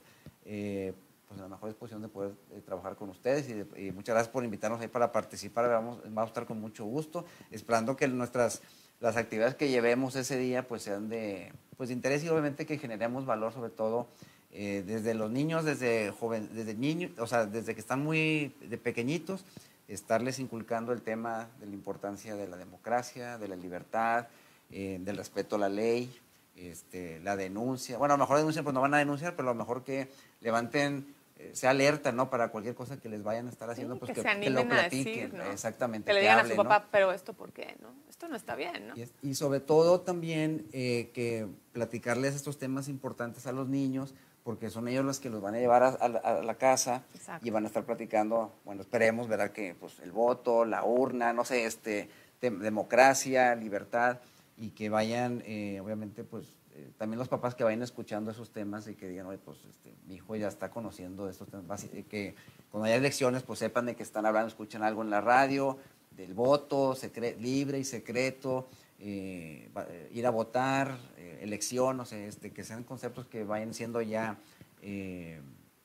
pues 1.28 1.38
en 1.38 1.42
la 1.42 1.48
mejor 1.48 1.68
disposición 1.70 2.02
de 2.02 2.08
poder 2.08 2.32
trabajar 2.64 2.96
con 2.96 3.10
ustedes 3.10 3.48
y, 3.76 3.90
muchas 3.92 4.14
gracias 4.14 4.28
por 4.28 4.44
invitarnos 4.44 4.80
ahí 4.80 4.88
para 4.88 5.12
participar. 5.12 5.68
Vamos, 5.68 6.02
vamos 6.04 6.24
a 6.24 6.26
estar 6.26 6.46
con 6.46 6.60
mucho 6.60 6.84
gusto, 6.84 7.24
esperando 7.50 7.96
que 7.96 8.08
nuestras 8.08 8.62
las 9.00 9.16
actividades 9.16 9.54
que 9.54 9.68
llevemos 9.68 10.16
ese 10.16 10.38
día 10.38 10.66
pues 10.66 10.82
sean 10.82 11.08
de, 11.08 11.52
pues, 11.76 11.90
interés 11.90 12.24
y 12.24 12.28
obviamente 12.28 12.66
que 12.66 12.78
generemos 12.78 13.26
valor 13.26 13.52
sobre 13.52 13.70
todo 13.70 14.08
eh, 14.52 14.82
desde 14.86 15.14
los 15.14 15.30
niños, 15.30 15.64
desde 15.64 16.10
joven, 16.12 16.48
desde 16.54 16.74
niños, 16.74 17.10
o 17.18 17.26
sea, 17.26 17.44
desde 17.44 17.74
que 17.74 17.80
están 17.80 18.02
muy 18.02 18.54
de 18.60 18.78
pequeñitos, 18.78 19.44
estarles 19.88 20.38
inculcando 20.38 20.92
el 20.92 21.02
tema 21.02 21.48
de 21.60 21.66
la 21.66 21.74
importancia 21.74 22.36
de 22.36 22.48
la 22.48 22.56
democracia, 22.56 23.36
de 23.36 23.48
la 23.48 23.56
libertad, 23.56 24.28
eh, 24.70 24.98
del 25.00 25.16
respeto 25.16 25.56
a 25.56 25.58
la 25.58 25.68
ley, 25.68 26.10
este, 26.56 27.20
la 27.20 27.36
denuncia. 27.36 27.98
Bueno, 27.98 28.14
a 28.14 28.16
lo 28.16 28.22
mejor 28.22 28.38
denuncian, 28.38 28.64
pues 28.64 28.74
no 28.74 28.80
van 28.80 28.94
a 28.94 28.98
denunciar, 28.98 29.34
pero 29.34 29.50
a 29.50 29.52
lo 29.52 29.58
mejor 29.58 29.82
que 29.82 30.08
levanten 30.44 31.14
sea 31.52 31.70
alerta, 31.70 32.12
¿no? 32.12 32.30
Para 32.30 32.48
cualquier 32.48 32.74
cosa 32.74 32.98
que 32.98 33.08
les 33.08 33.22
vayan 33.22 33.46
a 33.46 33.50
estar 33.50 33.68
haciendo, 33.68 33.98
pues 33.98 34.12
que, 34.12 34.22
que, 34.22 34.50
lo 34.50 34.66
platiquen. 34.66 35.36
¿no? 35.36 35.44
Exactamente. 35.44 36.06
Que 36.06 36.14
le 36.14 36.20
digan 36.20 36.40
a 36.40 36.48
su 36.48 36.56
papá, 36.56 36.88
pero 36.90 37.12
esto 37.12 37.34
por 37.34 37.52
qué, 37.52 37.76
¿no? 37.80 37.94
Esto 38.08 38.28
no 38.28 38.36
está 38.36 38.54
bien, 38.54 38.88
¿no? 38.88 38.94
Y, 39.22 39.34
sobre 39.34 39.60
todo 39.60 40.00
también 40.00 40.66
eh, 40.72 41.10
que 41.12 41.46
platicarles 41.72 42.34
estos 42.34 42.58
temas 42.58 42.88
importantes 42.88 43.46
a 43.46 43.52
los 43.52 43.68
niños, 43.68 44.14
porque 44.42 44.70
son 44.70 44.88
ellos 44.88 45.04
los 45.04 45.20
que 45.20 45.30
los 45.30 45.40
van 45.40 45.54
a 45.54 45.58
llevar 45.58 45.82
a, 45.82 46.42
la 46.42 46.54
casa 46.56 47.04
y 47.42 47.50
van 47.50 47.64
a 47.64 47.66
estar 47.66 47.84
platicando, 47.84 48.54
bueno, 48.64 48.82
esperemos, 48.82 49.28
¿verdad? 49.28 49.50
Que 49.52 49.74
pues 49.74 49.98
el 50.00 50.12
voto, 50.12 50.64
la 50.64 50.84
urna, 50.84 51.32
no 51.32 51.44
sé, 51.44 51.64
este, 51.64 52.08
democracia, 52.40 53.54
libertad, 53.54 54.20
y 54.56 54.70
que 54.70 54.88
vayan, 54.88 55.42
eh, 55.46 55.80
obviamente, 55.82 56.24
pues 56.24 56.46
eh, 56.74 56.90
también 56.98 57.18
los 57.18 57.28
papás 57.28 57.54
que 57.54 57.64
vayan 57.64 57.82
escuchando 57.82 58.30
esos 58.30 58.50
temas 58.50 58.86
y 58.88 58.94
que 58.94 59.08
digan, 59.08 59.26
oye, 59.26 59.38
pues 59.38 59.58
este, 59.68 59.94
mi 60.06 60.16
hijo 60.16 60.36
ya 60.36 60.48
está 60.48 60.70
conociendo 60.70 61.28
estos 61.28 61.48
temas, 61.48 61.84
que 61.84 62.34
cuando 62.70 62.86
haya 62.86 62.96
elecciones, 62.96 63.42
pues 63.42 63.58
sepan 63.58 63.86
de 63.86 63.96
que 63.96 64.02
están 64.02 64.26
hablando, 64.26 64.48
escuchan 64.48 64.82
algo 64.82 65.02
en 65.02 65.10
la 65.10 65.20
radio, 65.20 65.78
del 66.10 66.34
voto 66.34 66.96
libre 67.38 67.78
y 67.78 67.84
secreto, 67.84 68.68
eh, 69.00 69.70
ir 70.12 70.26
a 70.26 70.30
votar, 70.30 70.96
elección, 71.40 72.00
o 72.00 72.04
sea, 72.04 72.24
este, 72.26 72.50
que 72.52 72.64
sean 72.64 72.84
conceptos 72.84 73.26
que 73.26 73.44
vayan 73.44 73.74
siendo 73.74 74.00
ya, 74.00 74.38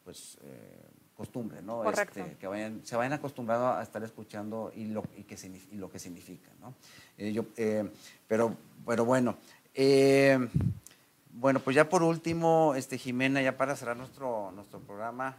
pues, 0.03 0.37
costumbre, 1.19 1.61
¿no? 1.61 1.83
Este, 1.91 2.37
que 2.39 2.47
vayan, 2.47 2.79
se 2.85 2.95
vayan 2.95 3.11
acostumbrando 3.11 3.67
a 3.67 3.83
estar 3.83 4.01
escuchando 4.03 4.71
y 4.73 4.85
lo, 4.85 5.03
y 5.17 5.23
que, 5.23 5.35
y 5.69 5.75
lo 5.75 5.91
que 5.91 5.99
significa, 5.99 6.49
¿no? 6.61 6.73
Eh, 7.17 7.33
yo, 7.33 7.43
eh, 7.57 7.91
pero, 8.25 8.55
pero 8.85 9.03
bueno, 9.03 9.35
eh, 9.75 10.39
bueno, 11.29 11.59
pues 11.59 11.75
ya 11.75 11.89
por 11.89 12.03
último, 12.03 12.73
este, 12.75 12.97
Jimena, 12.97 13.41
ya 13.41 13.57
para 13.57 13.75
cerrar 13.75 13.97
nuestro, 13.97 14.51
nuestro 14.51 14.79
programa, 14.79 15.37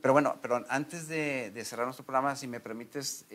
pero 0.00 0.12
bueno, 0.12 0.36
pero 0.40 0.64
antes 0.68 1.08
de, 1.08 1.52
cerrar 1.64 1.86
nuestro 1.86 2.04
programa, 2.04 2.36
si 2.36 2.46
me 2.46 2.60
permites, 2.60 3.26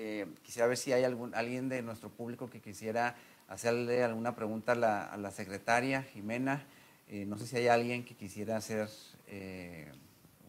quisiera 0.44 0.68
ver 0.68 0.78
si 0.78 0.94
hay 0.94 1.04
algún, 1.04 1.36
alguien 1.36 1.70
de 1.70 1.82
nuestro 1.82 2.10
público 2.10 2.50
que 2.50 2.60
quisiera 2.62 3.16
hacerle 3.48 4.04
alguna 4.04 4.36
pregunta 4.36 4.72
a 4.72 4.76
la, 4.76 5.06
a 5.06 5.18
la 5.18 5.32
secretaria, 5.32 6.04
Jimena. 6.04 6.66
no 7.28 7.38
sé 7.38 7.48
si 7.48 7.58
hay 7.58 7.68
alguien 7.68 8.04
que 8.06 8.16
quisiera 8.16 8.58
hacer 8.58 8.90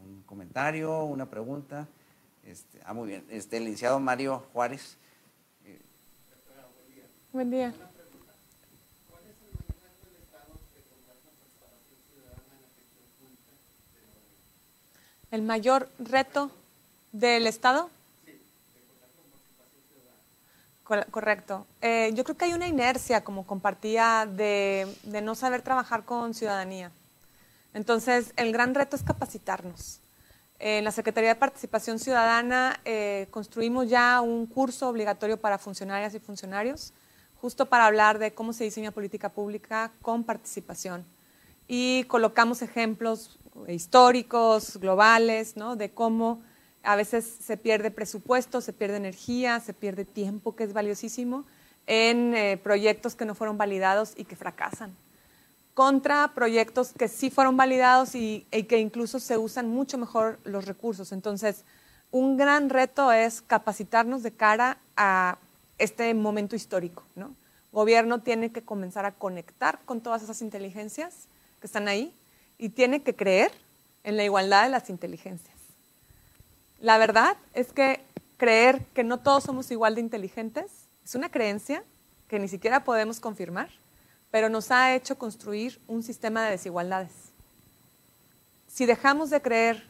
un 0.05 0.23
comentario, 0.23 1.05
una 1.05 1.29
pregunta. 1.29 1.89
Este, 2.45 2.81
ah, 2.85 2.93
muy 2.93 3.09
bien. 3.09 3.25
Este, 3.29 3.57
el 3.57 3.65
licenciado 3.65 4.01
Mario 4.01 4.47
Juárez. 4.53 4.99
Buen 7.33 7.51
día. 7.51 7.73
¿El 15.33 15.41
mayor 15.41 15.89
reto 15.99 16.51
del 17.11 17.47
Estado? 17.47 17.89
Correcto. 21.11 21.67
Eh, 21.81 22.11
yo 22.13 22.23
creo 22.23 22.37
que 22.37 22.45
hay 22.45 22.53
una 22.53 22.69
inercia, 22.69 23.25
como 23.25 23.47
compartía, 23.47 24.29
de, 24.31 24.87
no 25.23 25.35
saber 25.35 25.63
trabajar 25.63 26.05
con 26.05 26.35
ciudadanía. 26.35 26.93
Entonces, 27.73 28.35
el 28.37 28.53
gran 28.53 28.75
reto 28.75 28.95
es 28.95 29.03
capacitarnos. 29.03 30.01
En 30.59 30.85
la 30.85 30.91
Secretaría 30.91 31.31
de 31.31 31.37
Participación 31.37 31.99
Ciudadana 31.99 32.79
eh, 32.85 33.27
construimos 33.31 33.89
ya 33.89 34.21
un 34.21 34.45
curso 34.45 34.87
obligatorio 34.87 35.41
para 35.41 35.57
funcionarias 35.57 36.15
y 36.15 36.21
funcionarios, 36.21 36.93
justo 37.41 37.65
para 37.65 37.87
hablar 37.87 38.19
de 38.19 38.35
cómo 38.35 38.53
se 38.53 38.65
diseña 38.65 38.91
política 38.91 39.31
pública 39.31 39.93
con 40.03 40.25
participación. 40.25 41.07
Y 41.67 42.05
colocamos 42.05 42.61
ejemplos 42.61 43.39
históricos, 43.69 44.79
globales, 44.79 45.57
¿no? 45.57 45.77
de 45.77 45.91
cómo 45.91 46.43
a 46.83 46.97
veces 46.97 47.25
se 47.25 47.57
pierde 47.57 47.91
presupuesto, 47.91 48.61
se 48.61 48.73
pierde 48.73 48.97
energía, 48.97 49.61
se 49.61 49.75
pierde 49.75 50.05
tiempo, 50.05 50.57
que 50.57 50.65
es 50.65 50.73
valiosísimo, 50.73 51.45
en 51.87 52.35
eh, 52.35 52.61
proyectos 52.63 53.15
que 53.15 53.25
no 53.25 53.35
fueron 53.35 53.59
validados 53.59 54.15
y 54.17 54.25
que 54.25 54.37
fracasan 54.37 54.97
contra 55.75 56.33
proyectos 56.35 56.93
que 56.93 57.09
sí 57.09 57.31
fueron 57.31 57.57
validados 57.57 58.15
y, 58.15 58.47
que 58.69 58.79
incluso 58.79 59.19
se 59.19 59.39
usan 59.39 59.69
mucho 59.69 59.99
mejor 59.99 60.39
los 60.45 60.67
recursos. 60.67 61.13
Entonces, 61.13 61.65
un 62.11 62.37
gran 62.37 62.69
reto 62.69 63.11
es 63.11 63.41
capacitarnos 63.41 64.23
de 64.23 64.33
cara 64.33 64.79
a 64.97 65.39
este 65.79 66.13
momento 66.15 66.57
histórico. 66.57 67.05
¿no? 67.15 67.35
gobierno 67.73 68.21
tiene 68.21 68.53
que 68.53 68.63
comenzar 68.63 69.07
a 69.07 69.13
conectar 69.13 69.81
con 69.87 70.03
todas 70.03 70.23
esas 70.23 70.43
inteligencias 70.43 71.29
que 71.59 71.67
están 71.67 71.89
ahí 71.89 72.15
y 72.63 72.69
tiene 72.69 73.03
que 73.03 73.17
creer 73.17 73.51
en 74.05 74.17
la 74.17 74.23
igualdad 74.23 74.63
de 74.63 74.71
las 74.71 74.89
inteligencias. 74.89 75.57
La 76.79 76.97
verdad 76.97 77.37
es 77.55 77.73
que 77.73 78.01
creer 78.37 78.85
que 78.95 79.03
no 79.03 79.19
todos 79.19 79.43
somos 79.43 79.71
igual 79.73 79.97
de 79.97 80.01
inteligentes 80.01 80.71
es 81.05 81.15
una 81.17 81.29
creencia 81.29 81.83
que 82.29 82.39
ni 82.39 82.47
siquiera 82.47 82.85
podemos 82.85 83.19
confirmar 83.19 83.69
pero 84.33 84.49
nos 84.49 84.71
ha 84.71 84.95
hecho 84.95 85.19
construir 85.19 85.79
un 85.87 86.03
sistema 86.03 86.45
de 86.45 86.53
desigualdades. 86.53 87.13
Si 88.67 88.87
dejamos 88.87 89.29
de 89.29 89.43
creer 89.43 89.85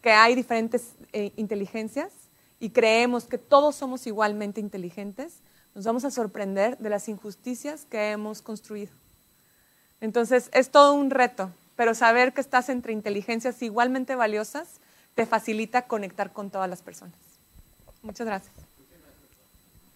que 0.00 0.12
hay 0.12 0.36
diferentes 0.36 0.94
eh, 1.12 1.32
inteligencias 1.36 2.12
y 2.60 2.70
creemos 2.70 3.24
que 3.24 3.38
todos 3.38 3.74
somos 3.74 4.06
igualmente 4.06 4.60
inteligentes, 4.60 5.40
nos 5.74 5.84
vamos 5.84 6.04
a 6.04 6.12
sorprender 6.12 6.78
de 6.78 6.90
las 6.90 7.08
injusticias 7.08 7.84
que 7.86 8.12
hemos 8.12 8.40
construido. 8.40 8.92
Entonces, 10.00 10.48
es 10.52 10.70
todo 10.70 10.94
un 10.94 11.10
reto, 11.10 11.50
pero 11.76 11.94
saber 11.94 12.32
que 12.32 12.40
estás 12.40 12.68
entre 12.68 12.92
inteligencias 12.92 13.62
igualmente 13.62 14.14
valiosas 14.14 14.80
te 15.14 15.26
facilita 15.26 15.86
conectar 15.86 16.32
con 16.32 16.50
todas 16.50 16.68
las 16.68 16.82
personas. 16.82 17.18
Muchas 18.02 18.26
gracias. 18.26 18.54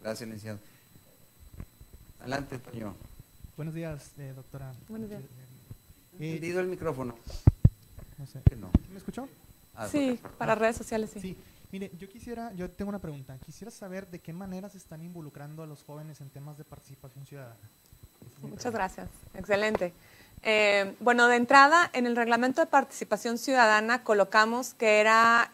Gracias, 0.01 0.29
licenciado. 0.29 0.59
Adelante, 2.21 2.59
Toño. 2.59 2.95
Buenos 3.57 3.75
días, 3.75 4.13
eh, 4.19 4.33
doctora. 4.35 4.73
Buenos 4.89 5.09
días. 5.09 5.23
Eh, 6.19 6.41
el 6.43 6.67
micrófono. 6.67 7.15
No 8.19 8.27
sé. 8.27 8.41
No. 8.57 8.71
¿Me 8.91 8.99
escuchó? 8.99 9.29
Ah, 9.75 9.89
sí, 9.89 10.19
para 10.39 10.55
redes 10.55 10.77
sociales, 10.77 11.11
sí. 11.13 11.21
Sí. 11.21 11.37
Mire, 11.73 11.91
yo 11.99 12.09
quisiera, 12.09 12.53
yo 12.53 12.71
tengo 12.71 12.89
una 12.89 13.01
pregunta. 13.01 13.37
Quisiera 13.45 13.71
saber 13.71 14.09
de 14.09 14.21
qué 14.21 14.33
manera 14.33 14.69
se 14.69 14.79
están 14.79 15.03
involucrando 15.03 15.63
a 15.63 15.67
los 15.67 15.83
jóvenes 15.83 16.21
en 16.21 16.31
temas 16.31 16.57
de 16.57 16.65
participación 16.65 17.27
ciudadana. 17.27 17.57
Muchas 18.43 18.73
gracias. 18.73 19.09
Excelente. 19.35 19.93
Eh, 20.43 20.95
bueno, 21.01 21.27
de 21.29 21.37
entrada, 21.37 21.91
en 21.93 22.07
el 22.07 22.17
reglamento 22.17 22.61
de 22.61 22.67
participación 22.67 23.39
ciudadana 23.39 24.05
colocamos 24.05 24.75
que 24.75 25.01
era 25.01 25.51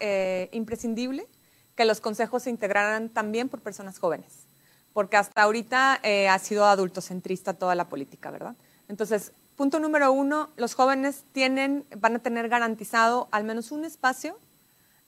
imprescindible 0.52 1.26
que 1.74 1.84
los 1.84 2.00
consejos 2.00 2.42
se 2.42 2.50
integraran 2.50 3.08
también 3.08 3.48
por 3.48 3.60
personas 3.60 3.98
jóvenes 3.98 4.46
porque 4.92 5.16
hasta 5.16 5.42
ahorita 5.42 6.00
eh, 6.02 6.28
ha 6.28 6.38
sido 6.38 6.66
adultocentrista 6.66 7.54
toda 7.54 7.74
la 7.74 7.88
política, 7.88 8.30
¿verdad? 8.30 8.54
Entonces, 8.88 9.32
punto 9.56 9.80
número 9.80 10.12
uno, 10.12 10.50
los 10.56 10.74
jóvenes 10.74 11.24
tienen, 11.32 11.86
van 11.96 12.16
a 12.16 12.18
tener 12.18 12.48
garantizado 12.48 13.28
al 13.30 13.44
menos 13.44 13.72
un 13.72 13.84
espacio 13.84 14.38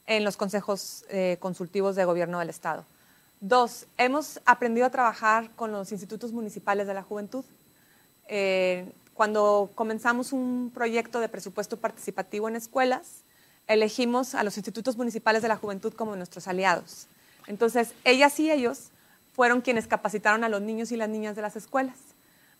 en 0.06 0.24
los 0.24 0.36
consejos 0.36 1.04
eh, 1.08 1.38
consultivos 1.40 1.96
de 1.96 2.04
gobierno 2.04 2.38
del 2.38 2.50
Estado. 2.50 2.86
Dos, 3.40 3.86
hemos 3.98 4.40
aprendido 4.46 4.86
a 4.86 4.90
trabajar 4.90 5.50
con 5.54 5.72
los 5.72 5.92
institutos 5.92 6.32
municipales 6.32 6.86
de 6.86 6.94
la 6.94 7.02
juventud. 7.02 7.44
Eh, 8.26 8.92
cuando 9.14 9.70
comenzamos 9.74 10.32
un 10.32 10.70
proyecto 10.74 11.20
de 11.20 11.28
presupuesto 11.28 11.78
participativo 11.78 12.48
en 12.48 12.56
escuelas, 12.56 13.22
elegimos 13.66 14.34
a 14.34 14.42
los 14.42 14.56
institutos 14.56 14.96
municipales 14.96 15.42
de 15.42 15.48
la 15.48 15.56
juventud 15.56 15.94
como 15.94 16.16
nuestros 16.16 16.48
aliados. 16.48 17.06
Entonces, 17.46 17.94
ellas 18.04 18.38
y 18.40 18.50
ellos 18.50 18.90
fueron 19.32 19.60
quienes 19.60 19.86
capacitaron 19.86 20.44
a 20.44 20.48
los 20.48 20.62
niños 20.62 20.92
y 20.92 20.96
las 20.96 21.08
niñas 21.08 21.36
de 21.36 21.42
las 21.42 21.56
escuelas. 21.56 21.96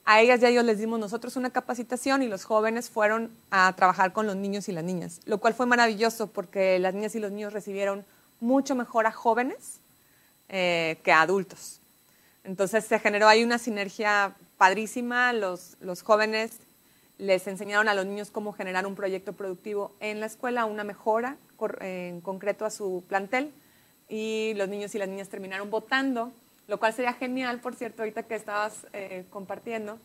A 0.05 0.20
ellas 0.20 0.42
y 0.42 0.44
a 0.44 0.48
ellos 0.48 0.64
les 0.64 0.78
dimos 0.78 1.00
nosotros 1.00 1.36
una 1.36 1.50
capacitación 1.50 2.22
y 2.22 2.28
los 2.28 2.44
jóvenes 2.44 2.90
fueron 2.90 3.30
a 3.50 3.72
trabajar 3.74 4.12
con 4.12 4.26
los 4.26 4.36
niños 4.36 4.68
y 4.68 4.72
las 4.72 4.84
niñas, 4.84 5.20
lo 5.24 5.38
cual 5.38 5.55
fue 5.55 5.66
maravilloso 5.66 6.26
porque 6.26 6.78
las 6.78 6.92
niñas 6.92 7.14
y 7.14 7.20
los 7.20 7.32
niños 7.32 7.52
recibieron 7.52 8.05
mucho 8.40 8.74
mejor 8.74 9.07
a 9.07 9.12
jóvenes 9.12 9.80
eh, 10.50 10.98
que 11.02 11.12
a 11.12 11.22
adultos. 11.22 11.80
Entonces 12.44 12.84
se 12.84 12.98
generó 12.98 13.28
ahí 13.28 13.42
una 13.42 13.57
sinergia 13.57 14.36
padrísima, 14.57 15.32
los, 15.32 15.76
los 15.80 16.02
jóvenes 16.02 16.59
les 17.18 17.46
enseñaron 17.46 17.88
a 17.88 17.94
los 17.94 18.07
niños 18.07 18.30
cómo 18.30 18.52
generar 18.52 18.86
un 18.86 18.94
proyecto 18.94 19.32
productivo 19.32 19.94
en 20.00 20.20
la 20.20 20.26
escuela, 20.26 20.64
una 20.64 20.84
mejora 20.84 21.36
en 21.80 22.20
concreto 22.20 22.64
a 22.64 22.70
su 22.70 23.05
plantel 23.09 23.52
y 24.09 24.52
los 24.57 24.68
niños 24.68 24.94
y 24.94 24.98
las 24.98 25.09
niñas 25.09 25.28
terminaron 25.28 25.70
votando 25.70 26.32
lo 26.66 26.78
cual 26.78 26.92
sería 26.92 27.12
genial, 27.12 27.61
por 27.61 27.74
cierto, 27.74 28.02
ahorita 28.02 28.24
que 28.24 28.34
estabas 28.34 28.86
eh, 28.92 29.24
compartiendo, 29.30 29.98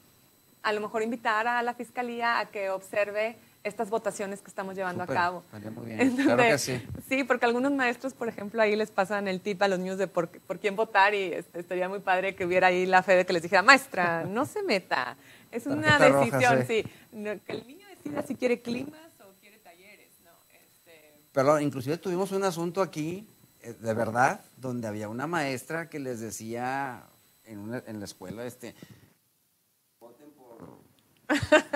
a 0.62 0.74
lo 0.74 0.82
mejor 0.82 1.04
invitar 1.04 1.48
a 1.48 1.64
la 1.64 1.74
Fiscalía 1.74 2.40
a 2.40 2.46
que 2.48 2.70
observe 2.70 3.38
estas 3.64 3.90
votaciones 3.90 4.42
que 4.42 4.48
estamos 4.48 4.76
llevando 4.76 5.04
a 5.04 5.08
cabo. 5.08 5.44
Muy 5.76 5.86
bien. 5.96 6.16
claro 6.16 6.44
que 6.44 6.58
sí. 6.58 6.82
Sí, 7.10 7.24
porque 7.24 7.46
algunos 7.46 7.72
maestros, 7.74 8.14
por 8.14 8.30
ejemplo, 8.30 8.62
ahí 8.62 8.76
les 8.76 8.90
pasan 8.92 9.28
el 9.28 9.42
tip 9.42 9.62
a 9.62 9.68
los 9.68 9.80
niños 9.80 9.98
de 9.98 10.08
por, 10.08 10.30
por 10.30 10.60
quién 10.60 10.76
votar 10.76 11.14
y 11.14 11.34
este, 11.34 11.60
estaría 11.60 11.90
muy 11.90 12.00
padre 12.00 12.36
que 12.36 12.46
hubiera 12.46 12.68
ahí 12.68 12.86
la 12.86 13.04
fe 13.04 13.16
de 13.16 13.26
que 13.26 13.34
les 13.34 13.44
dijera, 13.44 13.62
maestra, 13.62 14.24
no 14.30 14.46
se 14.46 14.64
meta. 14.64 15.18
Es 15.52 15.66
una 15.66 15.98
decisión, 16.00 16.66
sí. 16.68 16.84
que 17.12 17.42
el 17.52 17.68
niño 17.68 17.86
decida 17.90 18.22
si 18.22 18.36
quiere 18.36 18.62
climas 18.62 19.02
o 19.20 19.34
quiere 19.42 19.58
talleres, 19.60 20.10
¿no? 20.24 20.32
Este, 20.54 21.14
perdón, 21.32 21.62
inclusive 21.64 21.98
tuvimos 21.98 22.32
un 22.32 22.44
asunto 22.44 22.82
aquí, 22.82 23.28
eh, 23.62 23.74
de 23.74 23.94
verdad, 23.94 24.42
donde 24.58 24.88
había 24.88 25.10
una 25.10 25.28
maestra 25.28 25.90
que 25.90 26.00
les 26.00 26.20
decía 26.22 27.04
en, 27.46 27.60
una- 27.60 27.84
en 27.88 28.00
la 28.00 28.06
escuela, 28.06 28.46
este. 28.46 28.74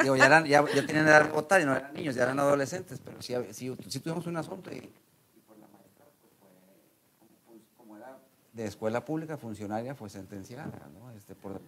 Digo, 0.01 0.15
ya, 0.15 0.25
eran, 0.25 0.45
ya, 0.45 0.63
ya 0.73 0.85
tenían 0.85 1.07
edad 1.07 1.25
de 1.25 1.31
votar 1.31 1.61
y 1.61 1.65
no 1.65 1.75
eran 1.75 1.93
niños, 1.93 2.15
ya 2.15 2.23
eran 2.23 2.39
adolescentes, 2.39 2.99
pero 3.03 3.21
sí, 3.21 3.35
sí, 3.51 3.75
sí 3.87 3.99
tuvimos 3.99 4.25
un 4.27 4.37
asunto 4.37 4.71
y, 4.71 4.77
y 4.77 5.39
por 5.47 5.57
la 5.57 5.67
maestra, 5.67 6.05
pues 6.21 6.33
fue, 6.39 6.49
como, 7.45 7.59
como 7.77 7.97
era 7.97 8.17
de 8.51 8.65
escuela 8.65 9.05
pública, 9.05 9.37
funcionaria, 9.37 9.93
fue 9.95 10.09
sentenciada, 10.09 10.89
¿no? 10.93 11.11
Este, 11.11 11.35
por 11.35 11.61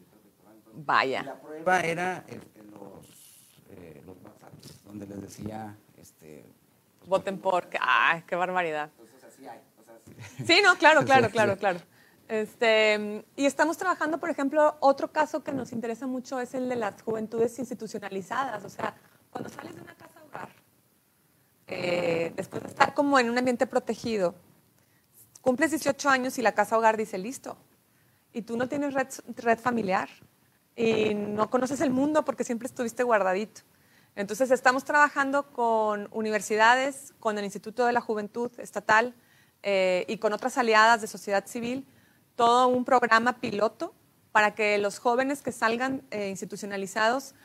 y 0.77 0.83
Vaya. 0.83 1.23
la 1.23 1.36
prueba 1.39 1.79
era 1.81 2.23
este, 2.27 2.63
los, 2.63 3.05
eh, 3.69 4.01
los 4.05 4.17
WhatsApps, 4.23 4.83
donde 4.83 5.07
les 5.07 5.21
decía, 5.21 5.75
este, 5.97 6.43
pues, 6.99 7.09
Voten 7.09 7.38
por. 7.38 7.67
¡Ay, 7.79 8.23
qué 8.27 8.36
barbaridad! 8.36 8.89
Entonces 8.97 9.23
así 9.23 9.47
hay, 9.47 9.59
o 9.79 9.83
sea, 9.83 9.95
sí. 10.38 10.45
Sí, 10.45 10.61
no, 10.63 10.75
claro, 10.75 11.05
claro, 11.05 11.29
claro, 11.29 11.57
claro. 11.57 11.79
Este, 12.28 13.23
y 13.36 13.45
estamos 13.45 13.78
trabajando, 13.78 14.19
por 14.19 14.30
ejemplo, 14.30 14.78
otro 14.80 15.11
caso 15.11 15.43
que 15.43 15.51
nos 15.51 15.71
interesa 15.71 16.07
mucho 16.07 16.39
es 16.39 16.53
el 16.55 16.67
de 16.67 16.76
las 16.76 17.01
juventudes 17.01 17.57
institucionalizadas. 17.59 18.63
O 18.65 18.69
sea, 18.69 18.95
cuando 19.30 19.49
sales 19.49 19.76
de 19.76 19.82
una 19.82 19.95
casa 19.95 20.21
hogar, 20.28 20.49
eh, 21.67 22.34
después 22.36 22.63
de 22.63 22.69
estar 22.69 22.93
como 22.93 23.19
en 23.19 23.30
un 23.30 23.38
ambiente 23.38 23.67
protegido, 23.67 24.36
cumples 25.41 25.71
18 25.71 26.09
años 26.09 26.38
y 26.39 26.41
la 26.41 26.53
casa 26.53 26.78
hogar 26.78 26.97
dice 26.97 27.17
listo. 27.17 27.57
Y 28.34 28.41
tú 28.41 28.57
no 28.57 28.67
tienes 28.67 28.93
red, 28.93 29.07
red 29.38 29.59
familiar 29.59 30.09
y 30.76 31.13
no 31.13 31.49
conoces 31.49 31.80
el 31.82 31.91
mundo 31.91 32.26
porque 32.26 32.43
siempre 32.43 32.67
estuviste 32.67 33.03
guardadito. 33.03 33.61
Entonces 34.15 34.49
estamos 34.51 34.84
trabajando 34.84 35.51
con 35.51 36.07
universidades, 36.11 37.13
con 37.19 37.38
el 37.38 37.43
Instituto 37.43 37.86
de 37.86 37.93
la 37.93 38.01
Juventud 38.01 38.51
Estatal 38.57 39.13
eh, 39.61 40.05
y 40.07 40.17
con 40.17 40.34
otras 40.34 40.57
aliadas 40.57 41.01
de 41.01 41.07
sociedad 41.07 41.45
civil, 41.47 41.86
todo 42.36 42.67
un 42.67 42.86
programa 42.86 43.33
piloto 43.39 43.93
para 44.31 44.53
que 44.53 44.77
los 44.77 44.99
jóvenes 44.99 45.41
que 45.41 45.51
salgan 45.51 46.03
eh, 46.11 46.27
institucionalizados 46.29 47.36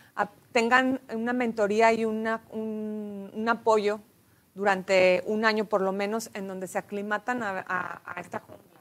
tengan 0.52 1.00
una 1.14 1.32
mentoría 1.32 1.92
y 1.92 2.04
una- 2.04 2.42
un, 2.50 3.46
apoyo 3.48 4.00
durante 4.54 5.22
un 5.26 5.44
año 5.44 5.64
por 5.66 5.80
lo 5.80 5.92
menos 5.92 6.30
en 6.34 6.48
donde 6.48 6.66
se 6.66 6.78
aclimatan 6.78 7.42
a, 7.42 8.12
esta 8.16 8.40
jungla 8.40 8.80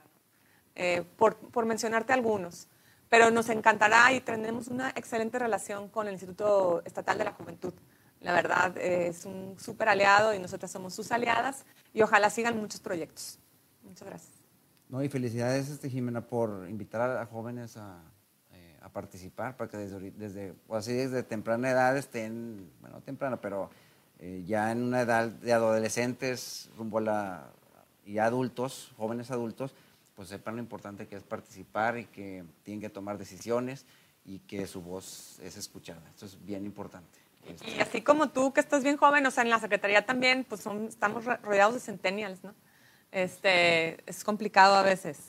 eh, 0.75 1.03
por, 1.17 1.35
por 1.37 1.65
mencionarte 1.65 2.11
algunos. 2.13 2.67
Pero 3.09 3.31
nos 3.31 3.49
encantará 3.49 4.11
y 4.13 4.21
tenemos 4.21 4.67
una 4.67 4.89
excelente 4.89 5.39
relación 5.39 5.89
con 5.89 6.07
el 6.07 6.13
Instituto 6.13 6.81
Estatal 6.85 7.17
de 7.17 7.23
la 7.25 7.33
Juventud. 7.33 7.73
La 8.21 8.33
verdad, 8.33 8.77
eh, 8.77 9.07
es 9.07 9.25
un 9.25 9.55
súper 9.59 9.89
aliado 9.89 10.33
y 10.33 10.39
nosotras 10.39 10.71
somos 10.71 10.93
sus 10.93 11.11
aliadas 11.11 11.65
y 11.93 12.01
ojalá 12.01 12.29
sigan 12.29 12.57
muchos 12.57 12.81
proyectos. 12.81 13.39
Muchas 13.83 14.07
gracias. 14.07 14.38
No, 14.89 15.03
y 15.03 15.09
felicidades, 15.09 15.69
este, 15.69 15.89
Jimena, 15.89 16.21
por 16.21 16.67
invitar 16.67 17.01
a, 17.17 17.25
jóvenes 17.27 17.77
a, 17.77 18.01
eh, 18.53 18.77
participar, 18.91 19.55
para 19.55 19.69
que 19.69 19.77
desde, 19.77 20.11
desde, 20.11 20.53
o 20.67 20.75
así 20.75 20.93
desde 20.93 21.21
temprana 21.21 21.69
edad 21.69 21.95
estén, 21.95 22.71
bueno, 22.81 22.99
temprana, 23.01 23.37
pero 23.39 23.69
eh, 24.17 24.43
ya 24.47 24.71
en 24.71 24.81
una 24.83 25.01
edad 25.01 25.27
de 25.27 25.53
adolescentes, 25.53 26.69
rumbo 26.77 26.97
a 26.97 27.01
la, 27.01 27.49
y 28.05 28.17
adultos, 28.17 28.91
jóvenes 28.97 29.29
adultos, 29.29 29.75
pues 30.15 30.29
sepan 30.29 30.55
lo 30.55 30.61
importante 30.61 31.07
que 31.07 31.15
es 31.15 31.23
participar 31.23 31.97
y 31.99 32.05
que 32.05 32.43
tienen 32.63 32.81
que 32.81 32.89
tomar 32.89 33.17
decisiones 33.19 33.85
y 34.25 34.39
que 34.39 34.65
su 34.65 34.81
voz 34.81 35.39
es 35.41 35.55
escuchada. 35.55 36.01
Esto 36.09 36.25
es 36.25 36.43
bien 36.45 36.65
importante. 36.65 37.19
Y 37.77 37.79
así 37.79 38.01
como 38.01 38.29
tú, 38.29 38.51
que 38.53 38.59
estás 38.59 38.83
bien 38.83 38.97
joven, 38.97 39.25
o 39.25 39.31
sea, 39.31 39.43
en 39.43 39.49
la 39.51 39.59
Secretaría 39.59 40.05
también, 40.05 40.45
pues 40.49 40.61
son- 40.61 40.85
estamos 40.87 41.25
ro- 41.25 41.37
rodeados 41.43 41.75
de 41.75 41.79
centennials, 41.79 42.43
¿no? 42.43 42.53
Este, 43.11 43.97
es 44.09 44.23
complicado 44.23 44.75
a 44.75 44.83
veces. 44.83 45.19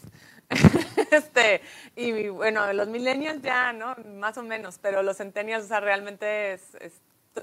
este, 1.11 1.61
y 1.97 2.29
bueno, 2.29 2.73
los 2.73 2.89
millennials 2.89 3.41
ya, 3.43 3.73
¿no? 3.73 3.95
Más 4.17 4.37
o 4.39 4.43
menos, 4.43 4.79
pero 4.79 5.03
los 5.03 5.17
centennials, 5.17 5.65
o 5.65 5.69
sea, 5.69 5.81
realmente 5.81 6.53
es, 6.55 6.75
es 6.81 6.93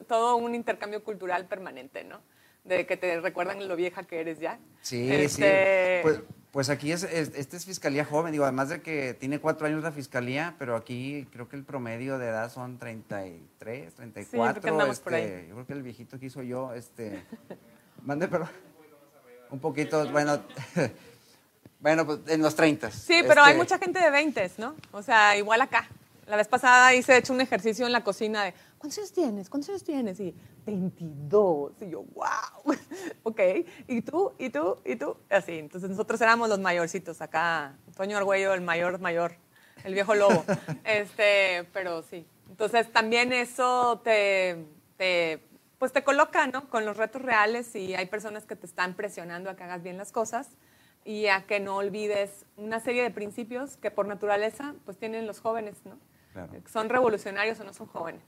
todo 0.07 0.35
un 0.35 0.53
intercambio 0.55 1.03
cultural 1.03 1.45
permanente, 1.45 2.03
¿no? 2.03 2.21
De 2.65 2.85
que 2.85 2.97
te 2.97 3.21
recuerdan 3.21 3.65
lo 3.67 3.75
vieja 3.77 4.03
que 4.03 4.19
eres 4.19 4.39
ya. 4.39 4.59
Sí, 4.81 5.09
Este, 5.11 5.99
sí. 5.99 6.03
Pues, 6.03 6.19
pues 6.51 6.69
aquí 6.69 6.91
es, 6.91 7.03
es- 7.03 7.31
este 7.35 7.55
es 7.55 7.65
fiscalía 7.65 8.03
joven, 8.03 8.33
digo, 8.33 8.43
además 8.43 8.67
de 8.69 8.81
que 8.81 9.13
tiene 9.13 9.39
cuatro 9.39 9.67
años 9.67 9.83
la 9.83 9.91
fiscalía, 9.93 10.55
pero 10.59 10.75
aquí 10.75 11.27
creo 11.31 11.47
que 11.47 11.55
el 11.55 11.63
promedio 11.63 12.17
de 12.17 12.27
edad 12.27 12.51
son 12.51 12.77
33, 12.77 13.93
34. 13.95 14.61
creo 14.61 14.61
que 14.61 14.69
andamos 14.69 14.99
por 14.99 15.13
este, 15.13 15.47
Yo 15.47 15.53
creo 15.55 15.67
que 15.67 15.73
el 15.73 15.83
viejito 15.83 16.19
que 16.19 16.25
hizo 16.25 16.41
yo, 16.43 16.73
este, 16.73 17.23
mande, 18.03 18.27
pero 18.27 18.49
un 19.49 19.59
poquito, 19.59 20.07
bueno, 20.11 20.41
bueno, 21.79 22.05
pues 22.05 22.19
en 22.27 22.41
los 22.41 22.55
30. 22.55 22.91
Sí, 22.91 23.21
pero 23.27 23.43
hay 23.43 23.55
mucha 23.55 23.77
gente 23.77 23.99
de 23.99 24.09
20, 24.09 24.51
¿no? 24.57 24.75
O 24.91 25.01
sea, 25.01 25.37
igual 25.37 25.61
acá. 25.61 25.87
La 26.27 26.35
vez 26.35 26.47
pasada 26.47 26.93
hice, 26.93 27.15
hecho, 27.15 27.31
un 27.31 27.39
ejercicio 27.39 27.85
en 27.85 27.93
la 27.93 28.03
cocina 28.03 28.43
de, 28.43 28.53
¿cuántos 28.77 28.97
años 28.97 29.13
tienes? 29.13 29.49
¿Cuántos 29.49 29.69
años 29.69 29.83
tienes? 29.83 30.19
Y 30.19 30.35
22. 30.65 31.71
Y 31.81 31.89
yo, 31.89 32.03
wow. 32.13 32.75
ok. 33.23 33.39
¿Y 33.87 34.01
tú? 34.01 34.33
¿Y 34.37 34.49
tú? 34.49 34.77
¿Y 34.83 34.97
tú? 34.97 35.15
Así. 35.29 35.59
Entonces 35.59 35.89
nosotros 35.89 36.19
éramos 36.19 36.49
los 36.49 36.59
mayorcitos 36.59 37.21
acá. 37.21 37.77
Toño 37.95 38.17
Argüello, 38.17 38.53
el 38.53 38.61
mayor, 38.61 38.99
mayor. 38.99 39.35
El 39.85 39.93
viejo 39.93 40.15
lobo. 40.15 40.43
este, 40.83 41.65
pero 41.71 42.03
sí. 42.03 42.25
Entonces 42.49 42.91
también 42.91 43.31
eso 43.31 44.01
te, 44.03 44.65
te, 44.97 45.47
pues 45.79 45.93
te 45.93 46.03
coloca, 46.03 46.47
¿no? 46.47 46.69
Con 46.69 46.85
los 46.85 46.97
retos 46.97 47.21
reales 47.21 47.75
y 47.75 47.95
hay 47.95 48.07
personas 48.07 48.45
que 48.45 48.55
te 48.55 48.65
están 48.65 48.95
presionando 48.95 49.49
a 49.49 49.55
que 49.55 49.63
hagas 49.63 49.83
bien 49.83 49.97
las 49.97 50.11
cosas 50.11 50.49
y 51.05 51.27
a 51.27 51.45
que 51.45 51.59
no 51.59 51.77
olvides 51.77 52.45
una 52.57 52.79
serie 52.79 53.03
de 53.03 53.11
principios 53.11 53.77
que 53.77 53.91
por 53.91 54.07
naturaleza 54.07 54.75
pues 54.85 54.97
tienen 54.97 55.27
los 55.27 55.39
jóvenes, 55.39 55.77
¿no? 55.85 55.97
Claro. 56.33 56.51
Son 56.71 56.89
revolucionarios 56.89 57.59
o 57.59 57.63
no 57.63 57.73
son 57.73 57.87
jóvenes. 57.87 58.21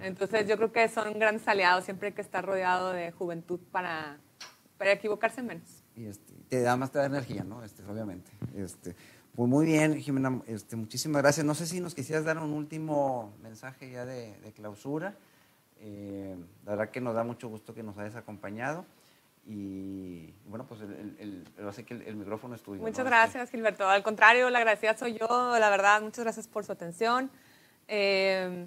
Entonces 0.00 0.48
yo 0.48 0.56
creo 0.56 0.72
que 0.72 0.88
son 0.88 1.18
grandes 1.18 1.46
aliados, 1.46 1.84
siempre 1.84 2.08
hay 2.08 2.14
que 2.14 2.22
estar 2.22 2.44
rodeado 2.44 2.92
de 2.92 3.12
juventud 3.12 3.60
para, 3.70 4.18
para 4.78 4.92
equivocarse 4.92 5.42
menos. 5.42 5.84
Y 5.94 6.06
este, 6.06 6.32
te 6.48 6.62
da 6.62 6.76
más 6.76 6.90
te 6.90 6.98
da 6.98 7.06
energía, 7.06 7.44
¿no? 7.44 7.62
Este, 7.62 7.84
obviamente. 7.84 8.30
Este, 8.56 8.96
pues 9.34 9.48
muy 9.48 9.66
bien, 9.66 10.00
Jimena, 10.00 10.42
este, 10.46 10.76
muchísimas 10.76 11.22
gracias. 11.22 11.46
No 11.46 11.54
sé 11.54 11.66
si 11.66 11.80
nos 11.80 11.94
quisieras 11.94 12.24
dar 12.24 12.38
un 12.38 12.52
último 12.52 13.34
mensaje 13.42 13.90
ya 13.90 14.04
de, 14.04 14.36
de 14.38 14.52
clausura. 14.52 15.16
Eh, 15.80 16.36
la 16.64 16.72
verdad 16.72 16.90
que 16.90 17.00
nos 17.00 17.14
da 17.14 17.24
mucho 17.24 17.48
gusto 17.48 17.74
que 17.74 17.82
nos 17.82 17.96
hayas 17.98 18.16
acompañado. 18.16 18.84
Y 19.46 20.32
bueno, 20.46 20.66
pues 20.66 20.80
el, 20.80 20.92
el, 20.92 21.16
el- 21.18 21.48
ahora 21.58 21.72
sí 21.72 21.84
que 21.84 21.94
el, 21.94 22.02
el 22.02 22.16
micrófono 22.16 22.54
es 22.54 22.62
tuyo. 22.62 22.80
Muchas 22.80 23.04
gracias, 23.04 23.50
Gilberto. 23.50 23.86
Al 23.86 24.02
contrario, 24.02 24.48
la 24.48 24.58
agradecida 24.58 24.96
soy 24.96 25.18
yo, 25.18 25.26
la 25.58 25.68
verdad. 25.70 26.00
Muchas 26.00 26.24
gracias 26.24 26.48
por 26.48 26.64
su 26.64 26.72
atención. 26.72 27.30
Eh, 27.88 28.66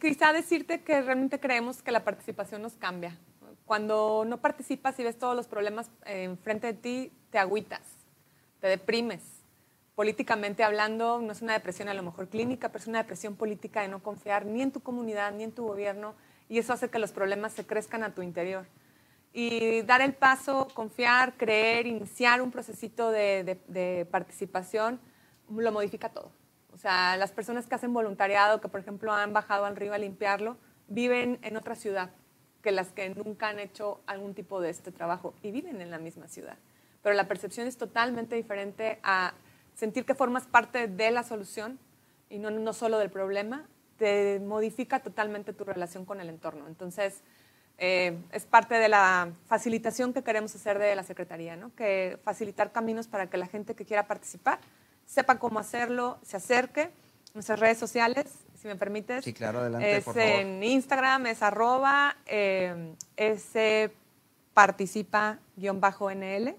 quizá 0.00 0.32
decirte 0.32 0.82
que 0.82 1.02
realmente 1.02 1.40
creemos 1.40 1.82
que 1.82 1.90
la 1.90 2.04
participación 2.04 2.62
nos 2.62 2.74
cambia. 2.74 3.18
Cuando 3.66 4.24
no 4.26 4.38
participas 4.38 4.98
y 5.00 5.04
ves 5.04 5.18
todos 5.18 5.34
los 5.36 5.46
problemas 5.48 5.90
eh, 6.04 6.24
enfrente 6.24 6.68
de 6.68 6.74
ti, 6.74 7.12
te 7.30 7.38
agüitas, 7.38 7.82
te 8.60 8.66
deprimes. 8.68 9.39
Políticamente 10.00 10.64
hablando, 10.64 11.20
no 11.20 11.30
es 11.30 11.42
una 11.42 11.52
depresión 11.52 11.88
a 11.90 11.92
lo 11.92 12.02
mejor 12.02 12.30
clínica, 12.30 12.70
pero 12.70 12.80
es 12.80 12.88
una 12.88 13.00
depresión 13.02 13.36
política 13.36 13.82
de 13.82 13.88
no 13.88 14.02
confiar 14.02 14.46
ni 14.46 14.62
en 14.62 14.72
tu 14.72 14.80
comunidad 14.80 15.30
ni 15.32 15.44
en 15.44 15.52
tu 15.52 15.66
gobierno 15.66 16.14
y 16.48 16.56
eso 16.58 16.72
hace 16.72 16.88
que 16.88 16.98
los 16.98 17.12
problemas 17.12 17.52
se 17.52 17.66
crezcan 17.66 18.02
a 18.02 18.14
tu 18.14 18.22
interior 18.22 18.64
y 19.34 19.82
dar 19.82 20.00
el 20.00 20.14
paso, 20.14 20.68
confiar, 20.72 21.34
creer, 21.36 21.86
iniciar 21.86 22.40
un 22.40 22.50
procesito 22.50 23.10
de, 23.10 23.44
de- 23.44 23.60
de 23.68 24.06
participación, 24.06 24.98
lo 25.54 25.70
modifica 25.70 26.08
todo. 26.08 26.32
O 26.72 26.78
sea, 26.78 27.18
las 27.18 27.30
personas 27.32 27.66
que 27.66 27.74
hacen 27.74 27.92
voluntariado, 27.92 28.62
que 28.62 28.68
por 28.68 28.80
ejemplo 28.80 29.12
han 29.12 29.34
bajado 29.34 29.66
al 29.66 29.76
río 29.76 29.92
a 29.92 29.98
limpiarlo, 29.98 30.56
viven 30.88 31.38
en 31.42 31.58
otra 31.58 31.74
ciudad 31.74 32.08
que 32.62 32.72
las 32.72 32.88
que 32.88 33.10
nunca 33.10 33.48
han 33.48 33.58
hecho 33.58 34.00
algún 34.06 34.32
tipo 34.32 34.62
de 34.62 34.70
este 34.70 34.92
trabajo 34.92 35.34
y 35.42 35.50
viven 35.50 35.82
en 35.82 35.90
la 35.90 35.98
misma 35.98 36.26
ciudad. 36.26 36.56
Pero 37.02 37.14
la 37.14 37.28
percepción 37.28 37.66
es 37.66 37.76
totalmente 37.76 38.34
diferente 38.34 38.98
a 39.02 39.34
sentir 39.74 40.04
que 40.04 40.14
formas 40.14 40.46
parte 40.46 40.88
de 40.88 41.10
la 41.10 41.22
solución 41.22 41.78
y 42.28 42.38
no, 42.38 42.50
no 42.50 42.72
solo 42.72 42.98
del 42.98 43.10
problema, 43.10 43.66
te 43.98 44.40
modifica 44.40 45.00
totalmente 45.00 45.52
tu 45.52 45.64
relación 45.64 46.04
con 46.04 46.20
el 46.20 46.28
entorno. 46.28 46.66
Entonces, 46.68 47.22
eh, 47.82 48.18
es 48.32 48.44
parte 48.44 48.74
de 48.74 48.88
la 48.88 49.32
facilitación 49.46 50.12
que 50.12 50.22
queremos 50.22 50.54
hacer 50.54 50.78
de 50.78 50.94
la 50.94 51.02
Secretaría, 51.02 51.56
¿no? 51.56 51.74
que 51.74 52.18
facilitar 52.22 52.72
caminos 52.72 53.08
para 53.08 53.28
que 53.28 53.38
la 53.38 53.46
gente 53.46 53.74
que 53.74 53.86
quiera 53.86 54.06
participar 54.06 54.58
sepa 55.06 55.38
cómo 55.38 55.58
hacerlo, 55.58 56.18
se 56.22 56.36
acerque. 56.36 56.90
Nuestras 57.32 57.60
redes 57.60 57.78
sociales, 57.78 58.26
si 58.60 58.66
me 58.66 58.74
permites. 58.76 59.24
Sí, 59.24 59.32
claro, 59.32 59.60
adelante, 59.60 59.96
Es 59.98 60.04
por 60.04 60.14
favor. 60.14 60.28
en 60.28 60.62
Instagram, 60.62 61.26
es 61.26 61.42
arroba 61.42 62.16
eh, 62.26 62.94
ese 63.16 63.92
participa 64.52 65.38
guion 65.56 65.80
bajo 65.80 66.10
NL. 66.10 66.54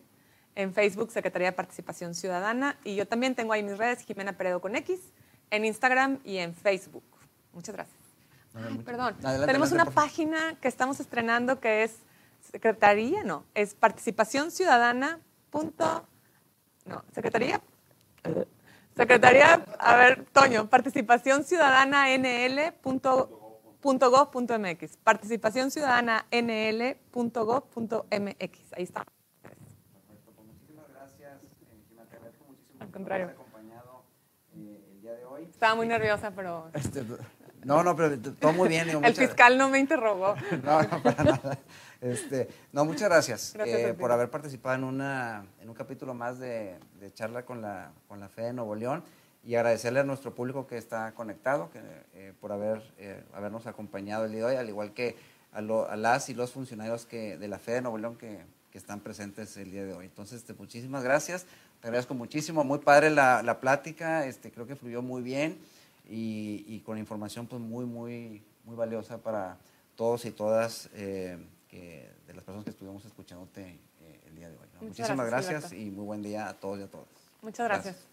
En 0.56 0.74
Facebook, 0.74 1.12
Secretaría 1.12 1.50
de 1.50 1.54
Participación 1.54 2.14
Ciudadana. 2.14 2.78
Y 2.84 2.96
yo 2.96 3.08
también 3.08 3.36
tengo 3.36 3.54
ahí 3.54 3.64
mis 3.64 3.78
redes, 3.78 4.04
Jimena 4.06 4.34
Peredo 4.34 4.60
con 4.60 4.76
X, 4.76 5.00
en 5.50 5.66
Instagram 5.66 6.20
y 6.24 6.38
en 6.38 6.54
Facebook. 6.54 7.04
Muchas 7.54 7.76
gracias. 7.76 7.98
Ay, 8.54 8.78
perdón. 8.80 9.16
Adelante, 9.24 9.48
Tenemos 9.48 9.70
adelante, 9.70 9.92
una 9.92 9.96
página 9.96 10.56
que 10.60 10.68
estamos 10.68 11.00
estrenando 11.00 11.60
que 11.60 11.84
es 11.84 11.98
secretaría, 12.52 13.24
no, 13.24 13.46
es 13.54 13.74
participación 13.76 14.52
ciudadana. 14.52 15.20
Punto, 15.50 16.08
no, 16.86 17.04
secretaría. 17.14 17.62
Secretaría, 18.96 19.66
a 19.80 19.96
ver, 19.96 20.26
Toño, 20.34 20.70
participación 20.70 21.44
ciudadana 21.44 22.08
nl. 22.18 22.74
.gov.mx. 23.82 24.98
Participación 24.98 25.72
ciudadana 25.72 26.26
nl.gov.mx. 26.32 27.34
Ahí 28.74 28.84
está. 28.84 29.06
Perfecto, 29.42 30.32
pues 30.36 30.48
muchísimas 30.48 30.88
gracias, 30.90 31.44
eh, 31.44 31.50
Jimena, 31.90 32.06
te 32.06 32.16
agradezco 32.16 32.46
muchísimo 32.46 32.82
Al 32.82 32.88
por 32.88 32.91
contrario. 33.04 33.32
eh, 34.56 34.82
el 34.94 35.02
día 35.02 35.14
de 35.14 35.26
hoy. 35.26 35.44
Estaba 35.46 35.76
muy 35.76 35.88
nerviosa, 35.88 36.32
pero 36.36 36.70
Este, 36.74 37.04
no, 37.64 37.84
no, 37.84 37.96
pero 37.96 38.18
todo 38.20 38.54
muy 38.54 38.70
bien. 38.70 38.88
digo, 38.88 39.00
el 39.00 39.06
muchas- 39.12 39.26
fiscal 39.28 39.58
no 39.58 39.70
me 39.70 39.80
interrogó. 39.80 40.36
No, 40.64 40.82
no, 40.82 41.04
para 41.04 41.24
nada. 41.24 41.58
Este, 42.02 42.48
no, 42.72 42.84
muchas 42.86 43.10
gracias, 43.10 43.52
Gracias 43.54 43.80
eh, 43.80 43.94
por 43.94 44.12
haber 44.12 44.30
participado 44.32 44.76
en, 44.76 44.84
una, 44.84 45.46
en 45.60 45.70
un 45.70 45.76
capítulo 45.76 46.16
más 46.16 46.40
de, 46.40 46.80
de 47.00 47.14
charla 47.14 47.46
con 47.46 47.62
la, 47.62 47.92
con 48.08 48.20
la 48.20 48.28
fe 48.28 48.42
de 48.42 48.54
Nuevo 48.54 48.74
León 48.74 49.04
y 49.44 49.54
agradecerle 49.56 50.00
a 50.00 50.04
nuestro 50.04 50.34
público 50.34 50.66
que 50.66 50.78
está 50.78 51.12
conectado 51.14 51.70
que, 51.70 51.80
eh, 52.16 52.34
por 52.42 52.52
haber, 52.52 52.82
eh, 52.98 53.24
habernos 53.34 53.68
acompañado 53.68 54.26
el 54.26 54.32
día 54.32 54.40
de 54.42 54.46
hoy, 54.48 54.56
al 54.56 54.68
igual 54.70 54.94
que 54.94 55.16
a, 55.52 55.62
lo- 55.62 55.88
a 55.90 55.96
las 55.96 56.28
y 56.30 56.34
los 56.34 56.52
funcionarios 56.52 57.06
que, 57.06 57.38
de 57.38 57.48
la 57.48 57.60
fe 57.60 57.74
de 57.74 57.82
Nuevo 57.82 58.00
León 58.00 58.16
que, 58.18 58.40
que 58.72 58.78
están 58.80 59.00
presentes 59.02 59.56
el 59.58 59.70
día 59.70 59.84
de 59.86 59.94
hoy. 59.94 60.06
Entonces, 60.06 60.40
este, 60.40 60.54
muchísimas 60.56 61.04
gracias, 61.04 61.46
te 61.82 61.88
agradezco 61.88 62.14
muchísimo, 62.14 62.64
muy 62.64 62.80
padre 62.80 63.10
la, 63.10 63.42
la 63.44 63.60
plática, 63.60 64.26
este, 64.26 64.52
creo 64.52 64.68
que 64.68 64.76
fluyó 64.76 65.02
muy 65.02 65.22
bien 65.24 65.58
y, 66.08 66.64
y 66.68 66.80
con 66.82 66.98
información 66.98 67.48
pues 67.48 67.62
muy, 67.62 67.86
muy, 67.86 68.44
muy 68.64 68.76
valiosa 68.76 69.18
para 69.18 69.58
todos 69.96 70.26
y 70.26 70.32
todas 70.32 70.90
eh, 70.94 71.38
que- 71.70 72.10
de 72.28 72.34
las 72.34 72.44
personas 72.44 72.64
que 72.64 72.70
estuvimos 72.72 73.04
escuchándote 73.06 73.80
eh, 74.02 74.22
el 74.28 74.36
día 74.36 74.50
de 74.50 74.58
hoy. 74.58 74.68
Muchísimas 74.82 75.28
gracias, 75.28 75.74
y 75.74 75.90
muy 75.92 76.06
buen 76.06 76.22
día 76.22 76.48
a 76.50 76.54
todos 76.54 76.80
y 76.80 76.84
a 76.84 76.88
todas. 76.88 77.08
Muchas 77.42 77.68
gracias. 77.68 78.08